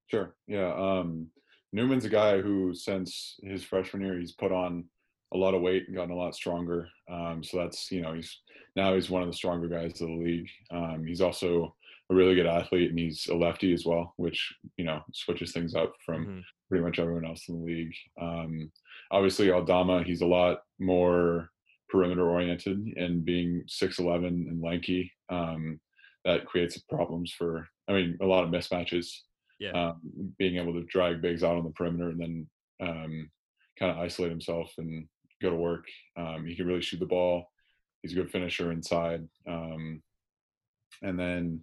Sure. 0.09 0.35
Yeah. 0.46 0.72
Um, 0.74 1.28
Newman's 1.72 2.05
a 2.05 2.11
guy 2.11 2.40
who, 2.40 2.74
since 2.74 3.37
his 3.42 3.64
freshman 3.64 4.02
year, 4.02 4.18
he's 4.18 4.33
put 4.33 4.52
on 4.52 4.85
a 5.32 5.36
lot 5.36 5.54
of 5.54 5.62
weight 5.62 5.84
and 5.86 5.96
gotten 5.96 6.10
a 6.10 6.16
lot 6.16 6.34
stronger. 6.34 6.88
Um, 7.10 7.42
so 7.42 7.58
that's 7.58 7.90
you 7.90 8.02
know 8.02 8.14
he's 8.14 8.38
now 8.76 8.94
he's 8.94 9.10
one 9.10 9.22
of 9.22 9.28
the 9.28 9.34
stronger 9.34 9.68
guys 9.68 10.00
of 10.00 10.08
the 10.08 10.14
league. 10.14 10.48
Um, 10.70 11.04
he's 11.06 11.20
also 11.20 11.74
a 12.10 12.14
really 12.14 12.34
good 12.34 12.46
athlete 12.46 12.90
and 12.90 12.98
he's 12.98 13.26
a 13.28 13.34
lefty 13.34 13.72
as 13.72 13.84
well, 13.84 14.14
which 14.16 14.52
you 14.76 14.84
know 14.84 15.00
switches 15.12 15.52
things 15.52 15.74
up 15.74 15.94
from 16.04 16.26
mm-hmm. 16.26 16.40
pretty 16.68 16.84
much 16.84 16.98
everyone 16.98 17.26
else 17.26 17.48
in 17.48 17.58
the 17.58 17.64
league. 17.64 17.94
Um, 18.20 18.70
obviously, 19.10 19.50
Aldama 19.50 20.02
he's 20.02 20.22
a 20.22 20.26
lot 20.26 20.60
more 20.78 21.48
perimeter 21.90 22.28
oriented 22.28 22.78
and 22.96 23.22
being 23.22 23.62
6'11 23.68 24.26
and 24.26 24.62
lanky 24.62 25.12
um, 25.28 25.78
that 26.24 26.46
creates 26.46 26.78
problems 26.78 27.34
for 27.36 27.68
I 27.88 27.92
mean 27.92 28.16
a 28.22 28.26
lot 28.26 28.44
of 28.44 28.50
mismatches 28.50 29.08
Yeah. 29.58 29.72
Um, 29.72 30.00
being 30.38 30.56
able 30.56 30.72
to 30.72 30.84
drag 30.84 31.20
bigs 31.22 31.44
out 31.44 31.56
on 31.56 31.64
the 31.64 31.70
perimeter 31.70 32.08
and 32.08 32.20
then 32.20 32.46
um, 32.80 33.30
kind 33.78 33.92
of 33.92 33.98
isolate 33.98 34.30
himself 34.30 34.72
and 34.78 35.06
go 35.42 35.50
to 35.50 35.57
work. 35.57 35.87
Um, 36.16 36.46
he 36.46 36.55
can 36.55 36.66
really 36.66 36.83
shoot 36.83 37.00
the 37.00 37.07
ball. 37.07 37.50
He's 38.02 38.12
a 38.12 38.16
good 38.16 38.31
finisher 38.31 38.72
inside. 38.72 39.28
Um, 39.46 40.02
and 41.02 41.18
then 41.18 41.61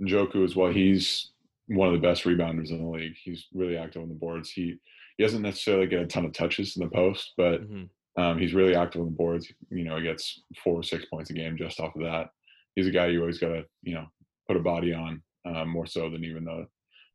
Njoku 0.00 0.44
as 0.44 0.56
well. 0.56 0.70
He's 0.72 1.30
one 1.66 1.88
of 1.88 1.94
the 1.94 2.06
best 2.06 2.24
rebounders 2.24 2.70
in 2.70 2.82
the 2.82 2.90
league. 2.90 3.16
He's 3.22 3.46
really 3.54 3.76
active 3.76 4.02
on 4.02 4.08
the 4.08 4.14
boards. 4.14 4.50
He 4.50 4.76
he 5.16 5.22
doesn't 5.22 5.42
necessarily 5.42 5.86
get 5.86 6.02
a 6.02 6.06
ton 6.06 6.24
of 6.24 6.32
touches 6.32 6.76
in 6.76 6.82
the 6.82 6.90
post, 6.90 7.34
but 7.36 7.62
Mhm. 7.62 7.88
um, 8.16 8.36
he's 8.38 8.52
really 8.52 8.74
active 8.74 9.00
on 9.00 9.06
the 9.06 9.16
boards. 9.16 9.52
You 9.70 9.84
know, 9.84 9.96
he 9.96 10.02
gets 10.02 10.42
four 10.62 10.74
or 10.74 10.82
six 10.82 11.04
points 11.04 11.30
a 11.30 11.34
game 11.34 11.56
just 11.56 11.78
off 11.78 11.94
of 11.94 12.02
that. 12.02 12.30
He's 12.74 12.88
a 12.88 12.90
guy 12.90 13.06
you 13.06 13.20
always 13.20 13.38
got 13.38 13.48
to 13.50 13.64
you 13.82 13.94
know 13.94 14.06
put 14.48 14.56
a 14.56 14.60
body 14.60 14.92
on 14.92 15.22
uh, 15.44 15.64
more 15.64 15.86
so 15.86 16.10
than 16.10 16.24
even 16.24 16.44
the 16.44 16.66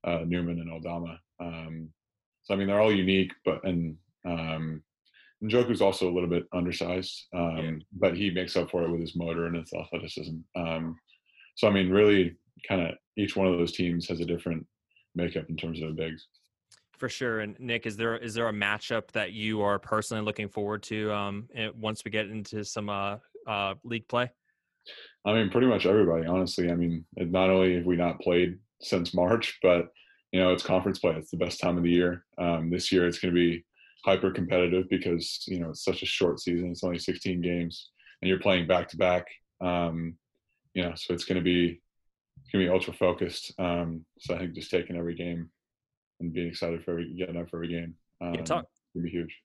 uh, 0.05 0.23
Newman 0.25 0.59
and 0.61 0.71
Aldama. 0.71 1.19
Um, 1.41 1.93
so 2.43 2.53
I 2.53 2.57
mean, 2.57 2.67
they're 2.67 2.79
all 2.81 2.95
unique, 2.95 3.33
but 3.43 3.63
and 3.65 3.97
um, 4.25 4.81
Njoku's 5.43 5.81
also 5.81 6.09
a 6.09 6.13
little 6.13 6.29
bit 6.29 6.45
undersized, 6.53 7.27
um, 7.33 7.57
Yeah. 7.57 7.71
but 7.93 8.17
he 8.17 8.29
makes 8.29 8.55
up 8.55 8.69
for 8.69 8.83
it 8.83 8.91
with 8.91 9.01
his 9.01 9.15
motor 9.15 9.45
and 9.45 9.55
his 9.55 9.71
athleticism. 9.73 10.37
Um, 10.55 10.99
so 11.55 11.67
I 11.67 11.71
mean, 11.71 11.89
really, 11.89 12.35
kind 12.67 12.81
of 12.81 12.95
each 13.17 13.35
one 13.35 13.47
of 13.47 13.57
those 13.57 13.71
teams 13.71 14.07
has 14.07 14.19
a 14.19 14.25
different 14.25 14.65
makeup 15.15 15.49
in 15.49 15.55
terms 15.55 15.81
of 15.81 15.95
their 15.95 16.07
bigs. 16.07 16.27
For 16.97 17.07
sure. 17.07 17.39
And 17.39 17.57
Nick, 17.59 17.85
is 17.85 17.95
there 17.95 18.17
is 18.17 18.33
there 18.33 18.49
a 18.49 18.53
matchup 18.53 19.11
that 19.11 19.31
you 19.31 19.61
are 19.61 19.79
personally 19.79 20.23
looking 20.23 20.49
forward 20.49 20.83
to 20.83 21.11
um, 21.13 21.47
eh, 21.55 21.69
once 21.73 22.03
we 22.03 22.11
get 22.11 22.27
into 22.27 22.65
some 22.65 22.89
uh, 22.89 23.17
uh, 23.47 23.75
league 23.83 24.07
play? 24.09 24.29
I 25.25 25.33
mean, 25.33 25.49
pretty 25.49 25.67
much 25.67 25.85
everybody, 25.85 26.25
honestly. 26.25 26.69
I 26.69 26.75
mean, 26.75 27.05
not 27.15 27.49
only 27.49 27.75
have 27.75 27.85
we 27.85 27.95
not 27.95 28.19
played 28.19 28.57
since 28.81 29.13
March, 29.13 29.57
but 29.61 29.87
you 30.33 30.39
know, 30.39 30.51
it's 30.51 30.63
conference 30.63 30.99
play. 30.99 31.13
It's 31.15 31.31
the 31.31 31.37
best 31.37 31.59
time 31.59 31.77
of 31.77 31.83
the 31.83 31.89
year. 31.89 32.25
Um, 32.37 32.69
this 32.69 32.91
year, 32.91 33.07
it's 33.07 33.19
going 33.19 33.33
to 33.33 33.39
be 33.39 33.65
hyper 34.05 34.31
competitive 34.31 34.89
because 34.89 35.43
you 35.47 35.59
know 35.59 35.69
it's 35.69 35.83
such 35.83 36.03
a 36.03 36.05
short 36.05 36.39
season. 36.39 36.71
It's 36.71 36.83
only 36.83 36.99
16 36.99 37.41
games, 37.41 37.91
and 38.21 38.29
you're 38.29 38.39
playing 38.39 38.67
back 38.67 38.87
to 38.89 38.97
back. 38.97 39.27
Um, 39.61 40.17
You 40.73 40.83
know, 40.83 40.93
so 40.95 41.13
it's 41.13 41.25
going 41.25 41.37
to 41.37 41.43
be 41.43 41.81
it's 42.41 42.51
going 42.51 42.63
to 42.63 42.69
be 42.69 42.73
ultra 42.73 42.93
focused. 42.93 43.53
Um, 43.59 44.05
so 44.19 44.35
I 44.35 44.39
think 44.39 44.53
just 44.53 44.71
taking 44.71 44.95
every 44.95 45.15
game 45.15 45.49
and 46.19 46.33
being 46.33 46.47
excited 46.47 46.83
for 46.83 46.91
every 46.91 47.13
getting 47.13 47.37
up 47.37 47.49
for 47.49 47.57
every 47.57 47.69
game. 47.69 47.95
Um, 48.21 48.33
Yeah, 48.35 48.43
talk, 48.43 48.65
gonna 48.93 49.05
be 49.05 49.11
huge. 49.11 49.35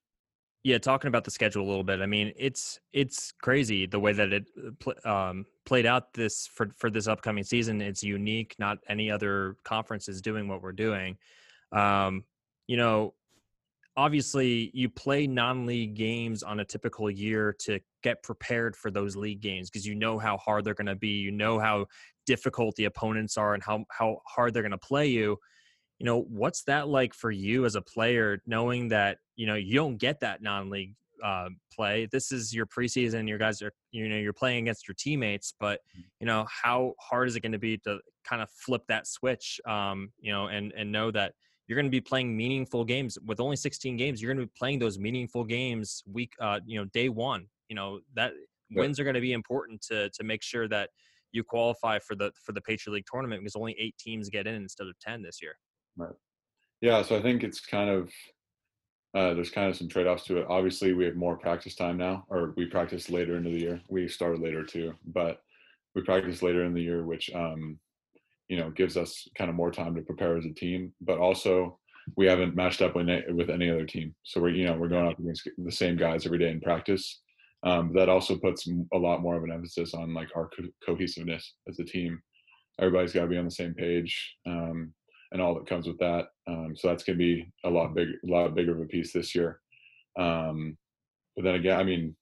Yeah, 0.65 0.79
talking 0.79 1.09
about 1.09 1.25
the 1.25 1.31
schedule 1.31 1.63
a 1.63 1.69
little 1.69 1.85
bit. 1.85 2.01
I 2.01 2.07
mean, 2.07 2.33
it's 2.37 2.81
it's 2.93 3.33
crazy 3.43 3.85
the 3.87 4.01
way 4.01 4.13
that 4.13 4.33
it 4.33 4.47
uh, 4.59 4.71
pl- 4.79 5.11
um, 5.11 5.45
played 5.67 5.85
out 5.85 6.15
this 6.15 6.47
for 6.47 6.71
for 6.77 6.91
this 6.91 7.07
upcoming 7.07 7.45
season. 7.45 7.83
It's 7.83 8.03
unique. 8.03 8.55
Not 8.59 8.79
any 8.89 9.11
other 9.11 9.57
conference 9.65 10.09
is 10.09 10.23
doing 10.23 10.49
what 10.49 10.63
we're 10.63 10.73
doing. 10.73 11.19
Um, 11.73 12.25
you 12.67 12.79
know, 12.79 13.13
obviously, 13.97 14.71
you 14.75 14.89
play 14.89 15.27
non-league 15.27 15.95
games 15.95 16.43
on 16.43 16.61
a 16.61 16.65
typical 16.65 17.11
year 17.11 17.55
to 17.61 17.81
get 18.03 18.23
prepared 18.23 18.77
for 18.77 18.91
those 18.91 19.17
league 19.17 19.41
games 19.41 19.71
because 19.71 19.87
you 19.87 19.95
know 19.95 20.19
how 20.19 20.37
hard 20.37 20.65
they're 20.65 20.75
going 20.75 20.87
to 20.87 20.95
be. 20.95 21.19
You 21.19 21.31
know 21.31 21.59
how 21.59 21.87
difficult 22.27 22.75
the 22.77 22.87
opponents 22.87 23.37
are 23.37 23.55
and 23.55 23.63
how 23.63 23.85
how 23.91 24.19
hard 24.27 24.55
they're 24.55 24.63
going 24.63 24.71
to 24.71 24.79
play 24.79 25.07
you 25.07 25.39
you 25.99 26.07
know 26.07 26.23
what's 26.23 26.63
that 26.65 26.89
like 26.89 27.15
for 27.15 27.31
you 27.31 27.65
as 27.65 27.75
a 27.75 27.83
player 27.83 28.41
knowing 28.47 28.89
that 28.89 29.19
you 29.37 29.47
know 29.47 29.55
you 29.55 29.75
don't 29.75 29.97
get 29.97 30.21
that 30.21 30.43
non-league 30.43 30.95
uh, 31.23 31.49
play 31.73 32.07
this 32.13 32.33
is 32.33 32.55
your 32.55 32.67
preseason 32.67 33.29
your 33.29 33.39
guys 33.39 33.63
are 33.63 33.73
you 33.93 34.09
know 34.09 34.17
you're 34.17 34.33
playing 34.33 34.65
against 34.65 34.87
your 34.87 34.95
teammates 34.99 35.55
but 35.59 35.81
you 36.21 36.27
know 36.27 36.45
how 36.51 36.93
hard 37.01 37.29
is 37.29 37.37
it 37.37 37.41
going 37.41 37.53
to 37.53 37.59
be 37.59 37.79
to 37.79 37.99
kind 38.25 38.43
of 38.43 38.51
flip 38.51 38.83
that 38.89 39.07
switch 39.07 39.61
um, 39.67 40.11
you 40.19 40.33
know 40.33 40.49
and 40.49 40.73
and 40.77 40.91
know 40.91 41.11
that 41.11 41.33
you're 41.67 41.77
going 41.77 41.87
to 41.87 41.91
be 41.91 42.01
playing 42.01 42.37
meaningful 42.37 42.85
games 42.85 43.19
with 43.25 43.41
only 43.41 43.57
16 43.57 43.97
games 43.97 44.21
you're 44.21 44.33
going 44.33 44.41
to 44.45 44.47
be 44.47 44.53
playing 44.57 44.79
those 44.79 44.99
meaningful 44.99 45.45
games 45.45 46.03
week 46.11 46.33
uh, 46.41 46.61
you 46.67 46.79
know 46.79 46.85
day 46.87 47.09
one 47.09 47.47
you 47.69 47.77
know 47.77 48.01
that 48.15 48.33
Yeah. 48.71 48.81
wins 48.81 48.99
are 48.99 49.05
going 49.05 49.15
to 49.15 49.21
be 49.21 49.33
important 49.33 49.81
to 49.83 50.11
to 50.11 50.25
make 50.25 50.43
sure 50.43 50.69
that 50.69 50.91
you 51.33 51.43
qualify 51.45 51.99
for 51.99 52.15
the 52.15 52.33
for 52.45 52.53
the 52.53 52.61
Patriot 52.61 52.95
League 52.95 53.07
tournament 53.11 53.41
because 53.41 53.57
only 53.57 53.75
eight 53.79 53.97
teams 53.99 54.29
get 54.31 54.47
in 54.47 54.55
instead 54.55 54.87
of 54.87 54.99
ten 55.01 55.23
this 55.23 55.41
year. 55.43 55.59
right 55.97 56.15
Yeah, 56.81 57.03
so 57.03 57.17
I 57.19 57.23
think 57.23 57.43
it's 57.43 57.61
kind 57.61 57.91
of 57.91 58.11
uh, 59.15 59.33
there's 59.35 59.51
kind 59.51 59.71
of 59.71 59.77
some 59.77 59.89
trade-offs 59.89 60.25
to 60.25 60.39
it. 60.39 60.47
Obviously, 60.49 60.93
we 60.93 61.05
have 61.05 61.15
more 61.15 61.37
practice 61.37 61.77
time 61.77 61.97
now, 61.97 62.25
or 62.29 62.53
we 62.57 62.67
practice 62.67 63.09
later 63.11 63.37
into 63.37 63.51
the 63.51 63.61
year. 63.61 63.81
We 63.89 64.09
started 64.09 64.41
later 64.41 64.65
too, 64.65 64.95
but 65.07 65.41
we 65.95 66.03
practice 66.03 66.43
later 66.43 66.65
in 66.65 66.75
the 66.75 66.83
year, 66.83 67.05
which 67.05 67.31
um, 67.33 67.79
you 68.49 68.57
know 68.57 68.71
gives 68.71 68.97
us 68.97 69.27
kind 69.37 69.51
of 69.51 69.57
more 69.57 69.71
time 69.71 69.95
to 69.95 70.03
prepare 70.03 70.37
as 70.37 70.45
a 70.45 70.53
team. 70.53 70.93
But 71.01 71.19
also, 71.19 71.79
we 72.17 72.27
haven't 72.27 72.57
matched 72.57 72.83
up 72.83 72.95
with 72.95 73.09
any, 73.09 73.33
with 73.33 73.51
any 73.51 73.71
other 73.71 73.87
team, 73.87 74.15
so 74.23 74.41
we're 74.41 74.51
you 74.51 74.67
know 74.67 74.75
we're 74.75 74.89
going 74.89 75.09
up 75.09 75.19
against 75.19 75.49
the 75.59 75.73
same 75.73 75.97
guys 75.97 76.27
every 76.27 76.39
day 76.39 76.51
in 76.51 76.61
practice. 76.61 77.21
Um, 77.65 77.93
that 77.95 78.11
also 78.11 78.37
puts 78.37 78.69
a 78.93 78.99
lot 78.99 79.23
more 79.23 79.37
of 79.37 79.43
an 79.43 79.51
emphasis 79.51 79.95
on 79.95 80.13
like 80.13 80.29
our 80.37 80.51
co- 80.55 80.69
cohesiveness 80.85 81.55
as 81.67 81.79
a 81.79 81.85
team. 81.85 82.21
Everybody's 82.79 83.15
got 83.15 83.23
to 83.23 83.29
be 83.29 83.39
on 83.39 83.47
the 83.47 83.51
same 83.51 83.73
page. 83.73 84.37
Um, 84.47 84.93
and 85.35 85.43
all 85.43 85.55
that 85.55 85.67
comes 85.67 85.87
with 85.87 85.99
that. 85.99 86.27
Um, 86.47 86.75
so 86.77 86.89
that's 86.89 87.03
going 87.03 87.19
to 87.19 87.25
be 87.25 87.53
a 87.65 87.71
lot 87.71 87.95
big, 87.95 88.09
a 88.09 88.31
lot 88.31 88.55
bigger 88.55 88.73
of 88.73 88.81
a 88.81 88.87
piece 88.87 89.13
this 89.13 89.35
year. 89.35 89.61
Um, 90.19 90.79
but 91.35 91.45
then 91.45 91.57
again, 91.57 91.79
I 91.79 91.83
mean, 91.83 92.15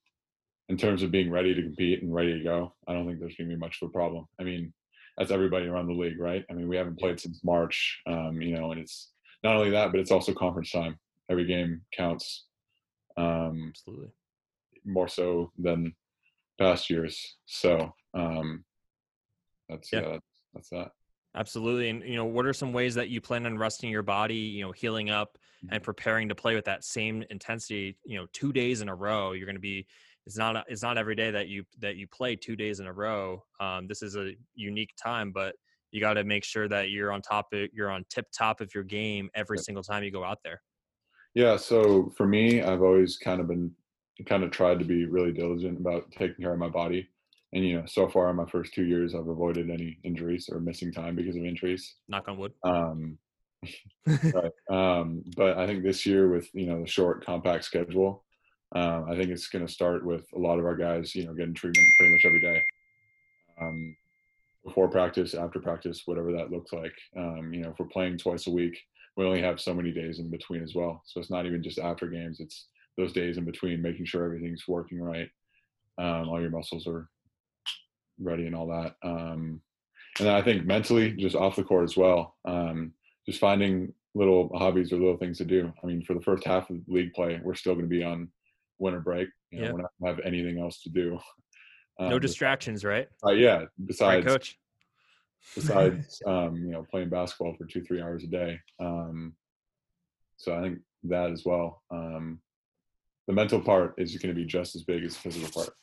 in 0.71 0.79
terms 0.79 1.03
of 1.03 1.11
being 1.11 1.31
ready 1.31 1.55
to 1.55 1.63
compete 1.63 2.03
and 2.03 2.13
ready 2.13 2.39
to 2.39 2.43
go, 2.43 2.75
I 2.89 2.95
don't 2.95 3.07
think 3.07 3.21
there's 3.21 3.37
going 3.37 3.51
to 3.51 3.55
be 3.55 3.61
much 3.61 3.79
of 3.83 3.89
a 3.89 3.93
problem. 3.93 4.27
I 4.41 4.45
mean, 4.45 4.73
that's 5.17 5.31
everybody 5.31 5.67
around 5.67 5.87
the 5.87 5.95
league, 5.95 6.19
right? 6.19 6.45
I 6.51 6.55
mean, 6.55 6.69
we 6.69 6.77
haven't 6.77 6.99
played 6.99 7.21
since 7.21 7.45
March, 7.45 8.01
um, 8.07 8.41
you 8.41 8.57
know, 8.57 8.73
and 8.73 8.81
it's 8.81 9.11
not 9.45 9.57
only 9.57 9.71
that, 9.71 9.91
but 9.91 10.01
it's 10.01 10.11
also 10.11 10.33
conference 10.33 10.71
time. 10.71 10.99
Every 11.31 11.45
game 11.45 11.83
counts 11.97 12.47
um, 13.17 13.69
Absolutely. 13.69 14.09
more 14.85 15.09
so 15.09 15.53
than 15.59 15.95
past 16.59 16.91
years. 16.91 17.37
So 17.47 17.93
um, 18.15 18.65
that's 19.69 19.93
Yeah. 19.93 20.01
yeah, 20.01 20.09
that's, 20.09 20.43
that's 20.55 20.69
that. 20.71 20.93
Absolutely. 21.35 21.89
And 21.89 22.03
you 22.03 22.17
know, 22.17 22.27
what 22.27 22.45
are 22.45 22.53
some 22.53 22.73
ways 22.73 22.95
that 22.95 23.09
you 23.09 23.21
plan 23.21 23.47
on 23.47 23.57
resting 23.57 23.91
your 23.91 24.03
body, 24.03 24.35
you 24.35 24.63
know, 24.63 24.73
healing 24.73 25.09
up 25.11 25.39
and 25.71 25.83
preparing 25.83 26.29
to 26.29 26.35
play 26.35 26.55
with 26.55 26.65
that 26.67 26.85
same 26.85 27.25
intensity, 27.31 27.97
you 28.05 28.19
know, 28.19 28.27
two 28.33 28.53
days 28.53 28.83
in 28.83 28.89
a 28.89 28.95
row? 28.95 29.33
You're 29.33 29.47
going 29.47 29.57
to 29.57 29.61
be 29.61 29.87
it's 30.27 30.37
not 30.37 30.57
a- 30.57 30.65
it's 30.69 30.83
not 30.83 30.99
every 30.99 31.15
day 31.15 31.31
that 31.31 31.49
you 31.49 31.65
that 31.79 31.97
you 31.97 32.07
play 32.07 32.37
two 32.37 32.57
days 32.57 32.81
in 32.81 32.87
a 32.87 32.93
row. 32.93 33.45
Um, 33.61 33.87
this 33.87 34.03
is 34.03 34.17
a 34.17 34.35
unique 34.55 34.95
time, 35.03 35.33
but 35.33 35.57
you 35.91 36.01
got 36.01 36.15
to 36.15 36.25
make 36.25 36.45
sure 36.45 36.69
that 36.69 36.91
you're 36.91 37.13
on 37.13 37.23
top 37.23 37.53
of 37.53 37.69
you're 37.73 37.91
on 37.91 38.05
tip 38.09 38.27
top 38.33 38.61
of 38.61 38.75
your 38.75 38.85
game 38.85 39.31
every 39.35 39.59
Yep. 39.59 39.65
single 39.65 39.83
time 39.83 40.05
you 40.05 40.11
go 40.11 40.25
out 40.25 40.43
there. 40.43 40.63
Yeah, 41.35 41.57
so 41.57 42.11
for 42.17 42.27
me, 42.27 42.61
I've 42.63 42.83
always 42.83 43.17
kind 43.17 43.41
of 43.41 43.49
been 43.49 43.75
kind 44.27 44.45
of 44.45 44.51
tried 44.51 44.79
to 44.79 44.85
be 44.85 45.07
really 45.07 45.33
diligent 45.33 45.79
about 45.81 46.11
taking 46.13 46.43
care 46.45 46.53
of 46.53 46.59
my 46.59 46.69
body. 46.69 47.09
And 47.53 47.65
you 47.67 47.81
know, 47.81 47.87
so 47.87 48.09
far 48.09 48.31
in 48.31 48.37
my 48.37 48.47
first 48.47 48.73
two 48.75 48.85
years, 48.85 49.15
I've 49.15 49.29
avoided 49.29 49.71
any 49.71 49.99
injuries 50.05 50.49
or 50.51 50.61
missing 50.61 50.93
time 50.93 51.17
because 51.17 51.37
of 51.37 51.45
injuries. 51.45 51.97
Knock 52.09 52.29
on 52.29 52.39
wood. 52.39 52.53
Um, 52.65 53.19
right. 54.07 54.53
Um, 54.71 55.23
but 55.37 55.59
I 55.59 55.67
think 55.67 55.83
this 55.83 56.07
year, 56.07 56.29
with 56.31 56.49
you 56.55 56.67
know 56.67 56.81
the 56.81 56.87
short, 56.87 57.25
compact 57.25 57.65
schedule, 57.65 58.25
um, 58.75 59.07
I 59.11 59.17
think 59.17 59.31
it's 59.31 59.49
going 59.49 59.67
to 59.67 59.73
start 59.73 60.05
with 60.05 60.25
a 60.35 60.39
lot 60.39 60.59
of 60.59 60.65
our 60.65 60.77
guys, 60.77 61.15
you 61.15 61.27
know, 61.27 61.35
getting 61.35 61.55
treatment 61.55 61.87
pretty 61.99 62.13
much 62.13 62.25
every 62.25 62.41
day. 62.41 62.63
Um, 63.61 63.97
before 64.65 64.89
practice, 64.89 65.35
after 65.35 65.59
practice, 65.59 66.03
whatever 66.07 66.33
that 66.33 66.51
looks 66.51 66.73
like. 66.73 66.95
Um, 67.17 67.53
you 67.53 67.63
know, 67.63 67.71
if 67.71 67.79
we're 67.79 67.87
playing 67.87 68.19
twice 68.19 68.47
a 68.47 68.51
week, 68.51 68.79
we 69.17 69.25
only 69.25 69.43
have 69.43 69.61
so 69.61 69.75
many 69.75 69.91
days 69.91 70.21
in 70.21 70.31
between 70.31 70.63
as 70.63 70.75
well. 70.75 71.03
So 71.05 71.21
it's 71.21 71.31
not 71.31 71.47
even 71.47 71.63
just 71.63 71.79
after 71.79 72.07
games; 72.07 72.41
it's 72.41 72.67
those 72.97 73.13
days 73.13 73.39
in 73.39 73.45
between, 73.45 73.83
making 73.83 74.07
sure 74.07 74.25
everything's 74.25 74.69
working 74.69 75.01
right, 75.01 75.29
um, 75.99 76.29
all 76.29 76.41
your 76.41 76.51
muscles 76.51 76.87
are 76.87 77.09
ready, 78.21 78.47
and 78.47 78.55
all 78.55 78.69
that. 78.69 78.95
Um, 79.03 79.61
and 80.19 80.29
then 80.29 80.35
I 80.35 80.43
think 80.43 80.65
mentally, 80.65 81.13
just 81.13 81.37
off 81.37 81.57
the 81.57 81.65
court 81.65 81.85
as 81.85 81.97
well, 81.97 82.37
um, 82.45 82.93
just 83.27 83.41
finding 83.41 83.93
little 84.15 84.51
hobbies 84.57 84.93
or 84.93 84.97
little 84.97 85.17
things 85.17 85.39
to 85.39 85.45
do. 85.45 85.73
I 85.83 85.87
mean, 85.87 86.03
for 86.03 86.15
the 86.15 86.21
first 86.21 86.45
half 86.45 86.71
of 86.71 86.77
league 86.87 87.15
play, 87.15 87.41
we're 87.43 87.55
still 87.55 87.75
going 87.75 87.87
to 87.87 87.91
be 87.91 88.05
on 88.05 88.29
winter 88.83 89.01
break. 89.01 89.29
You 89.51 89.61
know, 89.61 89.65
Yeah. 89.67 89.73
we're 89.73 89.83
not 89.83 89.91
going 90.01 90.17
to 90.17 90.23
have 90.23 90.27
anything 90.27 90.61
else 90.61 90.83
to 90.83 90.91
do. 90.91 91.19
No 92.01 92.15
Um, 92.17 92.21
distractions, 92.21 92.85
right? 92.85 93.07
uh, 93.25 93.33
yeah, 93.33 93.59
Right, 93.59 93.69
besides 93.87 94.27
coach. 94.27 94.59
besides 95.55 96.21
um, 96.27 96.57
you 96.57 96.73
know 96.73 96.85
playing 96.91 97.11
basketball 97.11 97.55
for 97.57 97.67
two 97.67 97.83
three 97.83 98.01
hours 98.01 98.25
a 98.25 98.29
day. 98.29 98.59
Um, 98.81 99.37
so 100.37 100.55
I 100.57 100.63
think 100.63 100.79
that 101.05 101.31
as 101.31 101.45
well. 101.45 101.83
Um, 101.91 102.41
the 103.27 103.35
mental 103.35 103.61
part 103.61 103.95
is 103.99 104.17
going 104.17 104.35
to 104.35 104.41
be 104.41 104.47
just 104.47 104.75
as 104.75 104.85
big 104.85 105.05
as 105.05 105.15
the 105.15 105.21
physical 105.21 105.51
part. 105.63 105.75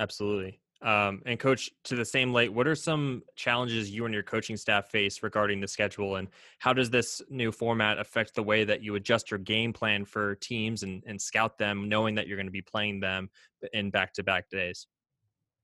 Absolutely. 0.00 0.58
Um, 0.82 1.20
and 1.26 1.38
coach, 1.38 1.70
to 1.84 1.94
the 1.94 2.04
same 2.04 2.32
light, 2.32 2.52
what 2.52 2.66
are 2.66 2.74
some 2.74 3.22
challenges 3.36 3.90
you 3.90 4.06
and 4.06 4.14
your 4.14 4.22
coaching 4.22 4.56
staff 4.56 4.90
face 4.90 5.22
regarding 5.22 5.60
the 5.60 5.68
schedule, 5.68 6.16
and 6.16 6.28
how 6.58 6.72
does 6.72 6.88
this 6.88 7.20
new 7.28 7.52
format 7.52 7.98
affect 7.98 8.34
the 8.34 8.42
way 8.42 8.64
that 8.64 8.82
you 8.82 8.94
adjust 8.94 9.30
your 9.30 9.38
game 9.38 9.72
plan 9.72 10.06
for 10.06 10.36
teams 10.36 10.82
and, 10.82 11.02
and 11.06 11.20
scout 11.20 11.58
them, 11.58 11.88
knowing 11.88 12.14
that 12.14 12.26
you're 12.26 12.38
going 12.38 12.46
to 12.46 12.50
be 12.50 12.62
playing 12.62 13.00
them 13.00 13.28
in 13.72 13.90
back-to-back 13.90 14.48
days? 14.48 14.86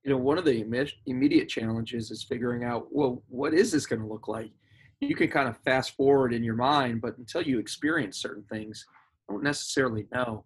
you 0.05 0.13
know, 0.13 0.19
one 0.19 0.39
of 0.39 0.45
the 0.45 0.63
imme- 0.63 0.93
immediate 1.07 1.49
challenges 1.49 2.13
is 2.13 2.23
figuring 2.23 2.63
out, 2.63 2.87
well, 2.93 3.25
what 3.29 3.53
is 3.53 3.73
this 3.73 3.87
going 3.87 4.01
to 4.01 4.07
look 4.07 4.29
like? 4.29 4.53
you 5.01 5.15
can 5.15 5.29
kind 5.29 5.49
of 5.49 5.57
fast 5.59 5.95
forward 5.97 6.33
in 6.33 6.43
your 6.43 6.55
mind, 6.55 7.01
but 7.01 7.17
until 7.19 7.43
you 7.43 7.59
experience 7.59 8.19
certain 8.19 8.45
things, 8.51 8.87
don't 9.29 9.43
necessarily 9.43 10.07
know. 10.13 10.45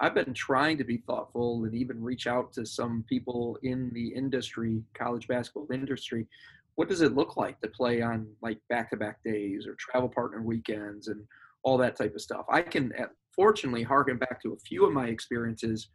I've 0.00 0.14
been 0.14 0.34
trying 0.34 0.76
to 0.78 0.84
be 0.84 0.98
thoughtful 0.98 1.64
and 1.64 1.74
even 1.74 2.02
reach 2.02 2.26
out 2.26 2.52
to 2.54 2.66
some 2.66 3.04
people 3.08 3.58
in 3.62 3.90
the 3.94 4.08
industry, 4.08 4.82
college 4.92 5.28
basketball 5.28 5.68
industry. 5.72 6.26
What 6.74 6.88
does 6.88 7.00
it 7.00 7.14
look 7.14 7.36
like 7.36 7.60
to 7.60 7.68
play 7.68 8.02
on 8.02 8.26
like 8.42 8.58
back 8.68 8.90
to 8.90 8.96
back 8.96 9.22
days 9.24 9.66
or 9.66 9.76
travel 9.78 10.08
partner 10.08 10.42
weekends 10.42 11.06
and 11.06 11.24
all 11.62 11.78
that 11.78 11.96
type 11.96 12.14
of 12.14 12.20
stuff? 12.20 12.44
I 12.50 12.62
can 12.62 12.92
fortunately 13.34 13.84
harken 13.84 14.18
back 14.18 14.42
to 14.42 14.52
a 14.52 14.58
few 14.66 14.84
of 14.84 14.92
my 14.92 15.06
experiences 15.06 15.88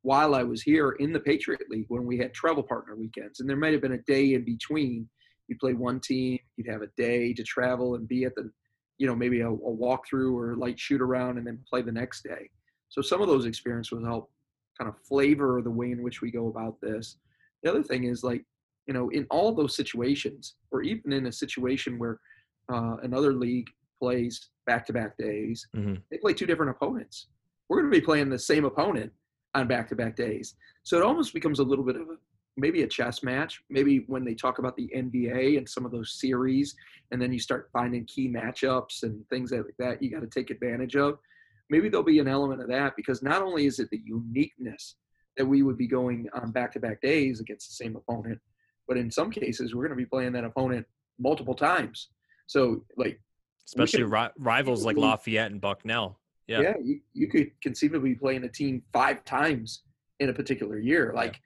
while 0.00 0.34
I 0.34 0.42
was 0.42 0.62
here 0.62 0.92
in 0.92 1.12
the 1.12 1.20
Patriot 1.20 1.68
League 1.68 1.86
when 1.88 2.06
we 2.06 2.18
had 2.18 2.32
travel 2.32 2.62
partner 2.62 2.96
weekends. 2.96 3.40
And 3.40 3.48
there 3.48 3.56
might 3.56 3.72
have 3.72 3.82
been 3.82 3.92
a 3.92 4.02
day 4.02 4.32
in 4.32 4.44
between. 4.44 5.08
You'd 5.48 5.58
play 5.58 5.74
one 5.74 6.00
team, 6.00 6.38
you'd 6.56 6.70
have 6.70 6.82
a 6.82 6.88
day 6.96 7.34
to 7.34 7.42
travel 7.42 7.96
and 7.96 8.08
be 8.08 8.24
at 8.24 8.34
the, 8.34 8.50
you 8.96 9.06
know, 9.06 9.14
maybe 9.14 9.40
a, 9.40 9.50
a 9.50 9.56
walkthrough 9.56 10.34
or 10.34 10.52
a 10.52 10.56
light 10.56 10.80
shoot 10.80 11.02
around 11.02 11.36
and 11.36 11.46
then 11.46 11.58
play 11.68 11.82
the 11.82 11.92
next 11.92 12.22
day. 12.24 12.48
So 12.92 13.00
some 13.00 13.22
of 13.22 13.28
those 13.28 13.46
experiences 13.46 13.90
will 13.90 14.04
help 14.04 14.30
kind 14.78 14.86
of 14.86 14.98
flavor 14.98 15.62
the 15.64 15.70
way 15.70 15.92
in 15.92 16.02
which 16.02 16.20
we 16.20 16.30
go 16.30 16.48
about 16.48 16.78
this. 16.82 17.16
The 17.62 17.70
other 17.70 17.82
thing 17.82 18.04
is 18.04 18.22
like, 18.22 18.44
you 18.86 18.92
know, 18.92 19.08
in 19.08 19.26
all 19.30 19.54
those 19.54 19.74
situations, 19.74 20.56
or 20.70 20.82
even 20.82 21.10
in 21.10 21.26
a 21.26 21.32
situation 21.32 21.98
where 21.98 22.20
uh, 22.70 22.96
another 23.02 23.32
league 23.32 23.70
plays 23.98 24.50
back-to-back 24.66 25.16
days, 25.16 25.66
mm-hmm. 25.74 25.94
they 26.10 26.18
play 26.18 26.34
two 26.34 26.44
different 26.44 26.70
opponents. 26.70 27.28
We're 27.70 27.80
going 27.80 27.90
to 27.90 27.98
be 27.98 28.04
playing 28.04 28.28
the 28.28 28.38
same 28.38 28.66
opponent 28.66 29.10
on 29.54 29.66
back-to-back 29.66 30.14
days, 30.14 30.54
so 30.82 30.98
it 30.98 31.02
almost 31.02 31.32
becomes 31.32 31.60
a 31.60 31.64
little 31.64 31.84
bit 31.84 31.96
of 31.96 32.02
a 32.02 32.16
maybe 32.58 32.82
a 32.82 32.86
chess 32.86 33.22
match. 33.22 33.62
Maybe 33.70 34.04
when 34.08 34.24
they 34.24 34.34
talk 34.34 34.58
about 34.58 34.76
the 34.76 34.90
NBA 34.94 35.56
and 35.56 35.66
some 35.66 35.86
of 35.86 35.92
those 35.92 36.20
series, 36.20 36.74
and 37.10 37.22
then 37.22 37.32
you 37.32 37.38
start 37.38 37.70
finding 37.72 38.04
key 38.04 38.28
matchups 38.28 39.02
and 39.04 39.26
things 39.30 39.50
like 39.50 39.64
that, 39.78 40.02
you 40.02 40.10
got 40.10 40.20
to 40.20 40.26
take 40.26 40.50
advantage 40.50 40.96
of 40.96 41.18
maybe 41.70 41.88
there'll 41.88 42.04
be 42.04 42.18
an 42.18 42.28
element 42.28 42.60
of 42.60 42.68
that 42.68 42.94
because 42.96 43.22
not 43.22 43.42
only 43.42 43.66
is 43.66 43.78
it 43.78 43.88
the 43.90 44.00
uniqueness 44.04 44.96
that 45.36 45.46
we 45.46 45.62
would 45.62 45.78
be 45.78 45.86
going 45.86 46.28
on 46.34 46.52
back-to-back 46.52 47.00
days 47.00 47.40
against 47.40 47.68
the 47.68 47.84
same 47.84 47.96
opponent, 47.96 48.38
but 48.86 48.96
in 48.96 49.10
some 49.10 49.30
cases 49.30 49.74
we're 49.74 49.86
going 49.86 49.96
to 49.98 50.04
be 50.04 50.08
playing 50.08 50.32
that 50.32 50.44
opponent 50.44 50.86
multiple 51.18 51.54
times. 51.54 52.08
So 52.46 52.84
like, 52.96 53.20
especially 53.66 54.02
ri- 54.02 54.30
rivals 54.38 54.84
like 54.84 54.96
Lafayette 54.96 55.50
and 55.50 55.60
Bucknell. 55.60 56.18
Yeah, 56.48 56.60
yeah, 56.60 56.74
you, 56.82 57.00
you 57.14 57.28
could 57.28 57.50
conceivably 57.62 58.10
be 58.10 58.16
playing 58.16 58.44
a 58.44 58.48
team 58.48 58.82
five 58.92 59.24
times 59.24 59.82
in 60.20 60.28
a 60.28 60.32
particular 60.32 60.78
year. 60.78 61.12
Like. 61.14 61.40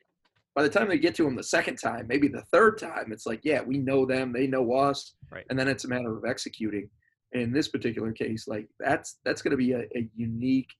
By 0.54 0.62
the 0.62 0.70
time 0.70 0.88
they 0.88 0.96
get 0.96 1.14
to 1.16 1.24
them 1.24 1.36
the 1.36 1.42
second 1.42 1.76
time, 1.76 2.06
maybe 2.08 2.28
the 2.28 2.40
third 2.50 2.78
time, 2.78 3.12
it's 3.12 3.26
like, 3.26 3.40
yeah, 3.44 3.60
we 3.60 3.76
know 3.76 4.06
them, 4.06 4.32
they 4.32 4.46
know 4.46 4.72
us, 4.72 5.12
right. 5.30 5.44
and 5.50 5.58
then 5.58 5.68
it's 5.68 5.84
a 5.84 5.88
matter 5.88 6.16
of 6.16 6.24
executing 6.24 6.88
in 7.32 7.52
this 7.52 7.68
particular 7.68 8.12
case 8.12 8.46
like 8.46 8.68
that's 8.78 9.18
that's 9.24 9.42
going 9.42 9.50
to 9.50 9.56
be 9.56 9.72
a, 9.72 9.80
a 9.96 10.08
unique 10.14 10.70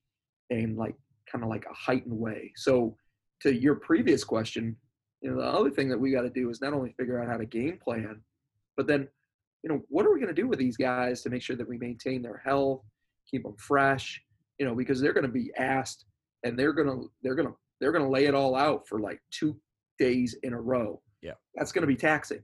and 0.49 0.77
like 0.77 0.95
kind 1.29 1.43
of 1.43 1.49
like 1.49 1.65
a 1.65 1.73
heightened 1.73 2.17
way. 2.17 2.51
So 2.55 2.95
to 3.41 3.53
your 3.53 3.75
previous 3.75 4.23
question 4.23 4.75
you 5.21 5.29
know 5.29 5.37
the 5.37 5.47
other 5.47 5.69
thing 5.69 5.89
that 5.89 5.99
we 5.99 6.11
got 6.11 6.21
to 6.21 6.29
do 6.29 6.49
is 6.49 6.61
not 6.61 6.73
only 6.73 6.93
figure 6.97 7.21
out 7.21 7.29
how 7.29 7.37
to 7.37 7.45
game 7.45 7.79
plan 7.83 8.21
but 8.75 8.87
then 8.87 9.07
you 9.63 9.69
know 9.69 9.81
what 9.89 10.05
are 10.05 10.13
we 10.13 10.19
going 10.19 10.33
to 10.33 10.41
do 10.41 10.47
with 10.47 10.59
these 10.59 10.77
guys 10.77 11.21
to 11.21 11.29
make 11.29 11.41
sure 11.41 11.55
that 11.55 11.67
we 11.67 11.77
maintain 11.77 12.21
their 12.21 12.41
health 12.45 12.81
keep 13.29 13.43
them 13.43 13.55
fresh 13.57 14.21
you 14.59 14.65
know 14.65 14.75
because 14.75 15.01
they're 15.01 15.13
going 15.13 15.25
to 15.25 15.31
be 15.31 15.51
asked 15.57 16.05
and 16.43 16.57
they're 16.57 16.73
going 16.73 16.87
to 16.87 17.11
they're 17.23 17.35
going 17.35 17.47
to 17.47 17.55
they're 17.79 17.91
going 17.91 18.03
to 18.03 18.09
lay 18.09 18.25
it 18.25 18.35
all 18.35 18.55
out 18.55 18.87
for 18.87 18.99
like 18.99 19.21
two 19.31 19.59
days 19.99 20.35
in 20.43 20.53
a 20.53 20.61
row. 20.61 21.01
Yeah. 21.21 21.33
That's 21.55 21.71
going 21.71 21.83
to 21.83 21.87
be 21.87 21.95
taxing 21.95 22.41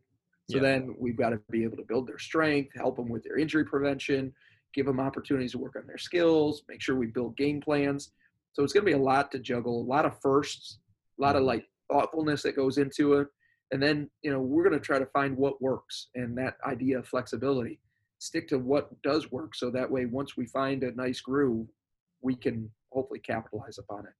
so 0.49 0.57
yeah. 0.57 0.63
then 0.63 0.95
we've 0.99 1.17
got 1.17 1.29
to 1.29 1.39
be 1.49 1.63
able 1.63 1.77
to 1.77 1.83
build 1.83 2.07
their 2.07 2.19
strength, 2.19 2.71
help 2.75 2.97
them 2.97 3.09
with 3.09 3.23
their 3.23 3.37
injury 3.37 3.65
prevention, 3.65 4.33
give 4.73 4.85
them 4.85 4.99
opportunities 4.99 5.53
to 5.53 5.57
work 5.57 5.75
on 5.77 5.87
their 5.87 5.97
skills, 5.97 6.63
make 6.67 6.81
sure 6.81 6.95
we 6.95 7.07
build 7.07 7.37
game 7.37 7.61
plans. 7.61 8.11
So 8.53 8.63
it's 8.63 8.73
going 8.73 8.85
to 8.85 8.91
be 8.91 8.97
a 8.97 9.01
lot 9.01 9.31
to 9.31 9.39
juggle, 9.39 9.81
a 9.81 9.87
lot 9.89 10.05
of 10.05 10.19
firsts, 10.21 10.79
a 11.17 11.21
lot 11.21 11.35
of 11.35 11.43
like 11.43 11.65
thoughtfulness 11.91 12.43
that 12.43 12.55
goes 12.55 12.77
into 12.77 13.13
it. 13.13 13.27
And 13.71 13.81
then, 13.81 14.09
you 14.21 14.31
know, 14.31 14.39
we're 14.39 14.63
going 14.63 14.79
to 14.79 14.85
try 14.85 14.99
to 14.99 15.05
find 15.07 15.35
what 15.35 15.61
works 15.61 16.09
and 16.13 16.37
that 16.37 16.57
idea 16.65 16.99
of 16.99 17.07
flexibility. 17.07 17.79
Stick 18.19 18.47
to 18.49 18.59
what 18.59 18.89
does 19.01 19.31
work 19.31 19.55
so 19.55 19.71
that 19.71 19.89
way 19.89 20.05
once 20.05 20.37
we 20.37 20.45
find 20.45 20.83
a 20.83 20.95
nice 20.95 21.21
groove, 21.21 21.67
we 22.21 22.35
can 22.35 22.69
hopefully 22.91 23.19
capitalize 23.19 23.79
upon 23.79 24.05
it. 24.05 24.13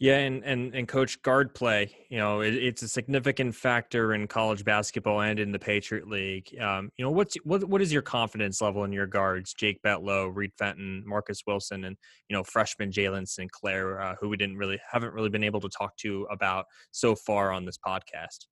Yeah, 0.00 0.16
and 0.16 0.42
and 0.44 0.74
and 0.74 0.88
coach 0.88 1.20
guard 1.20 1.54
play, 1.54 1.94
you 2.08 2.16
know, 2.16 2.40
it, 2.40 2.54
it's 2.54 2.80
a 2.80 2.88
significant 2.88 3.54
factor 3.54 4.14
in 4.14 4.26
college 4.28 4.64
basketball 4.64 5.20
and 5.20 5.38
in 5.38 5.52
the 5.52 5.58
Patriot 5.58 6.08
League. 6.08 6.58
Um, 6.58 6.90
you 6.96 7.04
know, 7.04 7.10
what's 7.10 7.34
what 7.44 7.64
what 7.64 7.82
is 7.82 7.92
your 7.92 8.00
confidence 8.00 8.62
level 8.62 8.84
in 8.84 8.94
your 8.94 9.06
guards? 9.06 9.52
Jake 9.52 9.78
Betlow, 9.82 10.34
Reed 10.34 10.52
Fenton, 10.58 11.04
Marques 11.06 11.42
Wilson, 11.46 11.84
and 11.84 11.98
you 12.30 12.36
know, 12.36 12.42
freshman 12.42 12.90
Jalen 12.90 13.28
Sinclair, 13.28 14.00
uh, 14.00 14.14
who 14.18 14.30
we 14.30 14.38
didn't 14.38 14.56
really 14.56 14.80
haven't 14.90 15.12
really 15.12 15.28
been 15.28 15.44
able 15.44 15.60
to 15.60 15.68
talk 15.68 15.94
to 15.98 16.26
about 16.30 16.64
so 16.92 17.14
far 17.14 17.52
on 17.52 17.66
this 17.66 17.76
podcast. 17.76 18.46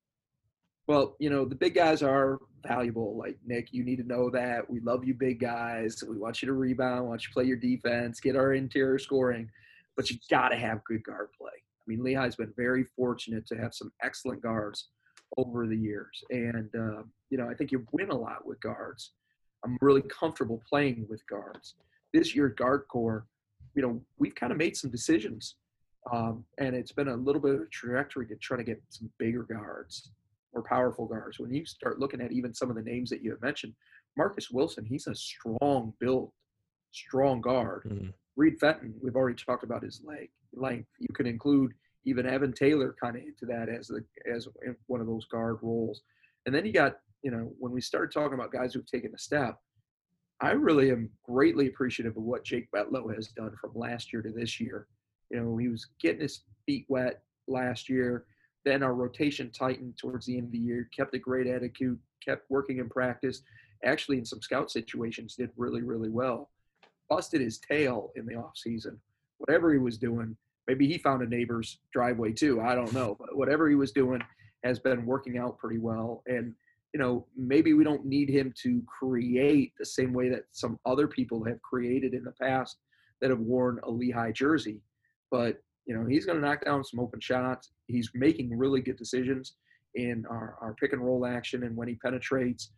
Well, 0.87 1.17
you 1.19 1.31
know, 1.31 1.47
the 1.47 1.55
big 1.55 1.75
guys 1.75 2.03
are 2.03 2.41
valuable. 2.67 3.17
Like 3.17 3.39
Nick, 3.47 3.69
you 3.73 3.85
need 3.85 3.97
to 3.97 4.07
know 4.07 4.29
that 4.29 4.69
we 4.69 4.81
love 4.81 5.03
you, 5.03 5.15
big 5.15 5.41
guys. 5.41 6.05
We 6.07 6.19
want 6.19 6.43
you 6.43 6.47
to 6.49 6.53
rebound, 6.53 7.09
want 7.09 7.23
you 7.23 7.29
to 7.29 7.33
play 7.33 7.45
your 7.45 7.57
defense, 7.57 8.21
get 8.21 8.37
our 8.37 8.53
interior 8.53 8.99
scoring 8.99 9.49
but 9.99 10.09
you 10.09 10.17
got 10.31 10.51
to 10.51 10.57
have 10.57 10.85
good 10.85 11.03
guard 11.03 11.29
play. 11.37 11.51
I 11.51 11.85
mean, 11.89 11.99
Lehigh's 11.99 12.37
been 12.37 12.53
very 12.57 12.85
fortunate 12.85 13.45
to 13.49 13.57
have 13.57 13.75
some 13.75 13.91
excellent 14.01 14.41
guards 14.41 14.91
over 15.37 15.67
the 15.67 15.77
years, 15.77 16.23
and 16.31 16.71
uh, 16.75 17.03
you 17.31 17.37
know, 17.37 17.51
I 17.51 17.55
think 17.55 17.73
you 17.73 17.85
win 17.91 18.11
a 18.11 18.17
lot 18.17 18.47
with 18.47 18.61
guards. 18.61 19.11
I'm 19.65 19.77
really 19.81 20.03
comfortable 20.03 20.63
playing 20.69 21.05
with 21.11 21.27
guards. 21.27 21.75
This 22.15 22.33
year, 22.33 22.49
guard 22.49 22.85
core, 22.89 23.27
you 23.75 23.83
know, 23.83 24.01
we've 24.19 24.37
kind 24.37 24.53
of 24.53 24.59
made 24.59 24.77
some 24.77 24.89
decisions, 24.89 25.57
um, 26.13 26.45
and 26.59 26.77
it's 26.77 26.93
been 26.93 27.09
a 27.09 27.17
little 27.17 27.43
bit 27.43 27.57
of 27.57 27.63
a 27.63 27.67
trajectory 27.67 28.29
to 28.29 28.37
try 28.37 28.57
to 28.57 28.63
get 28.63 28.81
some 28.91 29.11
bigger 29.19 29.43
guards, 29.43 30.13
more 30.55 30.63
powerful 30.63 31.07
guards. 31.07 31.41
When 31.41 31.53
you 31.53 31.67
start 31.67 31.99
looking 31.99 32.21
at 32.21 32.31
even 32.31 32.55
some 32.55 32.71
of 32.71 32.77
the 32.77 32.83
names 32.83 33.11
that 33.11 33.21
you 33.21 33.33
have 33.33 33.43
mentioned, 33.43 33.75
Marques 34.17 34.49
Wilson, 34.49 34.85
he's 34.85 35.09
a 35.09 35.15
strong 35.17 35.93
build, 35.99 36.31
strong 36.93 37.41
guard. 37.41 37.83
Mm-hmm. 37.89 38.11
Reed 38.39 38.61
Fenton, 38.61 38.95
we've 39.03 39.17
already 39.17 39.35
talked 39.35 39.65
about 39.65 39.83
his 39.83 40.01
leg 40.05 40.31
length. 40.55 40.89
You 41.01 41.13
can 41.13 41.27
include 41.27 41.73
even 42.05 42.25
Evan 42.25 42.53
Taylor 42.53 42.95
kind 43.03 43.17
of 43.17 43.23
into 43.23 43.45
that 43.47 43.69
as 43.69 43.89
the 43.89 44.05
as 44.33 44.47
one 44.87 45.01
of 45.01 45.09
those 45.09 45.27
guard 45.27 45.59
roles. 45.61 46.03
And 46.47 46.55
then 46.55 46.65
you 46.65 46.73
got, 46.73 46.99
you 47.23 47.33
know, 47.33 47.53
when 47.59 47.73
we 47.73 47.81
started 47.81 48.13
talking 48.13 48.35
about 48.35 48.53
guys 48.53 48.73
who've 48.73 48.87
taken 48.87 49.13
a 49.13 49.19
step, 49.19 49.59
I 50.41 50.53
really 50.53 50.93
am 50.93 51.11
greatly 51.25 51.67
appreciative 51.67 52.17
of 52.17 52.23
what 52.23 52.45
Jake 52.45 52.71
Betlow 52.71 53.13
has 53.13 53.27
done 53.27 53.55
from 53.61 53.73
last 53.75 54.13
year 54.13 54.23
to 54.23 54.31
this 54.31 54.61
year. 54.61 54.87
You 55.31 55.41
know, 55.41 55.57
he 55.57 55.67
was 55.67 55.89
getting 56.01 56.21
his 56.21 56.45
feet 56.65 56.87
wet 56.89 57.23
last 57.49 57.89
year. 57.89 58.25
Then 58.65 58.85
our 58.85 58.95
rotation 58.95 59.51
tightened 59.51 59.99
towards 59.99 60.27
the 60.27 60.39
end 60.39 60.47
of 60.47 60.53
the 60.53 60.59
year, 60.59 60.89
kept 60.97 61.15
a 61.15 61.19
great 61.19 61.49
attitude, 61.49 61.99
kept 62.25 62.49
working 62.51 62.79
in 62.79 62.89
practice. 62.89 63.43
Actually, 63.85 64.19
in 64.19 64.25
some 64.25 64.43
scout 64.43 64.71
situations, 64.71 65.35
did 65.35 65.51
really, 65.57 65.83
really 65.83 66.09
well 66.09 66.51
busted 67.09 67.41
his 67.41 67.59
tail 67.59 68.11
in 68.17 68.27
the 68.27 68.35
off 68.35 68.57
season. 68.57 68.99
Whatever 69.39 69.73
he 69.73 69.79
was 69.79 69.99
doing, 69.99 70.37
maybe 70.67 70.87
he 70.87 70.99
found 70.99 71.23
a 71.23 71.27
neighbor's 71.27 71.79
driveway 71.93 72.33
too. 72.33 72.61
I 72.61 72.75
don't 72.75 72.93
know, 72.93 73.17
but 73.19 73.37
whatever 73.37 73.69
he 73.69 73.75
was 73.75 73.93
doing 73.93 74.21
has 74.65 74.79
been 74.79 75.07
working 75.07 75.39
out 75.39 75.59
pretty 75.59 75.79
well. 75.79 76.23
And 76.27 76.55
you 76.95 77.01
know, 77.01 77.27
maybe 77.37 77.75
we 77.75 77.85
don't 77.85 78.07
need 78.07 78.31
him 78.31 78.53
to 78.63 78.83
create 78.87 79.73
the 79.79 79.85
same 79.85 80.13
way 80.13 80.29
that 80.31 80.45
some 80.53 80.79
other 80.87 81.07
people 81.07 81.45
have 81.45 81.61
created 81.63 82.15
in 82.15 82.25
the 82.25 82.33
past 82.41 82.79
that 83.21 83.31
have 83.31 83.41
worn 83.41 83.79
a 83.85 83.91
Lehigh 83.91 84.33
jersey. 84.33 84.81
But 85.31 85.63
you 85.87 85.95
know, 85.95 86.07
he's 86.07 86.27
going 86.27 86.41
to 86.41 86.47
knock 86.47 86.65
down 86.65 86.85
some 86.85 87.01
open 87.01 87.21
shots. 87.21 87.71
He's 87.87 88.11
making 88.15 88.57
really 88.57 88.81
good 88.81 88.99
decisions 88.99 89.55
in 89.95 90.25
our, 90.29 90.57
our 90.61 90.75
pick 90.75 90.93
and 90.93 91.03
roll 91.03 91.27
action 91.27 91.63
and 91.65 91.75
when 91.77 91.89
he 91.89 91.95
penetrates. 91.95 92.71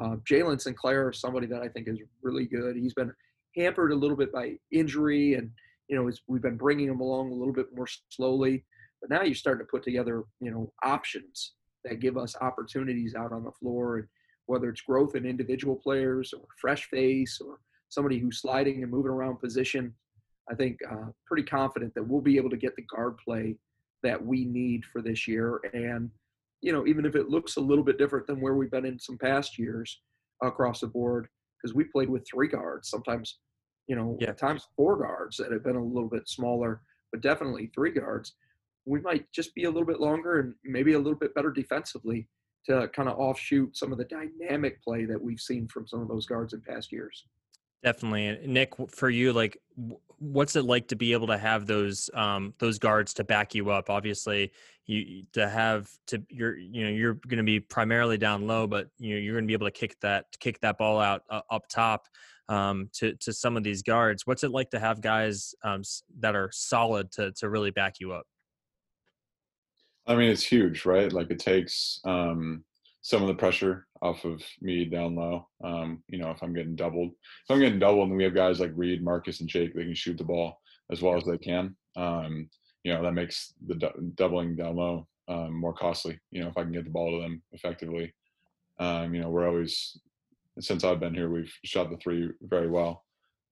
Uh, 0.00 0.16
Jalen 0.30 0.60
Sinclair 0.60 1.10
is 1.10 1.20
somebody 1.20 1.46
that 1.46 1.62
I 1.62 1.68
think 1.68 1.88
is 1.88 1.98
really 2.22 2.44
good. 2.44 2.76
He's 2.76 2.92
been 2.92 3.12
hampered 3.56 3.92
a 3.92 3.96
little 3.96 4.16
bit 4.16 4.32
by 4.32 4.54
injury, 4.70 5.34
and 5.34 5.50
you 5.88 5.96
know 5.96 6.10
we've 6.28 6.42
been 6.42 6.56
bringing 6.56 6.88
him 6.88 7.00
along 7.00 7.30
a 7.30 7.34
little 7.34 7.54
bit 7.54 7.74
more 7.74 7.88
slowly. 8.10 8.64
But 9.00 9.10
now 9.10 9.22
you're 9.22 9.34
starting 9.34 9.64
to 9.66 9.70
put 9.70 9.82
together 9.82 10.24
you 10.40 10.50
know 10.50 10.72
options 10.82 11.52
that 11.84 12.00
give 12.00 12.16
us 12.16 12.34
opportunities 12.40 13.14
out 13.14 13.32
on 13.32 13.44
the 13.44 13.52
floor, 13.52 13.98
and 13.98 14.08
whether 14.46 14.68
it's 14.68 14.80
growth 14.80 15.14
in 15.14 15.26
individual 15.26 15.76
players 15.76 16.32
or 16.32 16.44
fresh 16.60 16.88
face 16.88 17.40
or 17.44 17.60
somebody 17.88 18.18
who's 18.18 18.40
sliding 18.40 18.82
and 18.82 18.90
moving 18.90 19.12
around 19.12 19.38
position. 19.38 19.94
I 20.50 20.54
think 20.54 20.78
uh, 20.88 21.10
pretty 21.26 21.42
confident 21.42 21.94
that 21.94 22.06
we'll 22.06 22.20
be 22.20 22.36
able 22.36 22.50
to 22.50 22.56
get 22.56 22.76
the 22.76 22.82
guard 22.82 23.16
play 23.24 23.56
that 24.02 24.24
we 24.24 24.44
need 24.44 24.84
for 24.84 25.02
this 25.02 25.26
year. 25.26 25.60
And, 25.72 26.10
you 26.60 26.72
know, 26.72 26.86
even 26.86 27.04
if 27.04 27.16
it 27.16 27.28
looks 27.28 27.56
a 27.56 27.60
little 27.60 27.82
bit 27.82 27.98
different 27.98 28.26
than 28.26 28.40
where 28.40 28.54
we've 28.54 28.70
been 28.70 28.84
in 28.84 28.98
some 28.98 29.18
past 29.18 29.58
years 29.58 30.00
across 30.42 30.80
the 30.80 30.86
board, 30.86 31.26
because 31.60 31.74
we 31.74 31.84
played 31.84 32.08
with 32.08 32.26
three 32.30 32.48
guards, 32.48 32.88
sometimes 32.88 33.38
you 33.86 33.96
know, 33.96 34.16
yeah. 34.20 34.30
at 34.30 34.38
times 34.38 34.66
four 34.76 34.96
guards 34.96 35.36
that 35.36 35.52
have 35.52 35.64
been 35.64 35.76
a 35.76 35.84
little 35.84 36.08
bit 36.08 36.28
smaller, 36.28 36.82
but 37.12 37.20
definitely 37.20 37.70
three 37.74 37.92
guards. 37.92 38.34
We 38.84 39.00
might 39.00 39.30
just 39.32 39.54
be 39.54 39.64
a 39.64 39.70
little 39.70 39.86
bit 39.86 40.00
longer 40.00 40.40
and 40.40 40.54
maybe 40.64 40.94
a 40.94 40.98
little 40.98 41.18
bit 41.18 41.34
better 41.34 41.50
defensively 41.50 42.28
to 42.66 42.88
kind 42.88 43.08
of 43.08 43.18
offshoot 43.18 43.76
some 43.76 43.92
of 43.92 43.98
the 43.98 44.04
dynamic 44.04 44.82
play 44.82 45.04
that 45.04 45.20
we've 45.20 45.40
seen 45.40 45.68
from 45.68 45.86
some 45.86 46.00
of 46.00 46.08
those 46.08 46.26
guards 46.26 46.52
in 46.52 46.60
past 46.60 46.92
years. 46.92 47.24
Definitely, 47.82 48.46
Nick. 48.46 48.72
For 48.88 49.10
you, 49.10 49.32
like, 49.32 49.58
what's 50.18 50.56
it 50.56 50.64
like 50.64 50.88
to 50.88 50.96
be 50.96 51.12
able 51.12 51.26
to 51.28 51.38
have 51.38 51.66
those 51.66 52.10
um, 52.14 52.54
those 52.58 52.78
guards 52.78 53.14
to 53.14 53.24
back 53.24 53.54
you 53.54 53.70
up? 53.70 53.90
Obviously, 53.90 54.50
you 54.86 55.22
to 55.34 55.48
have 55.48 55.88
to 56.08 56.20
you're 56.28 56.56
you 56.56 56.84
know 56.84 56.90
you're 56.90 57.14
going 57.14 57.38
to 57.38 57.44
be 57.44 57.60
primarily 57.60 58.18
down 58.18 58.46
low, 58.46 58.66
but 58.66 58.88
you 58.98 59.14
know 59.14 59.20
you're 59.20 59.34
going 59.34 59.44
to 59.44 59.48
be 59.48 59.52
able 59.52 59.68
to 59.68 59.72
kick 59.72 60.00
that 60.00 60.26
kick 60.40 60.60
that 60.62 60.78
ball 60.78 60.98
out 60.98 61.22
uh, 61.30 61.42
up 61.50 61.68
top 61.68 62.08
um, 62.48 62.90
to 62.94 63.14
to 63.16 63.32
some 63.32 63.56
of 63.56 63.64
these 63.64 63.82
guards. 63.82 64.26
What's 64.26 64.44
it 64.44 64.50
like 64.50 64.70
to 64.70 64.78
have 64.78 65.00
guys 65.00 65.54
um, 65.64 65.82
that 66.20 66.34
are 66.34 66.50
solid 66.52 67.10
to 67.12 67.32
to 67.32 67.48
really 67.48 67.70
back 67.70 67.94
you 68.00 68.12
up? 68.12 68.26
I 70.06 70.14
mean, 70.14 70.30
it's 70.30 70.44
huge, 70.44 70.84
right? 70.84 71.12
Like 71.12 71.30
it 71.30 71.40
takes 71.40 72.00
um, 72.04 72.64
some 73.02 73.22
of 73.22 73.28
the 73.28 73.34
pressure 73.34 73.86
off 74.02 74.24
of 74.24 74.42
me 74.60 74.84
down 74.84 75.16
low. 75.16 75.48
Um, 75.64 76.02
you 76.08 76.18
know, 76.18 76.30
if 76.30 76.42
I'm 76.42 76.52
getting 76.52 76.76
doubled, 76.76 77.10
if 77.10 77.50
I'm 77.50 77.60
getting 77.60 77.78
doubled, 77.78 78.08
and 78.08 78.16
we 78.16 78.24
have 78.24 78.34
guys 78.34 78.60
like 78.60 78.72
Reed, 78.76 79.02
Marques, 79.02 79.40
and 79.40 79.48
Jake, 79.48 79.74
they 79.74 79.84
can 79.84 79.94
shoot 79.94 80.18
the 80.18 80.24
ball 80.24 80.60
as 80.90 81.02
well 81.02 81.16
as 81.16 81.24
they 81.24 81.38
can. 81.38 81.74
Um, 81.96 82.48
you 82.84 82.92
know, 82.92 83.02
that 83.02 83.12
makes 83.12 83.52
the 83.66 83.74
du- 83.74 84.12
doubling 84.14 84.54
down 84.54 84.76
low 84.76 85.08
um, 85.28 85.54
more 85.54 85.74
costly. 85.74 86.20
You 86.30 86.42
know, 86.42 86.48
if 86.48 86.56
I 86.56 86.62
can 86.62 86.72
get 86.72 86.84
the 86.84 86.90
ball 86.90 87.10
to 87.10 87.22
them 87.22 87.42
effectively. 87.52 88.14
Um, 88.78 89.14
you 89.14 89.22
know, 89.22 89.30
we're 89.30 89.48
always 89.48 89.98
since 90.60 90.84
I've 90.84 91.00
been 91.00 91.14
here, 91.14 91.28
we've 91.28 91.52
shot 91.64 91.90
the 91.90 91.96
three 91.96 92.30
very 92.42 92.68
well. 92.68 93.04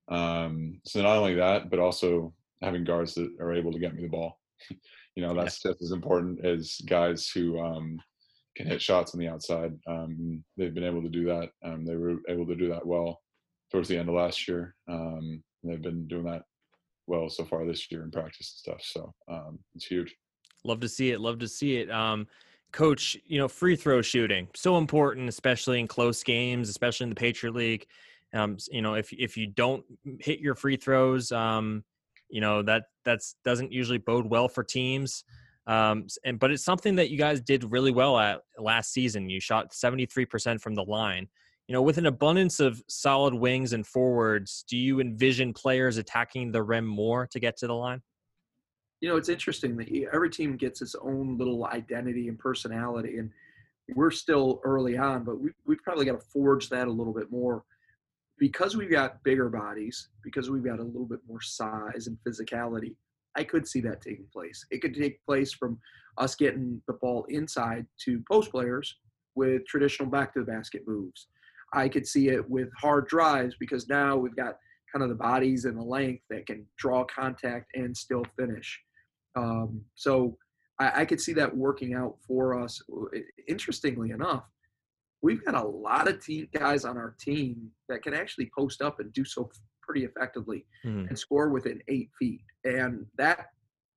Um, 0.07 0.79
so 0.85 1.01
not 1.01 1.17
only 1.17 1.35
that, 1.35 1.69
but 1.69 1.79
also 1.79 2.33
having 2.61 2.83
guards 2.83 3.13
that 3.15 3.29
are 3.39 3.53
able 3.53 3.71
to 3.71 3.79
get 3.79 3.95
me 3.95 4.03
the 4.03 4.09
ball. 4.09 4.39
you 5.15 5.23
know, 5.25 5.33
that's 5.33 5.63
yeah. 5.63 5.71
just 5.71 5.83
as 5.83 5.91
important 5.91 6.45
as 6.45 6.79
guys 6.85 7.29
who 7.29 7.59
um, 7.59 7.99
can 8.55 8.67
hit 8.67 8.81
shots 8.81 9.13
on 9.13 9.19
the 9.19 9.27
outside. 9.27 9.73
Um, 9.87 10.43
they've 10.57 10.73
been 10.73 10.83
able 10.83 11.01
to 11.01 11.09
do 11.09 11.25
that. 11.25 11.49
Um, 11.63 11.85
they 11.85 11.95
were 11.95 12.17
able 12.27 12.45
to 12.47 12.55
do 12.55 12.69
that 12.69 12.85
well 12.85 13.21
towards 13.71 13.89
the 13.89 13.97
end 13.97 14.09
of 14.09 14.15
last 14.15 14.47
year. 14.47 14.75
Um, 14.87 15.43
they've 15.63 15.81
been 15.81 16.07
doing 16.07 16.25
that 16.25 16.43
well 17.07 17.29
so 17.29 17.45
far 17.45 17.65
this 17.65 17.91
year 17.91 18.03
in 18.03 18.11
practice 18.11 18.61
and 18.65 18.75
stuff. 18.75 18.81
So 18.83 19.13
um, 19.27 19.59
it's 19.75 19.85
huge. 19.85 20.15
Love 20.63 20.79
to 20.79 20.89
see 20.89 21.11
it. 21.11 21.21
Love 21.21 21.39
to 21.39 21.47
see 21.47 21.77
it. 21.77 21.91
Coach, 22.75 23.15
you 23.25 23.39
know, 23.39 23.47
free 23.47 23.77
throw 23.77 24.01
shooting 24.01 24.49
so 24.53 24.77
important, 24.77 25.29
especially 25.29 25.79
in 25.79 25.87
close 25.87 26.21
games, 26.23 26.67
especially 26.67 27.05
in 27.05 27.09
the 27.09 27.15
Patriot 27.15 27.55
League. 27.55 27.87
Um, 28.33 28.57
you 28.69 28.81
know, 28.81 28.95
if 28.95 29.13
if 29.13 29.37
you 29.37 29.47
don't 29.47 29.85
hit 30.19 30.39
your 30.39 30.55
free 30.55 30.75
throws, 30.75 31.31
um, 31.31 31.85
you 32.29 32.41
know 32.41 32.61
that 32.63 32.83
that's 33.05 33.35
doesn't 33.45 33.71
usually 33.71 33.97
bode 33.97 34.25
well 34.25 34.49
for 34.49 34.61
teams. 34.61 35.23
Um, 35.67 36.07
and 36.25 36.37
but 36.37 36.51
it's 36.51 36.65
something 36.65 36.95
that 36.95 37.09
you 37.09 37.17
guys 37.17 37.39
did 37.39 37.63
really 37.71 37.91
well 37.91 38.19
at 38.19 38.41
last 38.59 38.91
season. 38.91 39.29
You 39.29 39.39
shot 39.39 39.71
73% 39.71 40.59
from 40.59 40.75
the 40.75 40.83
line. 40.83 41.29
You 41.67 41.73
know, 41.73 41.81
with 41.81 41.97
an 41.97 42.07
abundance 42.07 42.59
of 42.59 42.83
solid 42.89 43.33
wings 43.33 43.71
and 43.71 43.87
forwards, 43.87 44.65
do 44.69 44.75
you 44.75 44.99
envision 44.99 45.53
players 45.53 45.95
attacking 45.95 46.51
the 46.51 46.61
rim 46.61 46.85
more 46.85 47.25
to 47.27 47.39
get 47.39 47.55
to 47.59 47.67
the 47.67 47.73
line? 47.73 48.01
You 49.05 49.11
know, 49.11 49.17
it's 49.17 49.29
interesting 49.29 49.77
that 49.77 49.87
every 50.11 50.31
team 50.31 50.57
gets 50.57 50.81
its 50.81 50.95
own 50.95 51.37
little 51.37 51.67
identity 51.67 52.27
and 52.27 52.39
personality, 52.39 53.19
and 53.19 53.29
we're 53.93 54.09
still 54.09 54.59
early 54.63 54.97
on, 54.97 55.23
but 55.23 55.39
we, 55.39 55.51
we've 55.67 55.83
probably 55.83 56.05
got 56.05 56.19
to 56.19 56.25
forge 56.33 56.69
that 56.69 56.87
a 56.87 56.91
little 56.91 57.13
bit 57.13 57.29
more 57.29 57.63
because 58.39 58.75
we've 58.75 58.89
got 58.89 59.23
bigger 59.23 59.47
bodies, 59.47 60.09
because 60.23 60.49
we've 60.49 60.65
got 60.65 60.79
a 60.79 60.83
little 60.83 61.05
bit 61.05 61.19
more 61.27 61.39
size 61.39 62.07
and 62.07 62.17
physicality. 62.27 62.95
I 63.35 63.43
could 63.43 63.67
see 63.67 63.79
that 63.81 64.01
taking 64.01 64.25
place. 64.33 64.65
It 64.71 64.81
could 64.81 64.95
take 64.95 65.23
place 65.23 65.53
from 65.53 65.77
us 66.17 66.33
getting 66.33 66.81
the 66.87 66.93
ball 66.93 67.27
inside 67.29 67.85
to 68.05 68.23
post 68.27 68.49
players 68.49 68.97
with 69.35 69.67
traditional 69.67 70.09
back 70.09 70.33
to 70.33 70.39
the 70.39 70.51
basket 70.51 70.81
moves. 70.87 71.27
I 71.73 71.89
could 71.89 72.07
see 72.07 72.29
it 72.29 72.49
with 72.49 72.69
hard 72.81 73.05
drives 73.07 73.53
because 73.59 73.87
now 73.87 74.17
we've 74.17 74.35
got 74.35 74.55
kind 74.91 75.03
of 75.03 75.09
the 75.09 75.23
bodies 75.23 75.65
and 75.65 75.77
the 75.77 75.83
length 75.83 76.23
that 76.31 76.47
can 76.47 76.65
draw 76.79 77.03
contact 77.03 77.69
and 77.75 77.95
still 77.95 78.23
finish. 78.35 78.81
Um, 79.35 79.81
so 79.95 80.37
I, 80.79 81.01
I, 81.01 81.05
could 81.05 81.19
see 81.19 81.33
that 81.33 81.55
working 81.55 81.93
out 81.93 82.15
for 82.25 82.57
us. 82.59 82.81
Interestingly 83.47 84.11
enough, 84.11 84.45
we've 85.21 85.43
got 85.43 85.55
a 85.55 85.67
lot 85.67 86.07
of 86.07 86.23
team 86.23 86.47
guys 86.53 86.85
on 86.85 86.97
our 86.97 87.15
team 87.19 87.69
that 87.89 88.01
can 88.01 88.13
actually 88.13 88.49
post 88.57 88.81
up 88.81 88.99
and 88.99 89.11
do 89.13 89.25
so 89.25 89.49
pretty 89.81 90.05
effectively 90.05 90.65
mm-hmm. 90.85 91.07
and 91.07 91.19
score 91.19 91.49
within 91.49 91.81
eight 91.87 92.09
feet. 92.17 92.41
And 92.63 93.05
that 93.17 93.47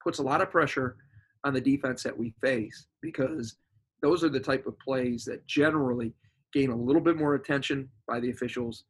puts 0.02 0.18
a 0.18 0.22
lot 0.22 0.42
of 0.42 0.50
pressure 0.50 0.96
on 1.44 1.54
the 1.54 1.60
defense 1.60 2.02
that 2.02 2.16
we 2.16 2.34
face 2.42 2.86
because 3.00 3.56
those 4.02 4.22
are 4.22 4.28
the 4.28 4.40
type 4.40 4.66
of 4.66 4.78
plays 4.78 5.24
that 5.24 5.46
generally 5.46 6.12
gain 6.52 6.70
a 6.70 6.76
little 6.76 7.02
bit 7.02 7.16
more 7.16 7.34
attention 7.34 7.88
by 8.06 8.20
the 8.20 8.30
officials, 8.30 8.84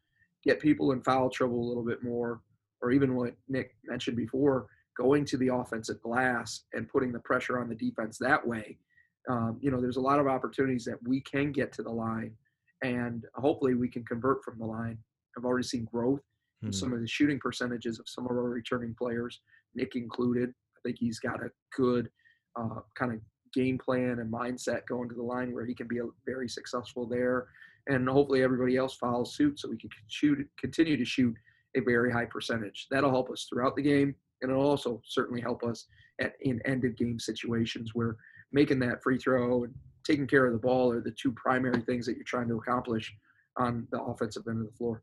get 0.44 0.60
people 0.60 0.92
in 0.92 1.02
foul 1.02 1.30
trouble 1.30 1.60
a 1.60 1.68
little 1.68 1.84
bit 1.84 2.02
more, 2.02 2.40
or 2.82 2.90
even 2.90 3.14
what 3.14 3.34
Nick 3.48 3.74
mentioned 3.84 4.16
before, 4.16 4.66
going 4.98 5.24
to 5.24 5.36
the 5.36 5.48
offensive 5.48 6.02
glass 6.02 6.64
and 6.74 6.88
putting 6.88 7.12
the 7.12 7.20
pressure 7.20 7.58
on 7.58 7.68
the 7.68 7.74
defense 7.74 8.18
that 8.18 8.44
way. 8.44 8.76
Um, 9.28 9.58
you 9.60 9.70
know, 9.70 9.80
there's 9.80 9.96
a 9.96 10.00
lot 10.00 10.18
of 10.18 10.26
opportunities 10.26 10.84
that 10.86 10.98
we 11.06 11.20
can 11.20 11.52
get 11.52 11.72
to 11.74 11.82
the 11.82 11.90
line, 11.90 12.32
and 12.82 13.24
hopefully 13.34 13.74
we 13.74 13.88
can 13.88 14.04
convert 14.04 14.42
from 14.42 14.58
the 14.58 14.66
line. 14.66 14.98
I've 15.36 15.44
already 15.44 15.66
seen 15.66 15.86
growth 15.92 16.22
in 16.62 16.72
some 16.72 16.88
hmm. 16.88 16.96
of 16.96 17.00
the 17.00 17.06
shooting 17.06 17.38
percentages 17.38 18.00
of 18.00 18.08
some 18.08 18.24
of 18.24 18.32
our 18.32 18.48
returning 18.48 18.94
players, 18.98 19.40
Nick 19.74 19.94
included. 19.94 20.50
I 20.76 20.80
think 20.84 20.96
he's 20.98 21.20
got 21.20 21.42
a 21.42 21.50
good 21.76 22.10
uh, 22.56 22.80
kind 22.96 23.12
of 23.12 23.20
game 23.54 23.78
plan 23.78 24.18
and 24.18 24.32
mindset 24.32 24.86
going 24.86 25.08
to 25.08 25.14
the 25.14 25.22
line 25.22 25.52
where 25.52 25.64
he 25.64 25.74
can 25.74 25.86
be 25.86 25.98
a, 25.98 26.04
very 26.26 26.48
successful 26.48 27.06
there. 27.06 27.46
And 27.88 28.08
hopefully 28.08 28.42
everybody 28.42 28.76
else 28.76 28.96
follows 28.96 29.34
suit 29.34 29.60
so 29.60 29.68
we 29.68 29.78
can 29.78 29.90
shoot, 30.08 30.38
continue 30.58 30.96
to 30.96 31.04
shoot 31.04 31.34
a 31.76 31.80
very 31.80 32.12
high 32.12 32.26
percentage. 32.26 32.86
That'll 32.90 33.10
help 33.10 33.30
us 33.30 33.46
throughout 33.48 33.76
the 33.76 33.82
game 33.82 34.14
and 34.42 34.50
it'll 34.50 34.68
also 34.68 35.00
certainly 35.04 35.40
help 35.40 35.62
us 35.64 35.86
at 36.20 36.34
in 36.40 36.60
end 36.66 36.84
of 36.84 36.96
game 36.96 37.18
situations 37.18 37.90
where 37.94 38.16
making 38.52 38.78
that 38.80 39.02
free 39.02 39.18
throw 39.18 39.64
and 39.64 39.74
taking 40.04 40.26
care 40.26 40.46
of 40.46 40.52
the 40.52 40.58
ball 40.58 40.90
are 40.90 41.00
the 41.00 41.10
two 41.12 41.32
primary 41.32 41.80
things 41.82 42.06
that 42.06 42.16
you're 42.16 42.24
trying 42.24 42.48
to 42.48 42.56
accomplish 42.56 43.14
on 43.56 43.86
the 43.90 44.00
offensive 44.00 44.44
end 44.48 44.60
of 44.60 44.66
the 44.66 44.76
floor. 44.76 45.02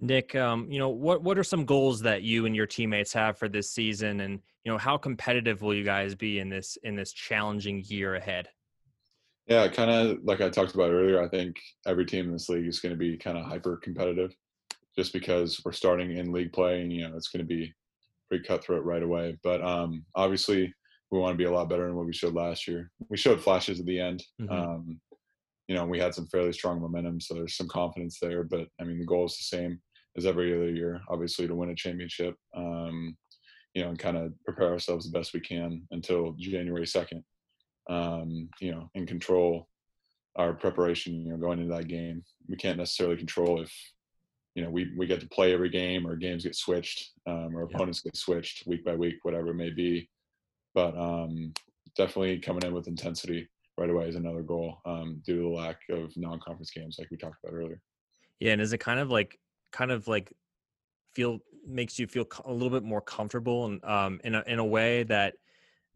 Nick, 0.00 0.34
um, 0.34 0.70
you 0.70 0.78
know 0.78 0.90
what 0.90 1.22
what 1.22 1.38
are 1.38 1.44
some 1.44 1.64
goals 1.64 2.00
that 2.02 2.22
you 2.22 2.44
and 2.44 2.54
your 2.54 2.66
teammates 2.66 3.12
have 3.14 3.38
for 3.38 3.48
this 3.48 3.70
season, 3.70 4.20
and 4.20 4.40
you 4.64 4.70
know 4.70 4.76
how 4.76 4.98
competitive 4.98 5.62
will 5.62 5.74
you 5.74 5.84
guys 5.84 6.14
be 6.14 6.38
in 6.38 6.50
this 6.50 6.76
in 6.82 6.94
this 6.94 7.12
challenging 7.12 7.82
year 7.86 8.16
ahead? 8.16 8.48
Yeah, 9.46 9.66
kind 9.68 9.90
of 9.90 10.18
like 10.22 10.42
I 10.42 10.50
talked 10.50 10.74
about 10.74 10.90
earlier. 10.90 11.22
I 11.22 11.28
think 11.28 11.56
every 11.86 12.04
team 12.04 12.26
in 12.26 12.32
this 12.32 12.48
league 12.50 12.66
is 12.66 12.80
going 12.80 12.92
to 12.92 12.98
be 12.98 13.16
kind 13.16 13.38
of 13.38 13.46
hyper 13.46 13.78
competitive, 13.78 14.34
just 14.98 15.14
because 15.14 15.62
we're 15.64 15.72
starting 15.72 16.18
in 16.18 16.32
league 16.32 16.52
play, 16.52 16.82
and 16.82 16.92
you 16.92 17.08
know 17.08 17.16
it's 17.16 17.28
going 17.28 17.46
to 17.46 17.48
be 17.48 17.72
pretty 18.28 18.44
cutthroat 18.44 18.84
right 18.84 19.02
away. 19.02 19.36
But 19.42 19.62
um, 19.62 20.04
obviously, 20.14 20.72
we 21.10 21.18
want 21.18 21.34
to 21.34 21.38
be 21.38 21.44
a 21.44 21.50
lot 21.50 21.68
better 21.68 21.86
than 21.86 21.96
what 21.96 22.06
we 22.06 22.12
showed 22.12 22.34
last 22.34 22.66
year. 22.66 22.90
We 23.08 23.16
showed 23.16 23.40
flashes 23.40 23.80
at 23.80 23.86
the 23.86 24.00
end. 24.00 24.24
Mm-hmm. 24.40 24.52
Um, 24.52 25.00
you 25.68 25.74
know, 25.74 25.84
we 25.84 25.98
had 25.98 26.14
some 26.14 26.26
fairly 26.28 26.52
strong 26.52 26.80
momentum, 26.80 27.20
so 27.20 27.34
there's 27.34 27.56
some 27.56 27.68
confidence 27.68 28.18
there. 28.20 28.44
But 28.44 28.68
I 28.80 28.84
mean, 28.84 28.98
the 28.98 29.06
goal 29.06 29.26
is 29.26 29.36
the 29.36 29.56
same 29.56 29.80
as 30.16 30.26
every 30.26 30.54
other 30.54 30.70
year, 30.70 31.00
obviously, 31.08 31.46
to 31.46 31.54
win 31.54 31.70
a 31.70 31.74
championship. 31.74 32.34
Um, 32.56 33.16
you 33.74 33.82
know, 33.82 33.90
and 33.90 33.98
kind 33.98 34.16
of 34.16 34.32
prepare 34.44 34.70
ourselves 34.72 35.04
the 35.04 35.16
best 35.16 35.34
we 35.34 35.40
can 35.40 35.82
until 35.90 36.34
January 36.38 36.86
2nd. 36.86 37.22
Um, 37.90 38.48
you 38.58 38.72
know, 38.72 38.90
and 38.94 39.06
control 39.06 39.68
our 40.36 40.54
preparation. 40.54 41.24
You 41.24 41.32
know, 41.32 41.36
going 41.36 41.60
into 41.60 41.74
that 41.74 41.88
game, 41.88 42.24
we 42.48 42.56
can't 42.56 42.78
necessarily 42.78 43.16
control 43.16 43.60
if 43.60 43.72
you 44.56 44.62
know 44.62 44.70
we 44.70 44.90
we 44.96 45.06
get 45.06 45.20
to 45.20 45.28
play 45.28 45.52
every 45.52 45.68
game 45.68 46.06
or 46.06 46.16
games 46.16 46.42
get 46.42 46.56
switched 46.56 47.10
um, 47.28 47.54
or 47.54 47.62
opponents 47.62 48.02
yeah. 48.02 48.08
get 48.08 48.16
switched 48.16 48.66
week 48.66 48.84
by 48.84 48.94
week 48.94 49.16
whatever 49.22 49.50
it 49.50 49.54
may 49.54 49.70
be 49.70 50.08
but 50.74 50.96
um, 50.98 51.52
definitely 51.96 52.38
coming 52.38 52.62
in 52.64 52.74
with 52.74 52.88
intensity 52.88 53.48
right 53.78 53.90
away 53.90 54.08
is 54.08 54.16
another 54.16 54.42
goal 54.42 54.78
um, 54.86 55.22
due 55.24 55.36
to 55.36 55.42
the 55.42 55.48
lack 55.48 55.78
of 55.90 56.10
non-conference 56.16 56.70
games 56.70 56.96
like 56.98 57.08
we 57.10 57.18
talked 57.18 57.36
about 57.44 57.54
earlier 57.54 57.80
yeah 58.40 58.52
and 58.52 58.62
is 58.62 58.72
it 58.72 58.78
kind 58.78 58.98
of 58.98 59.10
like 59.10 59.38
kind 59.72 59.90
of 59.90 60.08
like 60.08 60.32
feel 61.14 61.38
makes 61.68 61.98
you 61.98 62.06
feel 62.06 62.24
a 62.46 62.52
little 62.52 62.70
bit 62.70 62.82
more 62.82 63.02
comfortable 63.02 63.66
and 63.66 63.84
um, 63.84 64.20
in 64.24 64.34
a, 64.34 64.42
in 64.46 64.58
a 64.58 64.64
way 64.64 65.02
that 65.02 65.34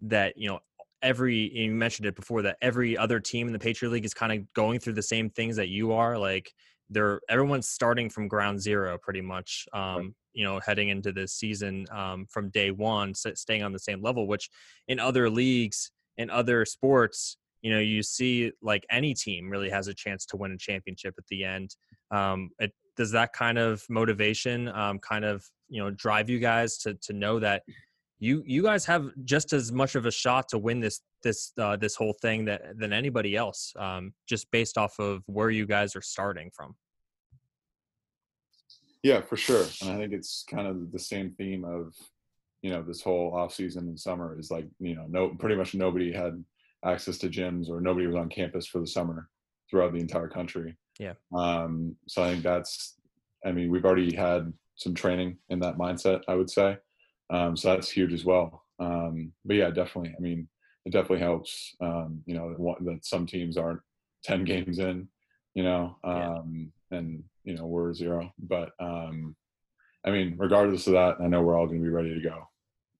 that 0.03 0.37
you 0.37 0.49
know 0.49 0.61
every 1.03 1.51
you 1.57 1.71
mentioned 1.73 2.05
it 2.05 2.15
before 2.15 2.43
that 2.43 2.59
every 2.61 2.95
other 2.95 3.21
team 3.21 3.47
in 3.47 3.55
the 3.55 3.59
Patriot 3.59 3.91
League 3.91 4.05
is 4.05 4.13
kind 4.13 4.33
of 4.33 4.53
going 4.53 4.79
through 4.79 4.93
the 4.93 5.03
same 5.03 5.31
things 5.31 5.57
that 5.57 5.69
you 5.69 5.93
are 5.93 6.19
like 6.19 6.53
they're 6.91 7.21
everyone's 7.29 7.69
starting 7.69 8.11
from 8.11 8.29
ground 8.29 8.61
zero 8.61 8.99
pretty 9.01 9.21
much 9.21 9.67
um, 9.73 9.97
right. 9.97 10.11
you 10.35 10.45
know 10.45 10.61
heading 10.61 10.89
into 10.89 11.13
this 11.13 11.33
season 11.33 11.87
um, 11.93 12.27
from 12.29 12.51
day 12.51 12.71
one 12.71 13.15
staying 13.15 13.63
on 13.63 13.73
the 13.73 13.79
same 13.79 14.03
level 14.03 14.27
which 14.27 14.51
in 14.89 14.99
other 14.99 15.31
leagues 15.31 15.91
in 16.19 16.29
other 16.29 16.65
sports 16.65 17.37
you 17.63 17.71
know 17.71 17.79
you 17.79 18.03
see 18.03 18.51
like 18.63 18.85
any 18.91 19.15
team 19.15 19.49
really 19.49 19.71
has 19.71 19.89
a 19.89 19.95
chance 19.95 20.27
to 20.27 20.37
win 20.37 20.53
a 20.53 20.59
championship 20.59 21.15
at 21.17 21.27
the 21.29 21.45
end 21.45 21.75
um, 22.11 22.51
it, 22.59 22.73
does 22.97 23.13
that 23.13 23.33
kind 23.33 23.57
of 23.57 23.83
motivation 23.89 24.69
um, 24.69 24.99
kind 24.99 25.25
of 25.25 25.45
you 25.69 25.83
know 25.83 25.91
drive 25.91 26.29
you 26.29 26.39
guys 26.39 26.77
to 26.79 26.95
to 26.95 27.13
know 27.13 27.39
that 27.39 27.63
you 28.21 28.43
you 28.47 28.63
guys 28.63 28.85
have 28.85 29.11
just 29.25 29.53
as 29.53 29.73
much 29.73 29.95
of 29.95 30.05
a 30.07 30.11
shot 30.11 30.49
to 30.51 30.59
win 30.59 30.79
this 30.79 31.01
this 31.23 31.53
uh, 31.59 31.77
this 31.77 31.97
whole 31.97 32.15
thing 32.21 32.45
that 32.45 32.79
than 32.79 32.93
anybody 32.93 33.35
else, 33.35 33.73
um, 33.79 34.13
just 34.29 34.51
based 34.51 34.79
off 34.79 34.99
of 34.99 35.23
where 35.27 35.51
you 35.51 35.67
guys 35.67 35.97
are 35.97 36.03
starting 36.03 36.51
from. 36.55 36.77
Yeah, 39.03 39.23
for 39.23 39.37
sure. 39.37 39.65
And 39.81 39.91
I 39.91 39.97
think 39.97 40.13
it's 40.13 40.45
kind 40.49 40.69
of 40.69 40.93
the 40.93 40.99
same 40.99 41.31
theme 41.31 41.65
of, 41.65 41.95
you 42.61 42.71
know, 42.71 42.83
this 42.83 43.01
whole 43.01 43.35
off 43.35 43.55
season 43.55 43.89
and 43.89 43.99
summer 43.99 44.39
is 44.39 44.51
like, 44.51 44.67
you 44.79 44.95
know, 44.95 45.07
no 45.09 45.31
pretty 45.31 45.57
much 45.57 45.75
nobody 45.75 46.13
had 46.13 46.45
access 46.85 47.17
to 47.19 47.31
gyms 47.31 47.71
or 47.71 47.81
nobody 47.81 48.07
was 48.07 48.17
on 48.17 48.29
campus 48.29 48.67
for 48.67 48.81
the 48.81 48.87
summer 48.87 49.31
throughout 49.71 49.95
the 49.95 50.01
entire 50.01 50.29
country. 50.29 50.77
Yeah. 50.99 51.15
Um, 51.35 51.97
so 52.07 52.23
I 52.23 52.33
think 52.33 52.43
that's 52.43 52.97
I 53.47 53.53
mean, 53.53 53.71
we've 53.71 53.87
already 53.87 54.15
had 54.15 54.53
some 54.77 54.95
training 54.95 55.39
in 55.49 55.61
that 55.61 55.79
mindset, 55.79 56.21
I 56.29 56.35
would 56.35 56.51
say. 56.51 56.77
Um, 57.31 57.57
so 57.57 57.71
that's 57.71 57.91
huge 57.91 58.13
as 58.13 58.25
well. 58.25 58.65
Um, 58.79 59.33
but 59.45 59.57
yeah, 59.57 59.71
definitely. 59.71 60.15
I 60.17 60.21
mean, 60.21 60.49
it 60.85 60.91
definitely 60.91 61.21
helps. 61.21 61.75
Um, 61.81 62.23
you 62.27 62.35
know 62.35 62.51
that, 62.51 62.85
that 62.85 63.05
some 63.05 63.27
teams 63.27 63.57
aren't 63.57 63.81
ten 64.25 64.45
games 64.53 64.79
in, 64.79 65.09
you 65.55 65.63
know, 65.63 65.97
um, 66.05 66.73
yeah. 66.91 66.99
and 66.99 67.23
you 67.45 67.57
know 67.57 67.67
we're 67.67 67.95
zero. 67.95 68.33
But 68.39 68.71
um, 68.81 69.37
I 70.05 70.11
mean, 70.11 70.35
regardless 70.39 70.87
of 70.87 70.95
that, 70.95 71.17
I 71.21 71.27
know 71.27 71.43
we're 71.43 71.59
all 71.59 71.67
going 71.67 71.81
to 71.81 71.85
be 71.85 71.91
ready 71.91 72.15
to 72.15 72.29
go. 72.29 72.49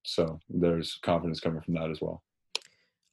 So 0.05 0.41
there's 0.49 0.99
confidence 1.03 1.41
coming 1.41 1.61
from 1.61 1.75
that 1.75 1.91
as 1.91 2.01
well. 2.01 2.23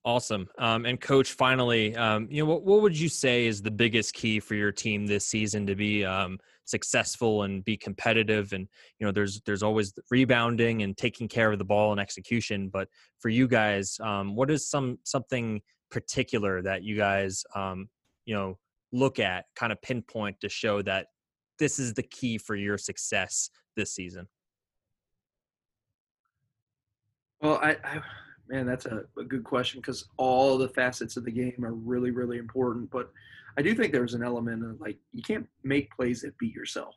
Awesome. 0.07 0.47
Um, 0.57 0.85
and 0.85 1.01
coach, 1.01 1.33
finally, 1.33 1.93
um, 1.97 2.29
you 2.31 2.41
know, 2.41 2.49
what, 2.49 2.63
what 2.63 2.81
would 2.81 2.97
you 2.97 3.09
say 3.09 3.45
is 3.45 3.61
the 3.61 3.69
biggest 3.69 4.13
key 4.13 4.39
for 4.39 4.55
your 4.55 4.71
team 4.71 5.05
this 5.05 5.27
season 5.27 5.67
to 5.67 5.75
be 5.75 6.05
um, 6.05 6.39
successful 6.63 7.43
and 7.43 7.61
be 7.65 7.75
competitive? 7.75 8.53
And 8.53 8.69
you 8.99 9.05
know, 9.05 9.11
there's 9.11 9.41
there's 9.45 9.63
always 9.63 9.91
rebounding 10.09 10.83
and 10.83 10.95
taking 10.95 11.27
care 11.27 11.51
of 11.51 11.59
the 11.59 11.65
ball 11.65 11.91
and 11.91 11.99
execution. 11.99 12.69
But 12.69 12.87
for 13.19 13.27
you 13.27 13.49
guys, 13.49 13.97
um, 13.99 14.33
what 14.33 14.49
is 14.49 14.69
some 14.69 14.97
something 15.03 15.59
particular 15.91 16.61
that 16.61 16.83
you 16.83 16.95
guys, 16.95 17.43
um, 17.53 17.89
you 18.23 18.33
know, 18.33 18.57
look 18.93 19.19
at, 19.19 19.43
kind 19.57 19.73
of 19.73 19.81
pinpoint 19.81 20.39
to 20.39 20.47
show 20.47 20.81
that 20.83 21.07
this 21.59 21.79
is 21.79 21.93
the 21.95 22.03
key 22.03 22.37
for 22.37 22.55
your 22.55 22.77
success 22.77 23.49
this 23.75 23.93
season? 23.93 24.29
Well, 27.41 27.59
I, 27.61 27.75
I 27.83 27.99
man, 28.49 28.65
that's 28.65 28.85
a, 28.85 29.03
a 29.19 29.23
good 29.23 29.43
question 29.43 29.81
because 29.81 30.07
all 30.17 30.57
the 30.57 30.69
facets 30.69 31.17
of 31.17 31.25
the 31.25 31.31
game 31.31 31.63
are 31.63 31.73
really, 31.73 32.11
really 32.11 32.37
important. 32.37 32.89
But 32.89 33.11
I 33.57 33.61
do 33.61 33.73
think 33.73 33.91
there's 33.91 34.13
an 34.13 34.23
element 34.23 34.63
of 34.63 34.79
like 34.79 34.97
you 35.13 35.23
can't 35.23 35.47
make 35.63 35.95
plays 35.95 36.21
that 36.21 36.37
beat 36.37 36.53
yourself. 36.53 36.95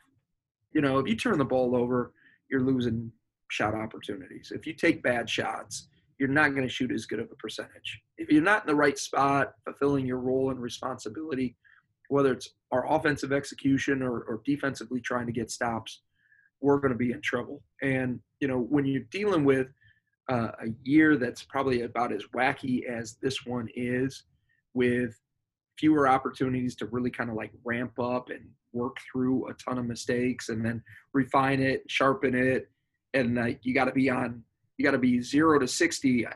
You 0.73 0.81
know, 0.81 0.99
if 0.99 1.09
you 1.09 1.17
turn 1.17 1.39
the 1.39 1.45
ball 1.45 1.75
over, 1.75 2.13
you're 2.51 2.63
losing 2.63 3.11
shot 3.49 3.75
opportunities. 3.75 4.53
If 4.55 4.67
you 4.67 4.75
take 4.75 5.03
bad 5.03 5.29
shots, 5.29 5.89
you're 6.19 6.29
not 6.29 6.51
going 6.51 6.67
to 6.67 6.73
shoot 6.73 6.93
as 6.93 7.07
good 7.07 7.19
of 7.19 7.31
a 7.33 7.37
percentage. 7.37 8.01
If 8.19 8.31
you're 8.31 8.43
not 8.43 8.65
in 8.65 8.69
the 8.69 8.77
right 8.77 8.99
spot, 8.99 9.55
fulfilling 9.65 10.07
your 10.07 10.19
role 10.19 10.51
and 10.51 10.61
responsibility, 10.61 11.57
whether 12.09 12.33
it's 12.33 12.51
our 12.73 12.93
offensive 12.93 13.33
execution 13.33 14.03
or, 14.03 14.21
or 14.21 14.43
defensively 14.45 15.01
trying 15.01 15.27
to 15.27 15.33
get 15.33 15.51
stops, 15.51 16.03
we're 16.61 16.79
going 16.79 16.93
to 16.93 16.99
be 16.99 17.13
in 17.13 17.23
trouble. 17.23 17.63
And, 17.83 18.21
you 18.41 18.49
know, 18.49 18.59
when 18.59 18.85
you're 18.85 19.03
dealing 19.11 19.45
with 19.45 19.69
uh, 20.31 20.53
a 20.63 20.69
year 20.85 21.17
that's 21.17 21.43
probably 21.43 21.83
about 21.83 22.13
as 22.13 22.23
wacky 22.35 22.87
as 22.87 23.17
this 23.21 23.45
one 23.45 23.69
is, 23.75 24.25
with 24.75 25.19
fewer 25.79 26.07
opportunities 26.07 26.77
to 26.77 26.87
really 26.87 27.11
kind 27.11 27.31
of 27.31 27.37
like 27.37 27.51
ramp 27.65 27.99
up 27.99 28.31
and 28.31 28.49
work 28.73 28.97
through 29.11 29.49
a 29.49 29.55
ton 29.55 29.79
of 29.79 29.85
mistakes 29.85 30.49
and 30.49 30.65
then 30.65 30.83
refine 31.13 31.61
it, 31.61 31.83
sharpen 31.89 32.35
it, 32.35 32.71
and 33.15 33.35
like 33.35 33.59
you 33.63 33.75
got 33.75 33.87
to 33.87 33.93
be 33.93 34.09
on, 34.09 34.43
you 34.79 34.85
got 34.85 34.93
to 34.93 34.99
be 34.99 35.21
zero 35.21 35.59
to 35.59 35.67
sixty 35.67 36.27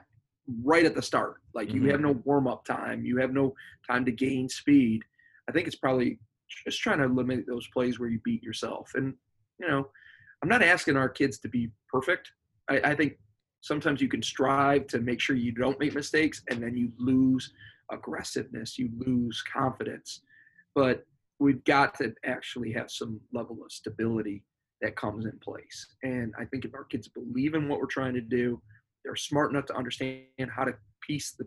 right 0.62 0.84
at 0.84 0.94
the 0.94 1.02
start. 1.02 1.36
Like 1.54 1.72
you 1.72 1.82
mm-hmm. 1.82 1.90
have 1.90 2.00
no 2.00 2.12
warm 2.24 2.48
up 2.48 2.64
time, 2.64 3.04
you 3.04 3.18
have 3.18 3.32
no 3.32 3.54
time 3.88 4.04
to 4.06 4.12
gain 4.12 4.48
speed. 4.48 5.02
I 5.48 5.52
think 5.52 5.66
it's 5.66 5.76
probably 5.76 6.18
just 6.66 6.80
trying 6.80 6.98
to 6.98 7.06
limit 7.06 7.46
those 7.46 7.68
plays 7.68 8.00
where 8.00 8.08
you 8.08 8.20
beat 8.24 8.42
yourself. 8.42 8.92
And 8.94 9.14
you 9.60 9.68
know, 9.68 9.88
I'm 10.42 10.48
not 10.48 10.62
asking 10.62 10.96
our 10.96 11.08
kids 11.08 11.38
to 11.38 11.48
be 11.48 11.70
perfect. 11.88 12.32
I, 12.68 12.80
I 12.80 12.94
think 12.94 13.18
sometimes 13.64 14.02
you 14.02 14.08
can 14.08 14.22
strive 14.22 14.86
to 14.86 14.98
make 14.98 15.20
sure 15.20 15.36
you 15.36 15.50
don't 15.50 15.80
make 15.80 15.94
mistakes 15.94 16.42
and 16.50 16.62
then 16.62 16.76
you 16.76 16.92
lose 16.98 17.52
aggressiveness 17.90 18.78
you 18.78 18.90
lose 19.06 19.42
confidence. 19.42 20.20
But 20.74 21.04
we've 21.38 21.64
got 21.64 21.94
to 21.94 22.14
actually 22.26 22.72
have 22.72 22.90
some 22.90 23.20
level 23.32 23.58
of 23.64 23.72
stability 23.72 24.44
that 24.82 24.96
comes 24.96 25.24
in 25.24 25.38
place. 25.38 25.86
And 26.02 26.34
i 26.38 26.44
think 26.44 26.64
if 26.64 26.74
our 26.74 26.84
kids 26.84 27.08
believe 27.08 27.54
in 27.54 27.68
what 27.68 27.80
we're 27.80 27.86
trying 27.86 28.14
to 28.14 28.20
do 28.20 28.60
they're 29.02 29.16
smart 29.16 29.50
enough 29.50 29.66
to 29.66 29.76
understand 29.76 30.24
how 30.54 30.64
to 30.64 30.74
piece 31.06 31.32
the 31.32 31.46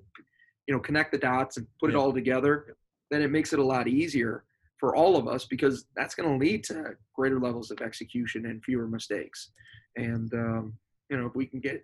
you 0.68 0.74
know 0.74 0.80
connect 0.80 1.12
the 1.12 1.18
dots 1.18 1.58
and 1.58 1.68
put 1.80 1.92
yeah. 1.92 1.98
it 1.98 2.00
all 2.00 2.14
together 2.14 2.76
then 3.12 3.22
it 3.22 3.32
makes 3.32 3.54
it 3.54 3.60
a 3.60 3.64
lot 3.64 3.88
easier 3.88 4.44
for 4.80 4.96
all 4.96 5.18
of 5.18 5.28
us 5.28 5.46
because 5.46 5.86
that's 5.96 6.14
going 6.16 6.30
to 6.30 6.46
lead 6.46 6.64
to 6.64 6.96
greater 7.16 7.40
levels 7.40 7.72
of 7.72 7.82
execution 7.82 8.46
and 8.46 8.64
fewer 8.64 8.88
mistakes. 8.88 9.52
And 9.96 10.32
um, 10.34 10.74
you 11.10 11.18
know 11.18 11.26
if 11.28 11.36
we 11.36 11.46
can 11.46 11.60
get 11.60 11.84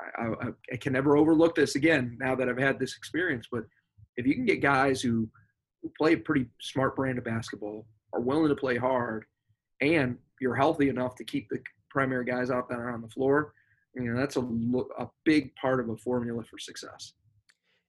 I, 0.00 0.26
I, 0.26 0.48
I, 0.72 0.76
can 0.76 0.92
never 0.92 1.16
overlook 1.16 1.54
this 1.54 1.74
again 1.74 2.16
now 2.20 2.34
that 2.36 2.48
I've 2.48 2.58
had 2.58 2.78
this 2.78 2.96
experience. 2.96 3.46
But 3.50 3.64
if 4.16 4.26
you 4.26 4.34
can 4.34 4.44
get 4.44 4.62
guys 4.62 5.00
who, 5.00 5.28
who 5.82 5.90
play 5.98 6.12
a 6.12 6.18
pretty 6.18 6.46
smart 6.60 6.94
brand 6.94 7.18
of 7.18 7.24
basketball, 7.24 7.86
are 8.12 8.20
willing 8.20 8.48
to 8.48 8.54
play 8.54 8.76
hard, 8.76 9.24
and 9.80 10.16
you're 10.40 10.54
healthy 10.54 10.88
enough 10.88 11.14
to 11.16 11.24
keep 11.24 11.48
the 11.50 11.58
primary 11.90 12.24
guys 12.24 12.50
out 12.50 12.68
there 12.68 12.90
on 12.90 13.02
the 13.02 13.08
floor, 13.08 13.52
you 13.94 14.12
know 14.12 14.18
that's 14.18 14.36
a, 14.36 15.02
a 15.02 15.08
big 15.24 15.54
part 15.56 15.80
of 15.80 15.88
a 15.88 15.96
formula 15.96 16.42
for 16.48 16.58
success. 16.58 17.14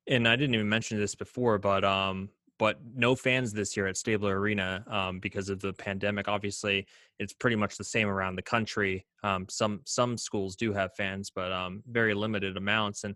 And 0.07 0.27
I 0.27 0.35
didn't 0.35 0.55
even 0.55 0.69
mention 0.69 0.97
this 0.97 1.13
before, 1.13 1.59
but 1.59 1.83
um, 1.83 2.29
but 2.59 2.77
no 2.93 3.15
fans 3.15 3.53
this 3.53 3.75
year 3.75 3.87
at 3.87 3.97
Stabler 3.97 4.37
Arena 4.37 4.83
um, 4.87 5.19
because 5.19 5.49
of 5.49 5.61
the 5.61 5.73
pandemic. 5.73 6.27
Obviously, 6.27 6.85
it's 7.17 7.33
pretty 7.33 7.55
much 7.55 7.77
the 7.77 7.83
same 7.85 8.09
around 8.09 8.35
the 8.35 8.43
country. 8.43 9.05
Um, 9.23 9.47
some 9.49 9.81
some 9.85 10.17
schools 10.17 10.55
do 10.57 10.73
have 10.73 10.93
fans, 10.95 11.31
but 11.33 11.51
um, 11.51 11.81
very 11.89 12.13
limited 12.13 12.57
amounts. 12.57 13.05
And 13.05 13.15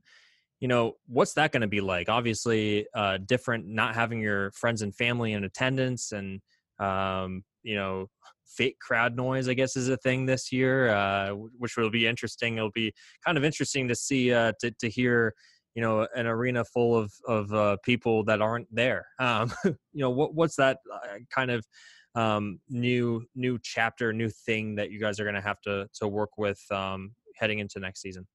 you 0.61 0.69
know, 0.69 0.93
what's 1.07 1.33
that 1.33 1.51
going 1.51 1.61
to 1.61 1.67
be 1.67 1.81
like? 1.81 2.07
Obviously, 2.07 2.87
uh, 2.95 3.17
different. 3.25 3.67
Not 3.67 3.95
having 3.95 4.21
your 4.21 4.51
friends 4.51 4.81
and 4.81 4.95
family 4.95 5.33
in 5.33 5.43
attendance, 5.43 6.13
and 6.13 6.41
um, 6.79 7.43
you 7.63 7.75
know, 7.75 8.07
fake 8.47 8.79
crowd 8.79 9.17
noise. 9.17 9.49
I 9.49 9.55
guess 9.55 9.75
is 9.75 9.89
a 9.89 9.97
thing 9.97 10.25
this 10.25 10.53
year, 10.53 10.87
uh, 10.87 11.31
which 11.31 11.75
will 11.75 11.91
be 11.91 12.07
interesting. 12.07 12.55
It'll 12.55 12.71
be 12.71 12.93
kind 13.25 13.37
of 13.37 13.43
interesting 13.43 13.89
to 13.89 13.95
see 13.95 14.33
uh, 14.33 14.53
to 14.61 14.71
to 14.79 14.89
hear 14.89 15.33
you 15.75 15.81
know 15.81 16.07
an 16.15 16.27
arena 16.27 16.63
full 16.63 16.95
of 16.95 17.13
of 17.27 17.53
uh, 17.53 17.77
people 17.83 18.23
that 18.23 18.41
aren't 18.41 18.67
there 18.73 19.07
um, 19.19 19.51
you 19.65 19.75
know 19.93 20.09
what 20.09 20.33
what's 20.33 20.55
that 20.55 20.79
uh, 20.93 21.17
kind 21.29 21.51
of 21.51 21.65
um, 22.15 22.59
new 22.69 23.23
new 23.35 23.57
chapter 23.63 24.13
new 24.13 24.29
thing 24.29 24.75
that 24.75 24.91
you 24.91 24.99
guys 24.99 25.19
are 25.19 25.23
going 25.23 25.35
to 25.35 25.41
have 25.41 25.61
to 25.61 25.87
to 25.93 26.07
work 26.07 26.37
with 26.37 26.61
um, 26.71 27.13
heading 27.35 27.59
into 27.59 27.79
next 27.79 28.01
season? 28.01 28.27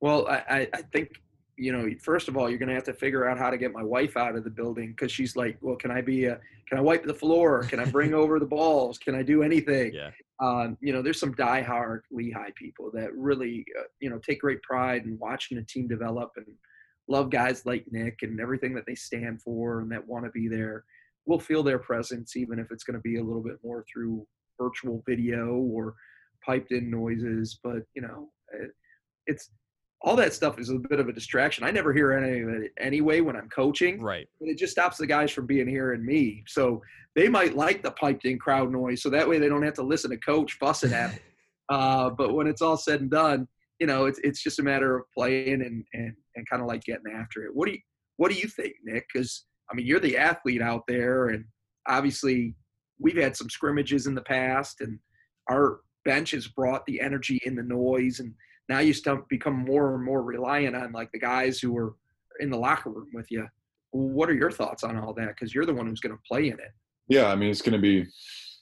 Well 0.00 0.26
i 0.26 0.68
i 0.72 0.82
think 0.92 1.10
you 1.56 1.70
know 1.70 1.88
first 2.00 2.26
of 2.26 2.36
all 2.36 2.50
you're 2.50 2.58
going 2.58 2.68
to 2.68 2.74
have 2.74 2.84
to 2.84 2.94
figure 2.94 3.28
out 3.28 3.38
how 3.38 3.50
to 3.50 3.56
get 3.56 3.72
my 3.72 3.84
wife 3.84 4.16
out 4.16 4.34
of 4.34 4.42
the 4.42 4.50
building 4.50 4.88
because 4.88 5.12
she's 5.12 5.36
like 5.36 5.56
well 5.60 5.76
can 5.76 5.92
i 5.92 6.00
be 6.00 6.24
a 6.24 6.40
can 6.68 6.78
i 6.78 6.80
wipe 6.80 7.04
the 7.04 7.14
floor? 7.14 7.62
Can 7.64 7.78
i 7.78 7.84
bring 7.84 8.14
over 8.22 8.40
the 8.40 8.46
balls? 8.46 8.98
Can 8.98 9.14
i 9.14 9.22
do 9.22 9.44
anything? 9.44 9.92
Yeah 9.94 10.10
um, 10.42 10.76
you 10.80 10.92
know, 10.92 11.02
there's 11.02 11.20
some 11.20 11.34
diehard 11.34 12.00
Lehigh 12.10 12.50
people 12.56 12.90
that 12.94 13.14
really, 13.14 13.64
uh, 13.78 13.84
you 14.00 14.10
know, 14.10 14.18
take 14.18 14.40
great 14.40 14.60
pride 14.62 15.04
in 15.04 15.16
watching 15.20 15.58
a 15.58 15.62
team 15.62 15.86
develop 15.86 16.32
and 16.36 16.46
love 17.06 17.30
guys 17.30 17.64
like 17.64 17.84
Nick 17.92 18.18
and 18.22 18.40
everything 18.40 18.74
that 18.74 18.84
they 18.84 18.96
stand 18.96 19.40
for 19.40 19.80
and 19.80 19.92
that 19.92 20.06
want 20.06 20.24
to 20.24 20.30
be 20.32 20.48
there. 20.48 20.84
We'll 21.26 21.38
feel 21.38 21.62
their 21.62 21.78
presence, 21.78 22.34
even 22.36 22.58
if 22.58 22.72
it's 22.72 22.82
going 22.82 22.96
to 22.96 23.02
be 23.02 23.18
a 23.18 23.22
little 23.22 23.42
bit 23.42 23.58
more 23.62 23.84
through 23.92 24.26
virtual 24.60 25.04
video 25.08 25.54
or 25.54 25.94
piped 26.44 26.72
in 26.72 26.90
noises. 26.90 27.60
But, 27.62 27.82
you 27.94 28.02
know, 28.02 28.30
it, 28.52 28.72
it's 29.28 29.50
all 30.04 30.16
that 30.16 30.34
stuff 30.34 30.58
is 30.58 30.68
a 30.70 30.74
bit 30.74 30.98
of 30.98 31.08
a 31.08 31.12
distraction. 31.12 31.64
I 31.64 31.70
never 31.70 31.92
hear 31.92 32.12
any 32.12 32.40
of 32.40 32.48
it 32.48 32.72
anyway 32.78 33.20
when 33.20 33.36
I'm 33.36 33.48
coaching. 33.48 34.00
Right. 34.00 34.28
But 34.40 34.48
it 34.48 34.58
just 34.58 34.72
stops 34.72 34.98
the 34.98 35.06
guys 35.06 35.30
from 35.30 35.46
being 35.46 35.68
here 35.68 35.92
and 35.92 36.04
me. 36.04 36.42
So 36.48 36.82
they 37.14 37.28
might 37.28 37.56
like 37.56 37.82
the 37.82 37.92
piped 37.92 38.24
in 38.24 38.38
crowd 38.38 38.72
noise. 38.72 39.02
So 39.02 39.10
that 39.10 39.28
way 39.28 39.38
they 39.38 39.48
don't 39.48 39.62
have 39.62 39.74
to 39.74 39.82
listen 39.82 40.10
to 40.10 40.16
coach 40.16 40.54
fussing 40.54 40.92
at 40.92 41.10
them. 41.10 41.20
uh, 41.68 42.10
but 42.10 42.34
when 42.34 42.48
it's 42.48 42.62
all 42.62 42.76
said 42.76 43.00
and 43.00 43.10
done, 43.10 43.46
you 43.78 43.86
know, 43.86 44.06
it's, 44.06 44.18
it's 44.24 44.42
just 44.42 44.58
a 44.58 44.62
matter 44.62 44.96
of 44.96 45.04
playing 45.16 45.62
and, 45.62 45.84
and, 45.92 46.14
and 46.34 46.48
kind 46.48 46.62
of 46.62 46.68
like 46.68 46.82
getting 46.82 47.12
after 47.14 47.44
it. 47.44 47.54
What 47.54 47.66
do 47.66 47.72
you, 47.72 47.80
what 48.16 48.32
do 48.32 48.38
you 48.38 48.48
think, 48.48 48.74
Nick? 48.84 49.06
Cause 49.14 49.44
I 49.70 49.74
mean, 49.74 49.86
you're 49.86 50.00
the 50.00 50.18
athlete 50.18 50.62
out 50.62 50.82
there 50.88 51.28
and 51.28 51.44
obviously 51.88 52.56
we've 52.98 53.16
had 53.16 53.36
some 53.36 53.48
scrimmages 53.48 54.06
in 54.06 54.14
the 54.14 54.22
past 54.22 54.80
and 54.80 54.98
our 55.48 55.80
bench 56.04 56.32
has 56.32 56.48
brought 56.48 56.84
the 56.86 57.00
energy 57.00 57.40
in 57.44 57.54
the 57.54 57.62
noise 57.62 58.18
and, 58.18 58.34
now 58.72 58.78
you 58.78 58.94
start 58.94 59.28
become 59.28 59.66
more 59.66 59.94
and 59.94 60.02
more 60.02 60.22
reliant 60.22 60.74
on 60.74 60.92
like 60.92 61.12
the 61.12 61.18
guys 61.18 61.58
who 61.60 61.76
are 61.76 61.94
in 62.40 62.48
the 62.48 62.56
locker 62.56 62.88
room 62.88 63.08
with 63.12 63.30
you. 63.30 63.46
What 63.90 64.30
are 64.30 64.34
your 64.34 64.50
thoughts 64.50 64.82
on 64.82 64.98
all 64.98 65.12
that? 65.14 65.28
Because 65.28 65.54
you're 65.54 65.66
the 65.66 65.74
one 65.74 65.86
who's 65.86 66.00
going 66.00 66.16
to 66.16 66.22
play 66.26 66.46
in 66.46 66.54
it. 66.54 66.72
Yeah, 67.06 67.26
I 67.26 67.36
mean 67.36 67.50
it's 67.50 67.60
going 67.60 67.74
to 67.74 67.78
be 67.78 68.06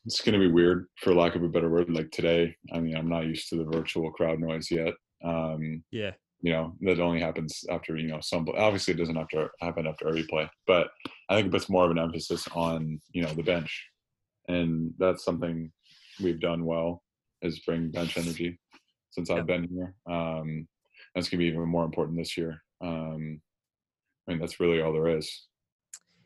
it's 0.04 0.20
going 0.20 0.32
to 0.32 0.44
be 0.44 0.52
weird 0.52 0.86
for 1.00 1.14
lack 1.14 1.36
of 1.36 1.44
a 1.44 1.48
better 1.48 1.70
word. 1.70 1.90
Like 1.90 2.10
today, 2.10 2.56
I 2.74 2.80
mean, 2.80 2.96
I'm 2.96 3.08
not 3.08 3.26
used 3.26 3.48
to 3.50 3.56
the 3.56 3.70
virtual 3.70 4.10
crowd 4.10 4.40
noise 4.40 4.68
yet. 4.70 4.94
Um, 5.24 5.84
yeah. 5.92 6.12
You 6.40 6.52
know, 6.52 6.72
that 6.80 7.00
only 7.00 7.20
happens 7.20 7.62
after, 7.70 7.96
you 7.98 8.08
know, 8.08 8.18
some, 8.22 8.48
obviously 8.56 8.94
it 8.94 8.96
doesn't 8.96 9.14
have 9.14 9.28
to 9.28 9.48
happen 9.60 9.86
after 9.86 10.08
every 10.08 10.22
play, 10.22 10.48
but 10.66 10.88
I 11.28 11.34
think 11.34 11.48
it 11.48 11.52
puts 11.52 11.68
more 11.68 11.84
of 11.84 11.90
an 11.90 11.98
emphasis 11.98 12.48
on, 12.54 12.98
you 13.12 13.22
know, 13.22 13.34
the 13.34 13.42
bench. 13.42 13.70
And 14.48 14.94
that's 14.98 15.22
something 15.22 15.70
we've 16.18 16.40
done 16.40 16.64
well 16.64 17.02
is 17.42 17.60
bring 17.60 17.90
bench 17.90 18.16
energy 18.16 18.58
since 19.10 19.30
I've 19.30 19.46
been 19.46 19.68
here. 19.68 19.94
Um, 20.06 20.66
that's 21.14 21.28
going 21.28 21.38
to 21.38 21.44
be 21.44 21.46
even 21.46 21.68
more 21.68 21.84
important 21.84 22.18
this 22.18 22.36
year. 22.36 22.62
Um, 22.80 23.40
I 24.26 24.32
mean, 24.32 24.40
that's 24.40 24.60
really 24.60 24.80
all 24.80 24.92
there 24.92 25.16
is. 25.16 25.46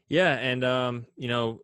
Yeah. 0.08 0.34
And, 0.34 0.64
um, 0.64 1.06
you 1.16 1.28
know, 1.28 1.60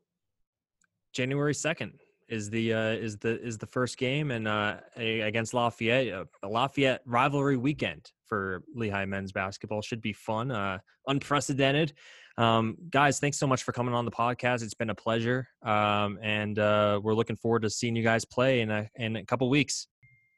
January 1.12 1.54
2nd 1.54 1.92
is 2.30 2.48
the 2.48 2.72
uh, 2.72 2.92
is 2.92 3.18
the 3.18 3.40
is 3.42 3.58
the 3.58 3.66
first 3.66 3.98
game 3.98 4.30
and 4.30 4.46
uh, 4.46 4.76
against 4.96 5.52
Lafayette, 5.52 6.12
uh, 6.12 6.24
a 6.44 6.48
Lafayette 6.48 7.02
rivalry 7.04 7.56
weekend 7.56 8.12
for 8.26 8.62
Lehigh 8.74 9.04
men's 9.04 9.32
basketball 9.32 9.82
should 9.82 10.00
be 10.00 10.12
fun, 10.12 10.50
uh, 10.52 10.78
unprecedented. 11.08 11.92
Um, 12.38 12.76
guys, 12.88 13.18
thanks 13.18 13.36
so 13.36 13.46
much 13.46 13.64
for 13.64 13.72
coming 13.72 13.92
on 13.92 14.04
the 14.04 14.10
podcast. 14.12 14.62
It's 14.62 14.74
been 14.74 14.90
a 14.90 14.94
pleasure, 14.94 15.48
um, 15.62 16.18
and 16.22 16.58
uh, 16.58 17.00
we're 17.02 17.14
looking 17.14 17.36
forward 17.36 17.62
to 17.62 17.70
seeing 17.70 17.96
you 17.96 18.04
guys 18.04 18.24
play 18.24 18.60
in 18.60 18.70
a 18.70 18.88
in 18.94 19.16
a 19.16 19.24
couple 19.24 19.50
weeks. 19.50 19.88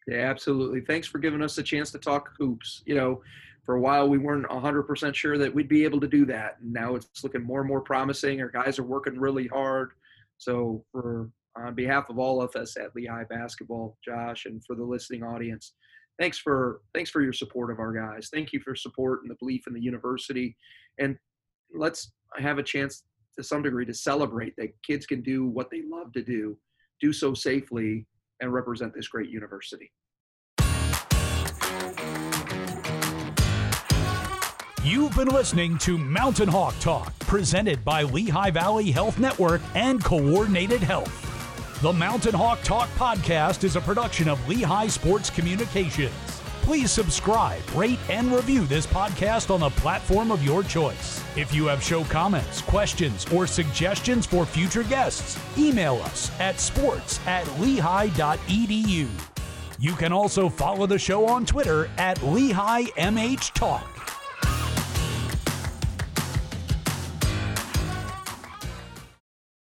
Yeah, 0.09 0.29
absolutely. 0.31 0.81
Thanks 0.81 1.07
for 1.07 1.19
giving 1.19 1.43
us 1.43 1.59
a 1.59 1.63
chance 1.63 1.91
to 1.93 1.99
talk 1.99 2.31
hoops. 2.39 2.83
You 2.87 2.97
know, 2.97 3.23
for 3.65 3.77
a 3.77 3.81
while 3.81 4.09
we 4.09 4.19
weren't 4.19 4.47
100% 4.49 5.15
sure 5.15 5.39
that 5.39 5.55
we'd 5.55 5.69
be 5.69 5.85
able 5.85 6.01
to 6.01 6.09
do 6.09 6.25
that, 6.27 6.59
and 6.61 6.73
now 6.73 6.95
it's 6.97 7.23
looking 7.23 7.43
more 7.43 7.61
and 7.61 7.69
more 7.69 7.81
promising. 7.81 8.41
Our 8.41 8.49
guys 8.49 8.79
are 8.79 8.85
working 8.85 9.19
really 9.19 9.47
hard. 9.47 9.93
So 10.39 10.85
for 10.91 11.31
on 11.57 11.75
behalf 11.75 12.09
of 12.09 12.19
all 12.19 12.41
of 12.43 12.57
us 12.57 12.77
at 12.77 12.95
Lehigh 12.97 13.25
Basketball, 13.25 13.99
Josh, 14.05 14.47
and 14.47 14.65
for 14.65 14.75
the 14.75 14.85
listening 14.85 15.23
audience, 15.23 15.75
thanks 16.19 16.39
for 16.39 16.81
thanks 16.95 17.11
for 17.11 17.23
your 17.23 17.33
support 17.33 17.71
of 17.71 17.79
our 17.79 17.93
guys. 17.93 18.29
Thank 18.33 18.53
you 18.53 18.61
for 18.61 18.75
support 18.75 19.21
and 19.23 19.31
the 19.31 19.37
belief 19.39 19.67
in 19.67 19.75
the 19.75 19.83
university, 19.83 20.57
and 20.99 21.17
let's 21.75 22.13
have 22.39 22.59
a 22.59 22.63
chance 22.63 23.05
to 23.37 23.45
some 23.45 23.63
degree 23.63 23.87
to 23.87 23.95
celebrate 23.95 24.55
that 24.57 24.75
kids 24.83 25.07
can 25.07 25.23
do 25.23 25.47
what 25.47 25.71
they 25.71 25.83
love 25.89 26.13
to 26.13 26.23
do, 26.23 26.59
do 27.01 27.13
so 27.13 27.33
safely, 27.33 28.07
and 28.43 28.53
represent 28.53 28.93
this 28.93 29.09
great 29.09 29.31
university. 29.31 29.91
You've 34.85 35.15
been 35.15 35.29
listening 35.29 35.79
to 35.79 35.97
Mountain 35.97 36.49
Hawk 36.49 36.75
Talk, 36.81 37.17
presented 37.21 37.85
by 37.85 38.03
Lehigh 38.03 38.51
Valley 38.51 38.91
Health 38.91 39.19
Network 39.19 39.63
and 39.77 40.03
Coordinated 40.03 40.83
Health. 40.83 41.81
The 41.83 41.93
Mountain 41.93 42.35
Hawk 42.35 42.61
Talk 42.63 42.89
podcast 42.91 43.63
is 43.63 43.77
a 43.77 43.81
production 43.81 44.29
of 44.29 44.47
Lehigh 44.49 44.89
Sports 44.89 45.31
Communications. 45.31 46.42
Please 46.63 46.93
subscribe, 46.93 47.61
rate, 47.75 47.99
and 48.09 48.33
review 48.33 48.65
this 48.67 48.87
podcast 48.87 49.53
on 49.53 49.61
the 49.61 49.71
platform 49.71 50.31
of 50.31 50.45
your 50.45 50.63
choice. 50.63 51.23
If 51.37 51.53
you 51.53 51.67
have 51.67 51.83
show 51.83 52.05
comments, 52.05 52.63
questions, 52.63 53.27
or 53.33 53.49
suggestions 53.49 54.27
for 54.27 54.47
future 54.47 54.85
guests, 54.85 55.37
email 55.59 55.97
us 55.97 56.31
at 56.41 56.61
sports 56.61 57.19
at 57.27 57.49
lehigh.edu. 57.59 59.09
You 59.81 59.93
can 59.95 60.13
also 60.13 60.49
follow 60.49 60.87
the 60.87 60.99
show 60.99 61.27
on 61.27 61.45
Twitter 61.45 61.91
at 61.99 62.23
Lehigh 62.23 62.85
MH 62.97 63.53
Talk. 63.55 64.02